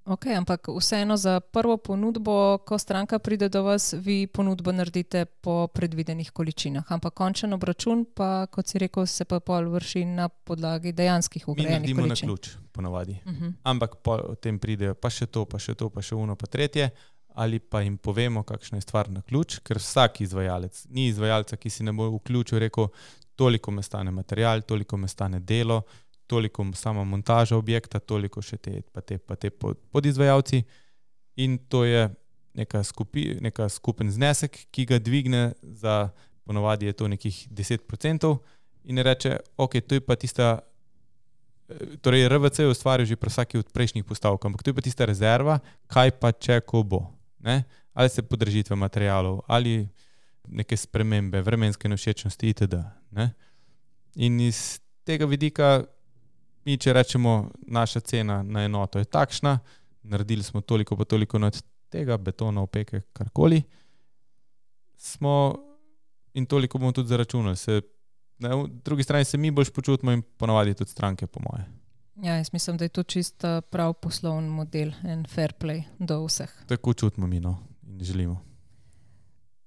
Ok, 0.05 0.25
ampak 0.35 0.67
vseeno 0.67 1.17
za 1.17 1.39
prvo 1.39 1.77
ponudbo, 1.77 2.57
ko 2.57 2.77
stranka 2.77 3.19
pride 3.19 3.47
do 3.49 3.63
vas, 3.63 3.93
vi 3.93 4.27
ponudbo 4.27 4.71
naredite 4.71 5.25
po 5.25 5.67
predvidenih 5.67 6.31
količinah. 6.31 6.91
Ampak 6.91 7.13
končen 7.13 7.53
obračun, 7.53 8.05
pa 8.15 8.45
kot 8.51 8.67
si 8.67 8.83
rekel, 8.83 9.07
se 9.07 9.25
pa 9.25 9.39
pol 9.39 9.69
vrši 9.71 10.03
na 10.05 10.27
podlagi 10.27 10.91
dejanskih 10.91 11.47
Mi 11.47 11.51
ugrajenih 11.51 11.79
naredimo 11.79 12.01
na 12.01 12.07
količin. 12.07 12.27
ključ, 12.27 12.49
ponavadi. 12.71 13.19
Uh 13.25 13.31
-huh. 13.31 13.53
Ampak 13.63 13.95
potem 14.03 14.59
pridejo 14.59 14.93
pa 14.93 15.09
še 15.09 15.25
to, 15.25 15.45
pa 15.45 15.59
še 15.59 15.73
to, 15.73 15.89
pa 15.89 16.01
še 16.01 16.15
uno, 16.15 16.35
pa 16.35 16.47
tretje. 16.47 16.89
Ali 17.35 17.59
pa 17.59 17.81
jim 17.81 17.97
povemo, 17.97 18.43
kakšna 18.43 18.77
je 18.77 18.85
stvar 18.85 19.09
na 19.09 19.21
ključ, 19.21 19.59
ker 19.65 19.77
vsak 19.81 20.21
izvajalec, 20.21 20.85
ni 20.89 21.07
izvajalca, 21.07 21.57
ki 21.57 21.69
si 21.69 21.83
ne 21.83 21.93
bo 21.93 22.11
vključil, 22.17 22.59
rekel, 22.59 22.87
toliko 23.35 23.71
me 23.71 23.83
stane 23.83 24.11
material, 24.11 24.61
toliko 24.61 24.97
me 24.97 25.07
stane 25.07 25.39
delo, 25.39 25.81
toliko 26.27 26.65
sama 26.73 27.03
montaža 27.03 27.57
objekta, 27.57 27.99
toliko 27.99 28.41
še 28.41 28.57
te, 28.57 28.81
pa 28.93 29.01
te, 29.01 29.17
pa 29.17 29.35
te 29.35 29.49
pod- 29.49 29.79
podizvajalci. 29.91 30.63
In 31.35 31.57
to 31.69 31.83
je 31.85 32.09
neka, 32.53 32.83
skupi, 32.83 33.37
neka 33.41 33.69
skupen 33.69 34.11
znesek, 34.11 34.67
ki 34.71 34.85
ga 34.85 34.99
dvigne 34.99 35.53
za, 35.61 36.09
ponovadi 36.45 36.85
je 36.85 36.93
to 36.93 37.07
nekih 37.07 37.47
10%, 37.49 38.37
in 38.83 38.97
reče, 38.97 39.37
ok, 39.57 39.79
to 39.87 39.95
je 39.95 40.01
pa 40.05 40.15
tista 40.15 40.59
eh, 41.69 41.97
torej 42.01 42.27
RVC 42.29 42.59
je 42.59 42.69
ustvaril 42.69 43.05
že 43.05 43.15
pri 43.15 43.29
vsaki 43.29 43.57
od 43.57 43.71
prejšnjih 43.73 44.05
postavk, 44.05 44.45
ampak 44.45 44.63
to 44.63 44.69
je 44.69 44.77
pa 44.77 44.81
tista 44.81 45.05
rezerva, 45.05 45.59
kaj 45.87 46.11
pa 46.19 46.31
če, 46.31 46.61
ko 46.61 46.83
bo. 46.83 47.01
Ne? 47.43 47.63
Ali 47.93 48.09
se 48.09 48.23
podražitve 48.23 48.75
materijalov, 48.75 49.41
ali 49.47 49.87
neke 50.47 50.77
spremembe, 50.77 51.41
vremenske 51.41 51.89
nevšečnosti 51.89 52.49
itd. 52.49 52.79
Ne? 53.11 53.29
In 54.15 54.39
iz 54.39 54.79
tega 55.03 55.25
vidika, 55.25 55.83
mi 56.65 56.77
če 56.77 56.93
rečemo, 56.93 57.51
naša 57.67 57.99
cena 57.99 58.41
na 58.43 58.65
enoto 58.65 58.99
je 58.99 59.05
takšna, 59.05 59.57
naredili 60.03 60.43
smo 60.43 60.61
toliko 60.61 60.97
pa 60.97 61.05
toliko 61.05 61.37
od 61.37 61.61
tega, 61.89 62.17
betona, 62.17 62.61
opeke, 62.61 63.01
karkoli, 63.13 63.61
smo 64.97 65.55
in 66.33 66.45
toliko 66.45 66.79
bomo 66.79 66.91
tudi 66.91 67.09
zaračunali. 67.09 67.55
Se, 67.57 67.81
na 68.39 68.65
drugi 68.67 69.03
strani 69.03 69.25
se 69.25 69.37
mi 69.37 69.51
bolj 69.51 69.71
počutimo 69.75 70.11
in 70.11 70.21
ponavadi 70.37 70.73
tudi 70.73 70.91
stranke, 70.91 71.27
po 71.27 71.39
moje. 71.43 71.65
Ja, 72.15 72.35
jaz 72.35 72.53
mislim, 72.53 72.77
da 72.77 72.85
je 72.85 72.89
to 72.89 73.03
čist 73.03 73.43
eh, 73.43 73.61
prav 73.61 73.93
poslovni 73.93 74.49
model 74.49 74.91
in 75.03 75.25
fair 75.25 75.53
play 75.59 75.83
do 75.99 76.25
vseh. 76.25 76.51
Tako 76.67 76.93
čutimo 76.93 77.27
mi 77.27 77.39
no, 77.39 77.57
in 77.87 78.03
želimo. 78.03 78.41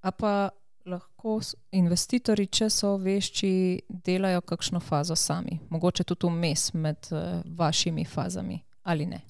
A 0.00 0.10
pa 0.10 0.48
lahko 0.86 1.40
investitorji, 1.72 2.46
če 2.46 2.68
so 2.70 2.92
vešči, 3.02 3.50
delajo 3.88 4.40
kakšno 4.46 4.80
fazo 4.80 5.16
sami, 5.16 5.58
mogoče 5.70 6.04
tudi 6.04 6.30
vmes 6.30 6.72
med 6.74 7.08
uh, 7.10 7.42
vašimi 7.58 8.04
fazami 8.04 8.60
ali 8.82 9.06
ne. 9.06 9.20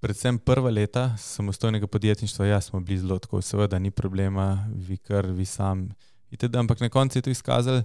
Predvsem 0.00 0.38
prva 0.38 0.70
leta 0.70 1.16
samostojnega 1.18 1.86
podjetništva, 1.86 2.46
ja, 2.46 2.60
smo 2.60 2.80
bili 2.80 2.98
zelo 2.98 3.18
tako, 3.18 3.40
seveda 3.42 3.78
ni 3.78 3.90
problema, 3.90 4.68
vi 4.74 4.96
kar, 4.96 5.26
vi 5.26 5.44
sam. 5.44 5.88
Itd. 6.30 6.56
Ampak 6.56 6.80
na 6.80 6.88
koncu 6.88 7.18
je 7.18 7.22
to 7.22 7.30
izkazalo, 7.30 7.82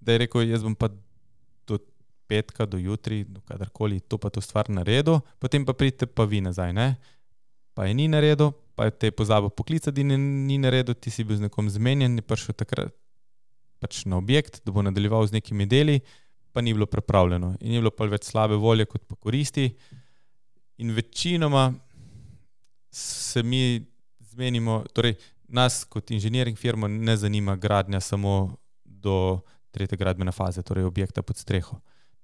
da 0.00 0.12
je 0.12 0.18
rekel, 0.18 0.48
jaz 0.48 0.62
bom 0.62 0.74
pa 0.74 0.88
petka, 2.28 2.66
do 2.66 2.78
jutri, 2.78 3.24
do 3.24 3.40
kadarkoli 3.46 4.00
to 4.00 4.18
pa 4.18 4.30
to 4.30 4.40
stvar 4.40 4.68
naredil, 4.68 5.20
potem 5.38 5.64
pa 5.64 5.72
pridite 5.72 6.06
pa 6.06 6.24
vi 6.24 6.40
nazaj. 6.40 6.72
Ne? 6.72 6.96
Pa 7.74 7.86
je 7.86 7.94
ni 7.94 8.08
naredil, 8.08 8.52
pa 8.74 8.88
je 8.88 8.96
te 8.98 9.10
pozabil 9.10 9.50
poklicati 9.50 10.00
in 10.00 10.14
ni 10.46 10.58
naredil, 10.58 10.94
ti 10.94 11.10
si 11.10 11.24
bil 11.24 11.36
z 11.36 11.48
nekom 11.48 11.70
zmenjen, 11.70 12.18
je 12.18 12.24
prišel 12.26 12.56
takrat 12.58 12.94
pač 13.80 14.04
na 14.08 14.16
objekt, 14.16 14.62
da 14.64 14.72
bo 14.72 14.82
nadaljeval 14.84 15.26
z 15.28 15.36
nekimi 15.36 15.66
deli, 15.68 16.00
pa 16.52 16.64
ni 16.64 16.72
bilo 16.72 16.86
pripravljeno. 16.88 17.56
In 17.60 17.76
je 17.76 17.80
bilo 17.84 17.92
pa 17.92 18.08
več 18.08 18.30
slabe 18.30 18.56
volje 18.56 18.86
kot 18.88 19.04
pa 19.04 19.16
koristi. 19.20 19.68
In 20.80 20.92
večinoma 20.96 21.74
se 22.90 23.42
mi 23.42 23.84
zmenimo, 24.32 24.84
torej 24.92 25.16
nas 25.48 25.84
kot 25.84 26.10
inženiring 26.10 26.56
firmo 26.58 26.88
ne 26.88 27.16
zanima 27.16 27.56
gradnja 27.56 28.00
samo 28.00 28.56
do 28.84 29.40
tretje 29.70 29.98
gradbene 29.98 30.32
faze, 30.32 30.62
torej 30.62 30.88
objekta 30.88 31.22
pod 31.22 31.36
streho. 31.36 31.76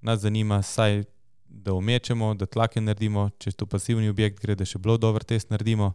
Nas 0.03 0.21
zanima 0.21 0.63
saj, 0.63 1.05
da 1.47 1.73
umečemo, 1.73 2.35
da 2.35 2.47
tlake 2.47 2.81
naredimo, 2.81 3.29
če 3.39 3.51
je 3.51 3.59
to 3.61 3.67
pasivni 3.67 4.09
objekt, 4.09 4.41
gre, 4.43 4.57
da 4.59 4.67
še 4.67 4.81
bilo 4.83 4.97
dober 4.99 5.25
test 5.25 5.51
naredimo, 5.53 5.93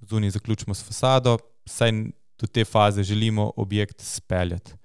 zunaj 0.00 0.36
zaključimo 0.36 0.74
s 0.74 0.84
fasado, 0.84 1.38
saj 1.66 1.92
do 2.38 2.46
te 2.46 2.64
faze 2.64 3.02
želimo 3.02 3.50
objekt 3.56 4.00
speljati. 4.04 4.76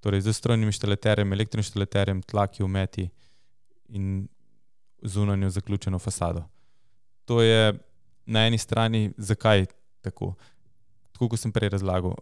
Torej 0.00 0.20
z 0.20 0.32
strojnim 0.32 0.68
inštalaterjem, 0.68 1.32
elektroinštalaterjem, 1.32 2.22
tlaki, 2.22 2.62
umeti 2.62 3.08
in 3.88 4.28
zunanjo 5.02 5.50
zaključeno 5.50 5.98
fasado. 5.98 6.44
To 7.24 7.42
je 7.42 7.72
na 8.26 8.46
eni 8.46 8.58
strani, 8.58 9.12
zakaj 9.16 9.66
tako. 10.00 10.34
Tako 11.12 11.28
kot 11.28 11.40
sem 11.40 11.52
prej 11.52 11.70
razlagal, 11.76 12.16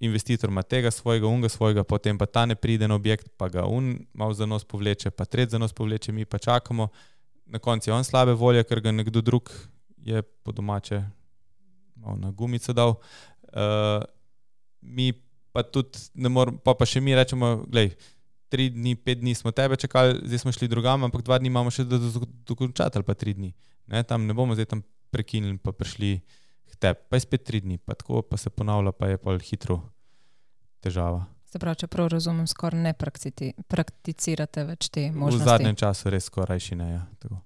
investitor 0.00 0.50
ima 0.50 0.62
tega 0.62 0.90
svojega, 0.90 1.26
unga 1.26 1.48
svojega, 1.48 1.84
potem 1.84 2.18
pa 2.18 2.26
ta 2.26 2.46
ne 2.46 2.54
pride 2.54 2.88
na 2.88 2.94
objekt, 2.94 3.28
pa 3.36 3.48
ga 3.48 3.66
un 3.68 3.98
malo 4.12 4.34
za 4.34 4.46
nos 4.46 4.64
povleče, 4.64 5.10
pa 5.10 5.24
tretji 5.24 5.50
za 5.50 5.58
nos 5.58 5.72
povleče, 5.72 6.12
mi 6.12 6.24
pa 6.24 6.38
čakamo. 6.38 6.88
Na 7.46 7.58
koncu 7.58 7.90
je 7.90 7.94
on 7.94 8.04
slabe 8.04 8.32
volje, 8.32 8.64
ker 8.64 8.80
ga 8.80 8.92
nekdo 8.92 9.20
drug 9.20 9.50
je 9.98 10.22
po 10.22 10.52
domače 10.52 11.02
na 12.16 12.30
gumico 12.30 12.72
dal. 12.72 12.94
Uh, 13.52 14.04
mi 14.80 15.12
pa 15.52 15.62
tudi 15.62 15.98
ne 16.14 16.28
moremo, 16.28 16.58
pa, 16.64 16.74
pa 16.74 16.86
še 16.86 17.00
mi 17.00 17.14
rečemo, 17.14 17.66
gledaj, 17.66 17.96
tri 18.50 18.70
dni, 18.70 18.96
pet 18.96 19.20
dni 19.20 19.34
smo 19.34 19.52
tebe 19.54 19.76
čakali, 19.76 20.22
zdaj 20.24 20.38
smo 20.38 20.52
šli 20.54 20.68
drugam, 20.68 21.04
ampak 21.04 21.22
dva 21.26 21.38
dni 21.38 21.50
imamo 21.50 21.70
še 21.70 21.84
do- 21.84 21.98
do- 21.98 22.28
dokončati 22.46 22.98
ali 22.98 23.06
pa 23.06 23.14
tri 23.14 23.34
dni. 23.34 23.52
Ne, 23.90 24.02
ne 24.02 24.34
bomo 24.34 24.54
zdaj 24.54 24.70
tam 24.70 24.82
prekinili, 25.10 25.58
pa 25.58 25.74
prišli 25.74 26.20
tebi, 26.76 26.98
pa 27.08 27.16
je 27.16 27.20
spet 27.20 27.44
tri 27.44 27.60
dni, 27.60 27.78
pa 27.78 27.94
tako 27.94 28.22
pa 28.22 28.36
se 28.36 28.50
ponavlja, 28.50 28.92
pa 28.92 29.08
je 29.08 29.18
pa 29.18 29.38
hitro 29.40 29.80
težava. 30.80 31.24
Se 31.44 31.58
pravi, 31.58 31.76
če 31.76 31.86
prav 31.86 32.08
razumem, 32.08 32.46
skoraj 32.46 32.80
ne 32.80 32.92
prakticirate 33.64 34.64
več 34.64 34.88
te 34.88 35.08
V 35.08 35.14
možnosti. 35.16 35.44
zadnjem 35.44 35.76
času 35.76 36.10
res 36.10 36.24
skoraj 36.24 36.60
še 36.60 36.76
ne. 36.76 36.90
Ja, 36.90 37.06
tako. 37.18 37.40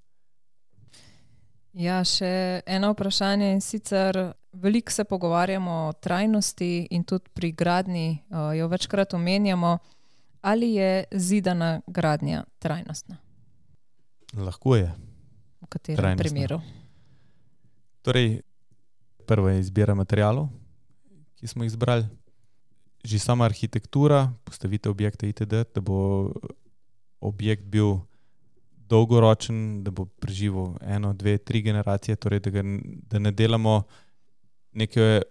Ja, 1.75 2.05
še 2.05 2.29
eno 2.66 2.93
vprašanje 2.93 3.49
in 3.51 3.61
sicer 3.61 4.18
veliko 4.55 4.93
se 4.93 5.05
pogovarjamo 5.05 5.89
o 5.89 5.93
trajnosti 5.95 6.68
in 6.91 7.03
tudi 7.03 7.33
pri 7.33 7.53
gradni 7.53 8.05
uh, 8.29 8.53
jo 8.53 8.68
večkrat 8.68 9.14
omenjamo, 9.14 9.79
ali 10.43 10.75
je 10.75 10.91
zidana 11.11 11.81
gradnja 11.89 12.45
trajnostna, 12.59 13.16
Lahko 14.35 14.77
je. 14.77 14.93
v 15.61 15.66
katerem 15.66 15.97
Trajnostna. 15.97 16.22
primeru. 16.25 16.61
Torej, 18.03 18.43
prvo 19.27 19.49
je 19.49 19.61
izbira 19.61 19.95
materijalov, 19.95 20.49
ki 21.37 21.47
smo 21.47 21.64
jih 21.64 21.72
izbrali. 21.72 22.07
Že 23.05 23.18
sama 23.18 23.45
arhitektura, 23.45 24.33
postavitev 24.45 24.93
objekta 24.93 25.27
itd., 25.27 25.64
da 25.75 25.81
bo 25.81 26.33
objekt 27.20 27.64
bil 27.64 27.99
dolgoročen, 28.89 29.85
da 29.85 29.91
bo 29.91 30.07
preživel 30.07 30.75
eno, 30.81 31.12
dve, 31.12 31.39
tri 31.39 31.62
generacije, 31.62 32.16
torej 32.16 32.41
da, 32.41 32.51
ga, 32.51 32.62
da 33.11 33.18
ne 33.18 33.33
delamo 33.33 33.83
neke 34.72 35.22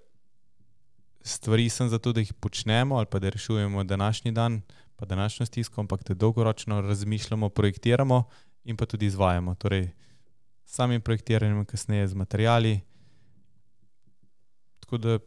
stvari 1.22 1.70
sem 1.70 1.90
zato, 1.90 2.14
da 2.14 2.20
jih 2.20 2.34
počnemo 2.34 2.96
ali 2.96 3.06
pa 3.06 3.20
da 3.20 3.30
rešujemo 3.30 3.84
današnji 3.84 4.32
dan, 4.32 4.62
pa 4.96 5.06
današnjo 5.06 5.46
stisko, 5.46 5.82
ampak 5.82 6.04
da 6.04 6.14
dolgoročno 6.14 6.82
razmišljamo, 6.82 7.50
projektiramo 7.50 8.24
in 8.64 8.78
pa 8.78 8.86
tudi 8.86 9.06
izvajamo. 9.06 9.56
Torej, 9.56 9.90
samim 10.66 11.02
projektiranjem, 11.02 11.66
kasneje 11.66 12.08
z 12.08 12.16
materijali. 12.16 12.80
Tako 14.84 14.98
da, 14.98 15.20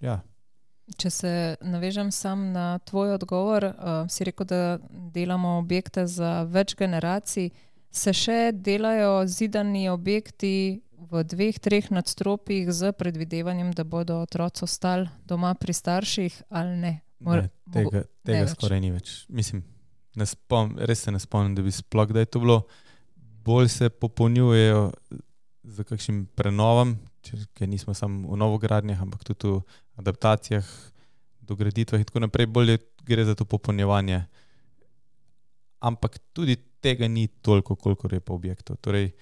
ja, 0.00 0.20
Če 0.90 1.10
se 1.10 1.30
navežem 1.62 2.08
sam 2.10 2.48
na 2.50 2.78
tvoj 2.80 3.12
odgovor, 3.14 3.64
uh, 3.64 3.74
si 4.10 4.24
rekel, 4.26 4.46
da 4.46 4.78
delamo 4.90 5.52
objekte 5.58 6.02
za 6.06 6.42
več 6.42 6.74
generacij. 6.74 7.50
se 7.90 8.12
še 8.12 8.52
delajo 8.54 9.26
zidani 9.26 9.88
objekti 9.88 10.80
v 11.10 11.24
dveh, 11.24 11.58
treh 11.58 11.90
nadstropjih 11.90 12.68
z 12.70 12.92
predvidevanjem, 12.92 13.72
da 13.72 13.82
bodo 13.84 14.20
otroci 14.22 14.62
ostali 14.64 15.08
doma 15.24 15.54
pri 15.54 15.72
starših 15.72 16.42
ali 16.50 16.76
ne? 16.76 16.92
Mor- 17.20 17.42
Ne, 17.42 17.50
tega 17.72 18.04
tega 18.24 18.44
več. 18.44 18.50
skoraj 18.50 18.80
ni 18.80 18.90
več. 18.90 19.26
Mislim, 19.28 19.64
ne 20.14 20.26
spom, 20.26 20.76
res 20.78 21.02
se 21.02 21.10
ne 21.10 21.18
spomnim, 21.18 21.54
da 21.54 21.62
bi 21.62 21.70
sploh 21.70 22.06
kdaj 22.06 22.26
to 22.26 22.38
bilo. 22.40 22.62
Bolj 23.44 23.68
se 23.68 23.90
popolnjujejo 23.90 24.92
z 25.64 25.84
kakšnim 25.84 26.26
prenovom, 26.34 26.98
ker 27.54 27.68
nismo 27.68 27.94
samo 27.94 28.32
v 28.32 28.36
novogradnjah, 28.40 29.00
ampak 29.00 29.24
tudi 29.24 29.52
v 29.52 29.62
adaptacijah, 30.00 30.64
dograditvah 31.40 32.00
in 32.00 32.08
tako 32.08 32.24
naprej. 32.24 32.46
Bolje 32.46 32.78
gre 33.04 33.24
za 33.24 33.34
to 33.34 33.44
popolnjevanje. 33.44 34.24
Ampak 35.80 36.18
tudi 36.32 36.56
tega 36.80 37.08
ni 37.08 37.28
toliko, 37.28 37.76
koliko 37.76 38.08
je 38.10 38.20
pa 38.20 38.32
objektov. 38.32 38.76
Torej, 38.80 39.12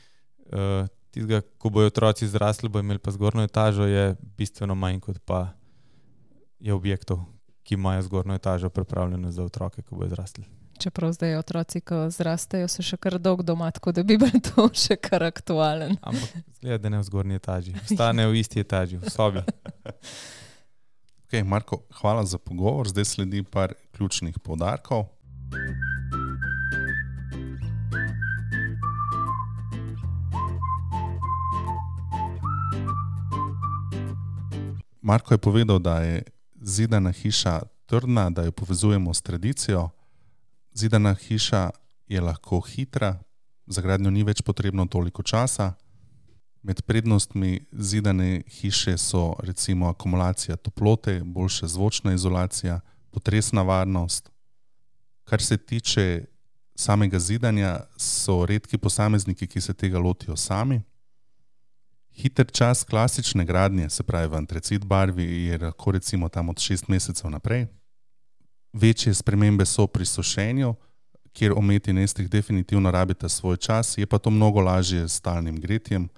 uh, 0.55 0.87
tistega, 1.11 1.43
ko 1.59 1.71
bojo 1.71 1.91
otroci 1.91 2.29
zrasli, 2.29 2.69
bojo 2.69 2.87
imeli 2.87 3.03
pa 3.03 3.11
zgornjo 3.11 3.43
etažo, 3.43 3.87
je 3.87 4.15
bistveno 4.37 4.75
manj 4.75 5.01
kot 5.01 5.19
pa 5.25 5.55
je 6.59 6.75
objektov, 6.75 7.23
ki 7.63 7.75
imajo 7.75 8.03
zgornjo 8.03 8.35
etažo 8.35 8.71
pripravljeno 8.71 9.31
za 9.31 9.45
otroke, 9.45 9.83
ko 9.83 9.97
bojo 9.97 10.15
zrasli. 10.15 10.58
Čeprav 10.79 11.13
zdaj 11.13 11.37
otroci, 11.37 11.81
ko 11.81 12.05
zrastejo, 12.11 12.69
so 12.71 12.85
še 12.87 12.97
kar 13.03 13.17
dolgo 13.19 13.43
doma, 13.43 13.71
tako 13.75 13.91
da 13.93 14.05
bi 14.07 14.15
bil 14.21 14.37
to 14.49 14.69
še 14.71 14.95
kar 14.97 15.25
aktualen. 15.27 15.97
Ampak 16.03 16.37
zgleda, 16.61 16.79
da 16.85 16.93
ne 16.95 17.01
v 17.01 17.07
zgornji 17.09 17.39
etaži, 17.41 17.75
ostanejo 17.83 18.31
v 18.31 18.43
isti 18.43 18.63
etaži, 18.63 19.01
v 19.03 19.11
sobi. 19.11 19.43
Okay, 21.29 21.43
Marko, 21.45 21.83
hvala 22.01 22.23
za 22.25 22.39
pogovor. 22.41 22.89
Zdaj 22.89 23.05
sledi 23.05 23.43
par 23.45 23.75
ključnih 23.93 24.39
povdarkov. 24.41 25.03
Marko 35.05 35.35
je 35.35 35.39
povedal, 35.39 35.79
da 35.79 36.01
je 36.01 36.23
zidana 36.57 37.13
hiša 37.13 37.61
trdna, 37.87 38.31
da 38.31 38.49
jo 38.49 38.53
povezujemo 38.53 39.15
s 39.15 39.21
tradicijo. 39.21 39.91
Zidana 40.79 41.15
hiša 41.15 41.71
je 42.07 42.21
lahko 42.21 42.61
hitra, 42.61 43.19
za 43.67 43.83
gradnjo 43.83 44.11
ni 44.15 44.23
več 44.23 44.45
potrebno 44.47 44.85
toliko 44.87 45.25
časa. 45.27 45.73
Med 46.63 46.85
prednostmi 46.87 47.65
zidane 47.73 48.45
hiše 48.61 48.95
so 48.99 49.33
recimo 49.43 49.89
akumulacija 49.91 50.57
toplote, 50.57 51.17
boljša 51.25 51.67
zvočna 51.67 52.13
izolacija, 52.15 52.79
potresna 53.11 53.63
varnost. 53.63 54.31
Kar 55.25 55.43
se 55.43 55.57
tiče 55.57 56.25
samega 56.75 57.19
zidanja, 57.19 57.81
so 57.97 58.45
redki 58.47 58.79
posamezniki, 58.79 59.51
ki 59.51 59.61
se 59.61 59.75
tega 59.75 59.99
lotijo 59.99 60.37
sami. 60.37 60.79
Hiter 62.23 62.47
čas 62.53 62.85
klasične 62.85 63.45
gradnje, 63.45 63.91
se 63.91 64.07
pravi 64.07 64.31
v 64.31 64.39
antracit 64.45 64.85
barvi, 64.85 65.27
je 65.51 65.59
lahko 65.59 65.99
recimo 65.99 66.29
tam 66.29 66.55
od 66.55 66.63
6 66.63 66.87
mesecev 66.89 67.31
naprej. 67.35 67.67
Večje 68.73 69.15
spremembe 69.15 69.67
so 69.67 69.87
pri 69.87 70.07
sušenju, 70.07 70.75
kjer 71.33 71.53
ometi 71.57 71.93
nestih 71.93 72.31
definitivno 72.31 72.91
rabite 72.91 73.29
svoj 73.29 73.57
čas, 73.57 73.99
je 73.99 74.07
pa 74.07 74.19
to 74.19 74.31
mnogo 74.31 74.61
lažje 74.61 75.09
s 75.09 75.13
stalnim 75.13 75.61
gretjem. 75.61 76.09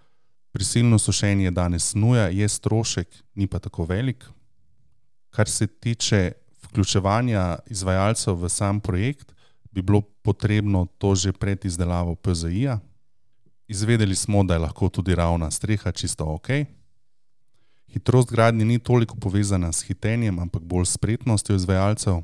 Prisilno 0.52 0.98
sušenje 0.98 1.44
je 1.44 1.50
danes 1.50 1.94
nuja, 1.94 2.28
je 2.28 2.48
strošek, 2.48 3.08
ni 3.34 3.46
pa 3.46 3.58
tako 3.58 3.84
velik. 3.84 4.24
Kar 5.30 5.48
se 5.48 5.66
tiče 5.66 6.32
vključevanja 6.62 7.58
izvajalcev 7.66 8.34
v 8.34 8.48
sam 8.48 8.80
projekt, 8.80 9.32
bi 9.70 9.82
bilo 9.82 10.00
potrebno 10.00 10.86
to 10.98 11.14
že 11.14 11.32
pred 11.32 11.64
izdelavo 11.64 12.14
PZI-ja. 12.14 12.78
Izvedeli 13.68 14.14
smo, 14.14 14.44
da 14.44 14.54
je 14.54 14.60
lahko 14.60 14.88
tudi 14.88 15.14
ravna 15.14 15.50
streha 15.50 15.92
čisto 15.92 16.24
ok. 16.24 16.48
Hitrost 17.88 18.30
gradnje 18.30 18.64
ni 18.64 18.78
toliko 18.78 19.16
povezana 19.16 19.72
s 19.72 19.82
hitenjem, 19.82 20.38
ampak 20.38 20.62
bolj 20.62 20.84
s 20.84 20.94
spretnostjo 20.98 21.56
izvajalcev. 21.56 22.22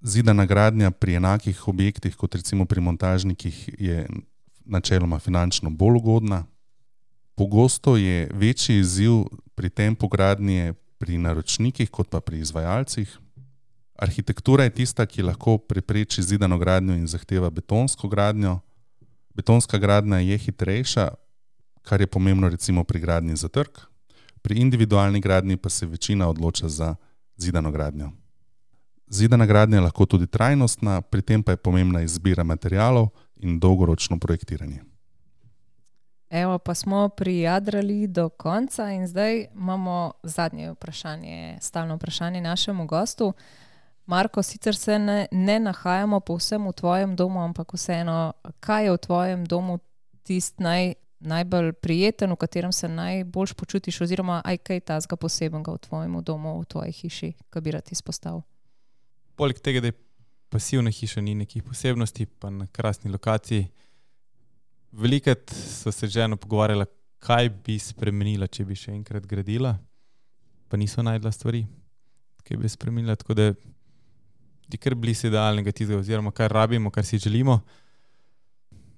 Zidana 0.00 0.46
gradnja 0.46 0.90
pri 0.90 1.14
enakih 1.18 1.68
objektih, 1.68 2.16
kot 2.16 2.34
recimo 2.34 2.64
pri 2.64 2.80
montažnikih, 2.80 3.70
je 3.78 4.06
načeloma 4.64 5.18
finančno 5.18 5.70
bolj 5.70 5.96
ugodna. 5.96 6.44
Pogosto 7.34 7.96
je 7.96 8.30
večji 8.34 8.78
izziv 8.78 9.24
pri 9.54 9.70
tempu 9.70 10.08
gradnje 10.08 10.74
pri 10.98 11.18
naročnikih, 11.18 11.90
kot 11.90 12.10
pa 12.10 12.20
pri 12.20 12.38
izvajalcih. 12.38 13.18
Arhitektura 13.98 14.64
je 14.64 14.70
tista, 14.70 15.06
ki 15.06 15.22
lahko 15.22 15.58
prepreči 15.58 16.22
zidano 16.22 16.58
gradnjo 16.58 16.94
in 16.94 17.06
zahteva 17.06 17.50
betonsko 17.50 18.08
gradnjo. 18.08 18.58
Betonska 19.34 19.78
gradnja 19.78 20.18
je 20.18 20.38
hitrejša, 20.38 21.08
kar 21.82 22.00
je 22.00 22.06
pomembno 22.06 22.48
recimo 22.48 22.84
pri 22.84 23.00
gradnji 23.00 23.36
za 23.36 23.48
trg, 23.48 23.82
pri 24.42 24.60
individualni 24.60 25.20
gradnji 25.20 25.56
pa 25.56 25.68
se 25.68 25.86
večina 25.86 26.28
odloča 26.28 26.68
za 26.68 26.94
zidano 27.36 27.70
gradnjo. 27.70 28.12
Zidana 29.10 29.46
gradnja 29.46 29.76
je 29.76 29.80
lahko 29.80 30.06
tudi 30.06 30.26
trajnostna, 30.26 31.00
pri 31.00 31.22
tem 31.22 31.42
pa 31.42 31.52
je 31.52 31.56
pomembna 31.56 32.02
izbira 32.02 32.44
materijalov 32.44 33.08
in 33.36 33.58
dolgoročno 33.60 34.18
projektiranje. 34.18 34.82
Evo, 36.30 36.58
pa 36.58 36.74
smo 36.74 37.08
prijadrali 37.08 38.06
do 38.06 38.28
konca 38.28 38.90
in 38.90 39.06
zdaj 39.06 39.46
imamo 39.54 40.12
zadnje 40.22 40.70
vprašanje, 40.70 41.58
stalno 41.60 41.96
vprašanje 41.96 42.40
našemu 42.40 42.86
gostu. 42.86 43.32
Marko, 44.06 44.42
sicer 44.42 44.76
se 44.76 44.98
ne, 44.98 45.26
ne 45.32 45.60
nahajamo 45.60 46.20
povsem 46.20 46.68
v 46.68 46.72
tvojem 46.72 47.16
domu, 47.16 47.40
ampak 47.40 47.72
vseeno, 47.72 48.32
kaj 48.60 48.84
je 48.84 48.92
v 48.92 48.98
tvojem 48.98 49.46
domu 49.46 49.78
tisti 50.22 50.62
naj, 50.62 50.94
najbolj 51.20 51.72
prijeten, 51.72 52.32
v 52.32 52.36
katerem 52.36 52.72
se 52.72 52.88
najbolj 52.88 53.54
počutiš, 53.56 54.00
oziroma 54.00 54.42
aj 54.44 54.58
kaj 54.58 54.80
tazga 54.80 55.16
posebnega 55.16 55.72
v 55.72 55.78
tvojem 55.78 56.20
domu, 56.24 56.60
v 56.60 56.64
tvoji 56.64 56.92
hiši, 56.92 57.32
ki 57.52 57.60
bi 57.60 57.70
rad 57.70 57.92
izpostavil? 57.92 58.42
Poleg 59.38 59.60
tega, 59.62 59.80
da 59.80 59.92
je 59.92 59.94
pasivna 60.50 60.90
hiša, 60.90 61.20
ni 61.22 61.34
nekih 61.38 61.62
posebnosti, 61.62 62.26
pa 62.26 62.50
na 62.50 62.66
krasni 62.66 63.10
lokaciji. 63.10 63.68
Velikrat 64.92 65.52
so 65.54 65.92
se 65.92 66.08
ženo 66.10 66.36
pogovarjala, 66.36 66.86
kaj 67.22 67.50
bi 67.64 67.76
spremenila, 67.78 68.48
če 68.50 68.64
bi 68.66 68.74
še 68.78 68.96
enkrat 68.96 69.26
gradila, 69.30 69.76
pa 70.68 70.80
niso 70.80 71.04
najdla 71.06 71.30
stvari, 71.34 71.60
ki 72.42 72.58
bi 72.58 72.70
spremenila. 72.70 73.14
Tako 73.20 73.36
da 73.38 73.46
je 74.72 74.80
kar 74.80 74.96
blizu 74.98 75.28
idealnega 75.30 75.70
tistega, 75.70 76.00
oziroma 76.00 76.34
kar 76.34 76.50
rabimo, 76.50 76.90
kar 76.90 77.06
si 77.06 77.20
želimo. 77.22 77.60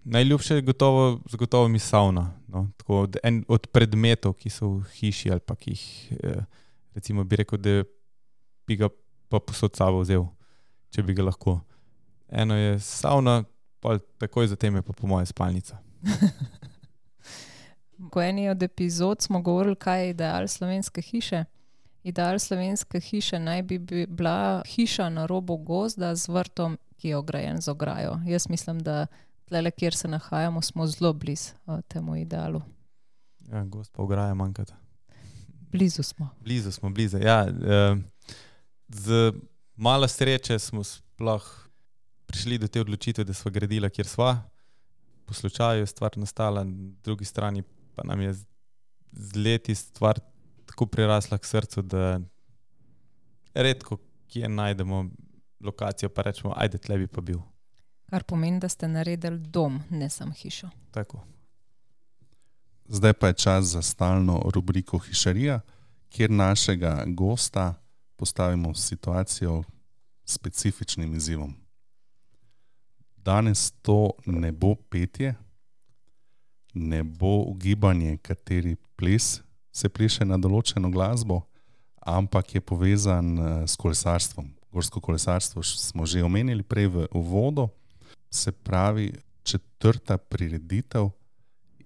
Najljubše 0.09 0.55
je 0.55 0.67
gotovo, 0.71 1.21
zagotovo 1.29 1.69
mi 1.69 1.79
savna. 1.79 2.31
No? 2.49 2.65
Tako 2.81 3.03
od, 3.03 3.21
en 3.23 3.43
od 3.49 3.69
predmetov, 3.69 4.39
ki 4.41 4.49
so 4.49 4.73
v 4.79 4.89
hiši 4.97 5.37
ali 5.37 5.45
pa 5.45 5.59
ki 5.61 5.77
jih, 5.77 5.85
eh, 6.23 6.41
recimo, 6.97 7.29
bi 7.29 7.43
rekel, 7.43 7.61
da 7.61 7.83
bi 8.67 8.81
ga 8.81 8.89
pa 9.31 9.39
posod 9.39 9.79
sabo 9.79 10.03
vzel, 10.03 10.27
če 10.91 11.05
bi 11.07 11.15
ga 11.15 11.29
lahko. 11.29 11.61
Eno 12.29 12.57
je 12.59 12.75
savna, 12.83 13.45
pa 13.81 13.99
takoj 14.19 14.51
zatem 14.51 14.81
je 14.81 14.83
pa 14.83 14.93
po 14.93 15.07
moje 15.07 15.31
spalnica. 15.31 15.79
Ko 18.11 18.23
eni 18.23 18.49
od 18.49 18.63
epizod 18.63 19.23
smo 19.23 19.43
govorili, 19.43 19.77
kaj 19.77 20.05
je 20.05 20.11
ideal 20.11 20.49
slovenske 20.49 21.03
hiše. 21.03 21.45
Ideal 22.03 22.39
slovenske 22.39 23.01
hiše 23.01 23.39
naj 23.39 23.63
bi 23.63 23.79
bi 23.79 24.07
bila 24.07 24.63
hiša 24.67 25.09
na 25.09 25.27
robu 25.27 25.57
gozda 25.57 26.15
z 26.17 26.33
vrtom, 26.33 26.79
ki 26.97 27.09
je 27.09 27.17
ograjen 27.17 27.61
z 27.61 27.69
ograjo. 27.69 28.19
Jaz 28.27 28.49
mislim, 28.49 28.81
da 28.81 29.07
tle, 29.45 29.71
kjer 29.71 29.95
se 29.95 30.09
nahajamo, 30.09 30.63
smo 30.63 30.87
zelo 30.87 31.13
blizu 31.13 31.53
uh, 31.67 31.81
temu 31.89 32.17
idealu. 32.17 32.63
Ja, 33.53 33.65
gost 33.65 33.93
pa 33.93 34.03
ograja 34.03 34.35
manjkata. 34.35 34.77
Blizu 35.73 36.03
smo. 36.03 36.29
Blizu 36.41 36.73
smo, 36.73 36.91
blizu. 36.91 37.19
Ja, 37.19 37.47
eh, 37.49 37.97
z 38.91 39.33
malo 39.77 40.09
sreče 40.09 40.59
smo 40.59 40.85
sploh 40.85 41.69
prišli 42.27 42.59
do 42.59 42.69
te 42.69 42.81
odločitve, 42.81 43.25
da 43.25 43.35
smo 43.35 43.51
gradili, 43.51 43.91
kjer 43.91 44.07
smo. 44.07 44.43
Po 45.25 45.35
slučaju 45.35 45.81
je 45.81 45.87
stvar 45.87 46.11
nastala, 46.17 46.65
na 46.65 46.73
drugi 47.05 47.25
strani 47.25 47.63
pa 47.95 48.03
nam 48.05 48.21
je 48.21 48.33
z- 48.33 48.47
leti 49.37 49.75
stvar 49.75 50.19
tako 50.67 50.87
prirasla 50.87 51.39
k 51.39 51.47
srcu, 51.47 51.83
da 51.83 52.21
redko 53.55 53.97
kje 54.29 54.49
najdemo 54.49 55.11
lokacijo, 55.61 56.09
pa 56.09 56.23
rečemo, 56.23 56.55
ajde, 56.57 56.79
tle 56.79 56.99
bi 56.99 57.07
pa 57.07 57.21
bil. 57.21 57.39
Kar 58.07 58.23
pomeni, 58.25 58.61
da 58.61 58.69
ste 58.69 58.89
naredili 58.89 59.39
dom, 59.39 59.83
ne 59.91 60.11
samo 60.11 60.33
hišo. 60.33 60.71
Tako. 60.91 61.25
Zdaj 62.87 63.13
pa 63.13 63.27
je 63.27 63.35
čas 63.35 63.65
za 63.65 63.83
stalno 63.83 64.51
rubriko 64.55 64.99
Hišarija, 64.99 65.61
kjer 66.09 66.31
našega 66.31 67.05
gosta 67.07 67.75
postavimo 68.21 68.73
v 68.73 68.77
situacijo 68.77 69.63
s 70.25 70.35
specifičnim 70.37 71.15
izzivom. 71.17 71.55
Danes 73.17 73.71
to 73.83 74.11
ne 74.27 74.53
bo 74.53 74.75
petje, 74.75 75.35
ne 76.75 77.03
bo 77.03 77.41
ugibanje, 77.49 78.17
kateri 78.17 78.77
ples 78.97 79.41
se 79.73 79.89
pleše 79.89 80.25
na 80.25 80.37
določeno 80.37 80.91
glasbo, 80.93 81.41
ampak 82.01 82.55
je 82.55 82.61
povezan 82.61 83.39
eh, 83.39 83.67
s 83.67 83.77
kolesarstvom. 83.81 84.51
Gorsko 84.71 85.01
kolesarstvo 85.01 85.63
smo 85.65 86.07
že 86.07 86.23
omenili 86.23 86.63
prej 86.63 86.87
v 86.93 87.09
uvodu, 87.17 87.69
se 88.31 88.53
pravi, 88.53 89.11
četrta 89.43 90.19
prireditev 90.19 91.09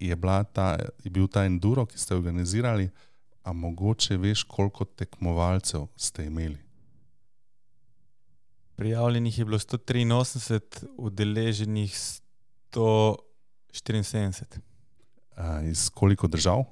je, 0.01 0.17
ta, 0.53 0.77
je 1.05 1.11
bil 1.11 1.29
ta 1.29 1.47
enduro, 1.47 1.87
ki 1.87 1.99
ste 1.99 2.15
organizirali. 2.15 2.91
A 3.45 3.53
mogoče 3.53 4.17
veš, 4.17 4.43
koliko 4.43 4.85
tekmovalcev 4.85 5.87
ste 5.97 6.27
imeli? 6.27 6.59
Prijavljenih 8.77 9.39
je 9.39 9.45
bilo 9.45 9.59
183, 9.59 10.87
udeleženih 10.97 11.95
174. 12.73 14.45
A, 15.37 15.61
iz 15.63 15.91
koliko 15.91 16.27
držav? 16.27 16.65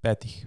Petih. 0.00 0.46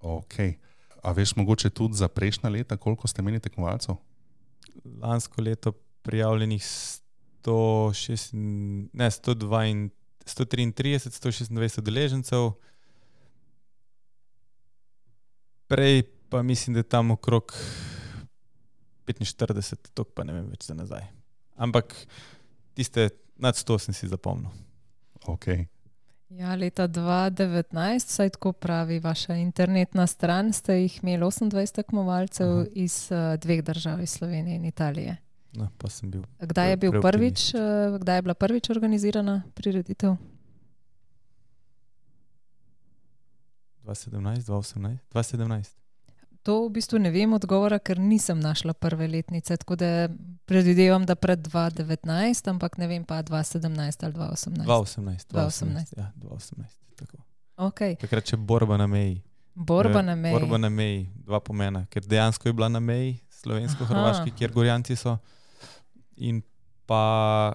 Okay. 0.00 0.54
A 1.02 1.12
veš, 1.12 1.36
mogoče 1.36 1.70
tudi 1.70 1.94
za 1.94 2.08
prejšnja 2.08 2.50
leta, 2.50 2.76
koliko 2.76 3.08
ste 3.08 3.22
imeli 3.22 3.40
tekmovalcev? 3.40 3.94
Lansko 5.00 5.42
leto 5.42 5.72
prijavljenih 6.02 6.62
106, 6.62 8.30
ne, 8.92 9.10
102, 9.10 9.90
133, 10.24 10.98
126 10.98 11.78
udeležencev, 11.78 12.52
prej 15.66 16.02
pa 16.28 16.42
mislim, 16.42 16.74
da 16.74 16.78
je 16.78 16.88
tam 16.88 17.10
okrog 17.10 17.54
45, 19.06 19.76
to 19.94 20.04
pa 20.04 20.24
ne 20.24 20.32
vem 20.32 20.48
več 20.50 20.66
za 20.66 20.74
nazaj. 20.74 21.04
Ampak 21.56 21.94
tiste 22.74 23.10
nad 23.36 23.54
100 23.54 23.78
sem 23.78 23.94
si 23.94 24.08
zapomnil. 24.08 24.50
Okay. 25.26 25.66
Ja, 26.34 26.54
leta 26.58 26.88
2019, 26.88 28.10
saj 28.10 28.30
tako 28.34 28.52
pravi 28.52 28.98
vaša 28.98 29.36
internetna 29.38 30.06
stran, 30.06 30.52
ste 30.52 30.80
jih 30.80 30.98
imeli 31.02 31.22
28 31.22 31.74
tekmovalcev 31.74 32.50
Aha. 32.50 32.66
iz 32.74 32.96
uh, 33.12 33.36
dveh 33.40 33.62
držav, 33.64 34.02
iz 34.02 34.10
Slovenije 34.10 34.56
in 34.56 34.64
Italije. 34.64 35.16
No, 35.54 35.68
pa 35.78 35.88
sem 35.88 36.10
bil 36.10 36.24
Kdaj 36.40 36.70
je, 36.70 36.76
bil 36.76 36.90
preoptimističen. 36.90 37.20
prvič, 37.20 37.94
uh, 37.94 37.98
kdaj 38.02 38.16
je 38.18 38.22
bila 38.22 38.34
prvič 38.34 38.70
organizirana 38.70 39.42
prireditev? 39.54 40.16
2017, 43.84 44.44
2018, 44.46 44.98
2017. 45.12 45.76
To 46.42 46.66
v 46.68 46.76
bistvu 46.76 46.98
ne 47.00 47.08
vem 47.08 47.32
odgovora, 47.32 47.78
ker 47.78 47.98
nisem 47.98 48.40
našla 48.40 48.74
prve 48.76 49.08
letnice, 49.08 49.56
tako 49.56 49.76
da 49.76 50.08
predvidevam, 50.44 51.06
da 51.06 51.14
pred 51.14 51.40
2019, 51.40 52.50
ampak 52.50 52.76
ne 52.78 52.86
vem 52.86 53.04
pa 53.04 53.22
2017 53.22 54.04
ali 54.04 54.12
2018. 54.12 54.64
2018, 54.64 55.32
2018. 55.32 55.32
2018. 55.32 55.96
Ja, 55.96 56.12
2018 56.16 56.84
tako. 56.96 57.16
Okay. 57.56 57.96
Takrat 57.96 58.32
je 58.32 58.36
borba 58.36 58.76
na 58.76 58.86
meji. 58.86 59.22
Borba 59.54 59.98
Eh, 59.98 60.02
na 60.02 60.14
meji. 60.14 60.34
Borba 60.34 60.58
na 60.58 60.68
meji, 60.68 61.08
dva 61.16 61.40
pomena, 61.40 61.86
ker 61.86 62.02
dejansko 62.02 62.48
je 62.48 62.52
bila 62.52 62.68
na 62.68 62.80
meji, 62.80 63.20
slovensko-hrvaški, 63.30 64.34
kjer 64.36 64.52
Gorjanci 64.52 64.96
so. 64.96 65.16
In 66.16 66.42
pa 66.86 67.52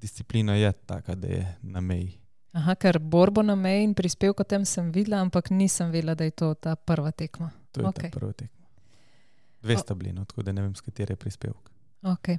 disciplina 0.00 0.54
je 0.54 0.72
taka, 0.72 1.14
da 1.14 1.28
je 1.28 1.56
na 1.62 1.80
meji. 1.80 2.20
Aha, 2.52 2.74
ker 2.74 2.98
borbo 2.98 3.42
na 3.42 3.54
meji 3.58 3.84
in 3.84 3.94
prispevek 3.94 4.40
o 4.40 4.44
tem 4.44 4.64
sem 4.64 4.92
videla, 4.92 5.22
ampak 5.24 5.50
nisem 5.50 5.90
vedela, 5.90 6.14
da 6.14 6.24
je 6.24 6.30
to 6.30 6.54
ta 6.54 6.76
prva 6.76 7.10
tekma. 7.10 7.50
To 7.72 7.80
je 7.80 7.86
okay. 7.86 8.10
ta 8.10 8.18
prva 8.18 8.32
tekma. 8.32 8.66
Dve 9.62 9.76
sta 9.80 9.94
bili, 9.94 10.12
no, 10.12 10.24
tako 10.24 10.42
da 10.42 10.52
ne 10.52 10.62
vem, 10.62 10.74
s 10.74 10.84
katere 10.84 11.16
je 11.16 11.16
prispevek. 11.16 11.70
Okay. 12.02 12.38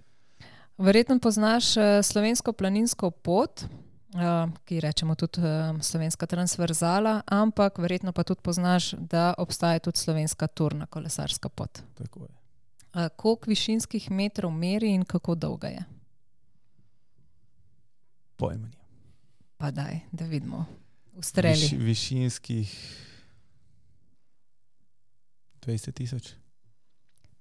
Verjetno 0.78 1.20
poznaš 1.20 1.74
uh, 1.78 1.84
slovensko 2.04 2.54
planinsko 2.54 3.10
pot, 3.12 3.66
uh, 3.66 4.54
ki 4.66 4.80
rečemo 4.80 5.16
tudi 5.16 5.42
uh, 5.42 5.76
slovenska 5.82 6.30
transverzala, 6.30 7.22
ampak 7.26 7.82
verjetno 7.82 8.14
pa 8.14 8.24
tudi 8.24 8.46
poznaš, 8.46 8.94
da 9.00 9.34
obstaja 9.38 9.80
tudi 9.80 10.00
slovenska 10.00 10.48
turna 10.48 10.86
kolesarska 10.86 11.50
pot. 11.50 11.82
Tako 11.98 12.30
je. 12.30 12.45
Koliko 13.16 13.50
višinskih 13.50 14.12
metrov 14.12 14.52
meri 14.52 14.94
in 14.94 15.04
kako 15.04 15.36
dolga 15.36 15.68
je? 15.68 15.84
Pojma 18.36 18.68
ni. 18.68 18.78
Pa 19.58 19.72
daj, 19.72 20.00
da 20.12 20.26
vidimo. 20.26 20.66
Ustreli. 21.14 21.60
Viš, 21.62 21.72
višinskih 21.72 22.72
20 25.62 25.92
tisoč. 25.92 26.34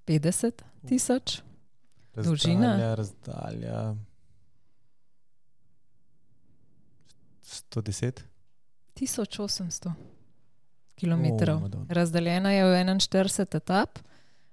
50 0.07 0.63
tisoč. 0.89 1.41
Dolžina? 2.15 2.95
Razdalja, 2.95 2.95
razdalja 2.95 3.95
110. 7.45 8.23
1800 8.95 9.93
km. 11.01 11.51
O, 11.51 11.61
madonna. 11.61 11.87
Razdeljena 11.89 12.53
je 12.53 12.65
v 12.65 12.69
41 12.69 13.57
etap, 13.57 13.99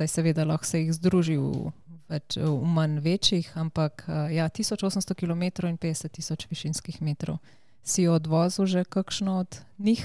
zdaj 0.02 0.08
seveda 0.08 0.44
lahko 0.46 0.66
se 0.66 0.80
jih 0.80 0.94
združi 0.94 1.38
v, 1.38 1.70
več, 2.10 2.38
v 2.42 2.66
manj 2.66 2.98
večjih, 3.06 3.52
ampak 3.54 4.06
eh, 4.08 4.34
ja, 4.36 4.50
1800 4.50 5.14
km 5.14 5.68
in 5.70 5.78
50 5.78 6.10
tisoč 6.10 6.48
višinskih 6.50 7.02
metrov. 7.02 7.38
Si 7.84 8.08
odvozil 8.08 8.66
že 8.66 8.84
kakšno 8.84 9.40
od 9.46 9.62
njih? 9.78 10.02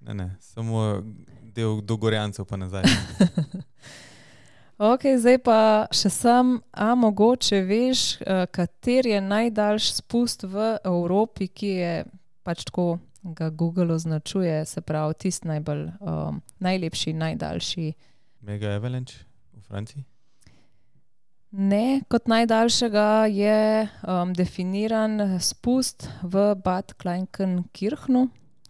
Ne, 0.00 0.14
ne, 0.14 0.28
samo 0.40 1.02
del 1.54 1.80
do 1.84 1.96
Gorjancev 1.96 2.48
pa 2.48 2.56
nazaj. 2.56 2.88
Ok, 4.74 5.04
zdaj 5.22 5.36
pa 5.38 5.86
še 5.94 6.10
sam, 6.10 6.56
a 6.74 6.96
mogoče 6.98 7.60
veš, 7.62 8.00
eh, 8.20 8.46
kater 8.50 9.06
je 9.06 9.20
najdaljši 9.20 9.92
spust 10.00 10.42
v 10.42 10.80
Evropi, 10.82 11.46
ki 11.46 11.68
je 11.68 11.92
pač 12.42 12.64
tako, 12.66 12.98
ga 13.22 13.52
Google 13.54 13.94
označuje, 13.94 14.64
se 14.66 14.80
pravi, 14.80 15.14
tisti 15.14 15.48
najbolj, 15.48 15.86
um, 16.00 16.42
najlepši, 16.58 17.12
najdaljši. 17.12 17.86
Mega 18.44 18.74
Avalanche 18.76 19.24
v 19.52 19.62
Franciji. 19.68 20.04
Ne, 21.54 22.02
kot 22.10 22.26
najdaljšega 22.28 23.26
je 23.30 23.58
um, 23.86 24.32
definiran 24.34 25.38
spust 25.40 26.08
v 26.22 26.54
Bad 26.64 26.96
Kleinkirchnu 26.98 28.24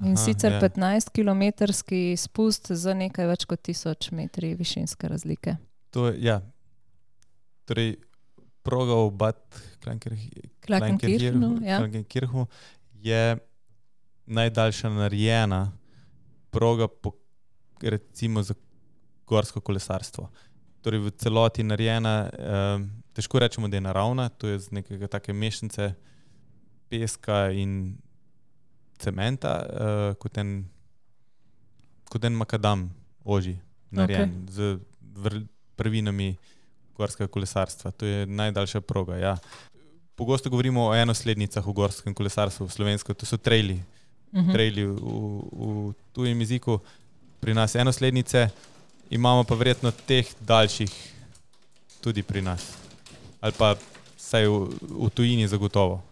in 0.04 0.12
Aha, 0.12 0.20
sicer 0.20 0.52
ja. 0.52 0.60
15 0.60 1.08
km 1.14 1.70
spust 2.16 2.68
z 2.76 2.94
nekaj 2.94 3.30
več 3.30 3.46
kot 3.48 3.62
1000 3.64 4.12
metri 4.12 4.52
višinske 4.58 5.08
razlike. 5.08 5.56
To 5.96 6.10
je, 6.10 6.18
ja. 6.26 6.42
Torej, 7.64 7.96
proga 8.62 9.00
v 9.06 9.10
Bad 9.16 9.40
Kleinkirchnu, 10.66 11.54
ja. 11.64 11.80
Je 13.00 13.24
najdaljša 14.26 14.92
narejena 14.92 15.72
proga 16.50 16.88
po, 16.88 17.16
recimo 17.80 18.42
za 18.42 18.54
gorsko 19.26 19.60
kolesarstvo. 19.60 20.28
Torej, 20.84 21.00
v 21.00 21.10
celoti 21.16 21.64
narejena, 21.64 22.28
um, 22.28 22.88
težko 23.16 23.40
rečemo, 23.40 23.68
da 23.68 23.76
je 23.76 23.80
naravna, 23.80 24.28
to 24.28 24.48
je 24.48 24.58
z 24.58 24.74
nekega 24.80 25.08
take 25.08 25.32
mešanice 25.32 25.94
peska 26.92 27.48
in 27.56 27.96
cementa, 29.00 29.54
uh, 29.64 30.14
kot 30.20 30.38
en, 30.38 30.64
kot 32.12 32.24
en 32.24 32.36
makadam 32.36 32.90
oži, 33.24 33.56
narejen 33.90 34.44
okay. 34.44 34.52
z 34.52 35.48
prvinami 35.76 36.36
gorskega 36.94 37.28
kolesarstva. 37.32 37.90
To 37.90 38.06
je 38.06 38.26
najdaljša 38.26 38.80
proga. 38.80 39.16
Ja. 39.16 39.34
Pogosto 40.14 40.50
govorimo 40.50 40.90
o 40.90 40.94
enoslednicah 40.94 41.64
v 41.66 41.72
gorskem 41.72 42.14
kolesarstvu, 42.14 42.68
v 42.68 42.72
slovensko, 42.72 43.14
to 43.14 43.26
so 43.26 43.40
traili, 43.40 43.80
Mhm. 44.34 44.52
traili 44.52 44.82
v, 44.82 44.94
v 44.98 45.94
tujem 46.12 46.40
jeziku, 46.40 46.80
pri 47.40 47.54
nas 47.54 47.74
enoslednice, 47.74 48.50
imamo 49.10 49.44
pa 49.44 49.54
verjetno 49.54 49.90
teh 50.06 50.28
daljših 50.40 50.92
tudi 52.00 52.22
pri 52.22 52.42
nas. 52.42 52.62
Ali 53.40 53.52
pa 53.58 53.74
vsaj 54.16 54.48
v, 54.48 54.58
v 54.80 55.10
tujini 55.14 55.48
zagotovo. 55.48 56.02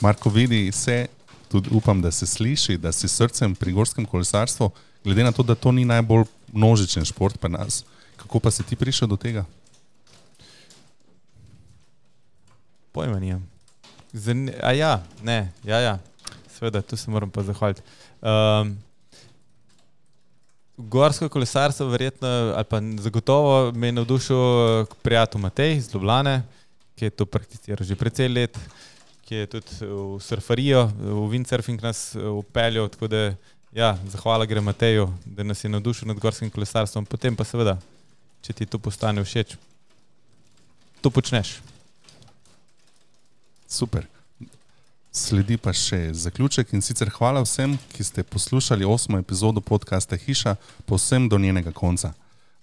Marko 0.00 0.30
vidi 0.30 0.72
se, 0.72 1.06
tudi 1.48 1.70
upam, 1.72 2.02
da 2.02 2.10
se 2.10 2.26
sliši, 2.26 2.78
da 2.78 2.92
si 2.92 3.08
srcem 3.08 3.54
pri 3.54 3.72
gorskem 3.72 4.06
kolesarstvu, 4.06 4.70
glede 5.04 5.24
na 5.24 5.32
to, 5.32 5.42
da 5.42 5.54
to 5.54 5.72
ni 5.72 5.84
najbolj 5.84 6.24
množičen 6.52 7.04
šport 7.04 7.38
pri 7.38 7.50
nas. 7.50 7.84
Kako 8.16 8.40
pa 8.40 8.50
si 8.50 8.62
ti 8.62 8.76
prišel 8.76 9.08
do 9.08 9.16
tega? 9.16 9.44
Pojma 12.92 13.18
nimam. 13.18 13.46
Zan, 14.12 14.50
a 14.62 14.72
ja, 14.72 15.02
ne, 15.22 15.52
ja, 15.64 15.78
ja. 15.78 15.98
Sveda, 16.58 16.82
tu 16.82 16.96
se 16.96 17.10
moram 17.10 17.30
pa 17.30 17.42
zahvaliti. 17.42 17.82
Um, 18.22 18.78
gorsko 20.78 21.28
kolesarstvo, 21.28 21.88
verjetno, 21.88 22.28
ali 22.28 22.64
pa 22.64 22.80
zagotovo 22.98 23.72
me 23.72 23.86
je 23.86 23.92
navdušil 23.92 24.36
eh, 24.36 24.84
prijatelj 25.02 25.40
Matej 25.40 25.76
iz 25.76 25.94
Ljubljane, 25.94 26.42
ki 26.94 27.04
je 27.04 27.10
to 27.10 27.26
prakticiral 27.26 27.86
že 27.86 27.96
precej 27.96 28.28
let, 28.28 28.58
ki 29.26 29.34
je 29.34 29.46
tudi 29.46 29.72
v 29.80 30.20
surfarijo, 30.22 30.86
v 30.98 31.26
windsurfing 31.34 31.82
nas 31.82 32.14
eh, 32.14 32.22
upeljal. 32.22 32.88
Tako 32.88 33.08
da, 33.08 33.34
ja, 33.72 33.98
zahvala 34.06 34.46
gre 34.46 34.60
Mateju, 34.60 35.10
da 35.24 35.42
nas 35.42 35.64
je 35.64 35.70
navdušil 35.70 36.08
nad 36.08 36.18
gorskim 36.18 36.50
kolesarstvom. 36.50 37.06
Potem 37.06 37.36
pa 37.36 37.44
seveda, 37.44 37.78
če 38.42 38.52
ti 38.52 38.66
to 38.66 38.78
postane 38.78 39.24
všeč, 39.24 39.58
to 41.02 41.10
počneš. 41.10 41.58
Super. 43.68 44.06
Sledi 45.12 45.56
pa 45.56 45.72
še 45.72 46.12
zaključek 46.12 46.74
in 46.76 46.82
sicer 46.84 47.08
hvala 47.08 47.40
vsem, 47.40 47.78
ki 47.96 48.04
ste 48.04 48.22
poslušali 48.22 48.84
osmo 48.84 49.18
epizodo 49.18 49.60
podcasta 49.60 50.16
Hiša, 50.16 50.56
povsem 50.84 51.28
do 51.28 51.38
njenega 51.38 51.72
konca. 51.72 52.12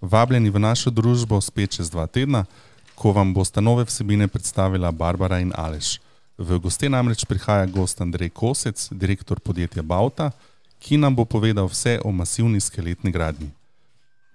Vabljeni 0.01 0.49
v 0.53 0.61
našo 0.61 0.93
družbo 0.93 1.41
spet 1.41 1.73
čez 1.77 1.89
dva 1.89 2.05
tedna, 2.07 2.45
ko 2.95 3.11
vam 3.11 3.33
bosta 3.33 3.61
nove 3.61 3.87
vsebine 3.89 4.27
predstavila 4.27 4.91
Barbara 4.91 5.39
in 5.41 5.51
Aleš. 5.57 5.97
V 6.37 6.59
goste 6.61 6.89
namreč 6.89 7.25
prihaja 7.25 7.65
gost 7.65 8.01
Andrej 8.01 8.29
Kosec, 8.29 8.87
direktor 8.91 9.39
podjetja 9.39 9.81
Bauta, 9.81 10.29
ki 10.79 11.01
nam 11.01 11.15
bo 11.15 11.25
povedal 11.25 11.65
vse 11.65 11.97
o 12.05 12.11
masivni 12.11 12.61
skeletni 12.61 13.11
gradnji. 13.11 13.49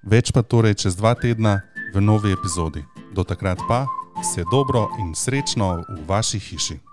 Več 0.02 0.34
pa 0.34 0.42
torej 0.42 0.80
čez 0.82 0.98
dva 0.98 1.14
tedna 1.14 1.60
v 1.94 2.02
novi 2.02 2.34
epizodi. 2.34 2.82
Do 3.14 3.22
takrat 3.22 3.60
pa 3.68 3.84
vse 4.18 4.42
dobro 4.50 4.88
in 4.98 5.14
srečno 5.14 5.84
v 5.86 6.02
vaši 6.08 6.40
hiši. 6.40 6.89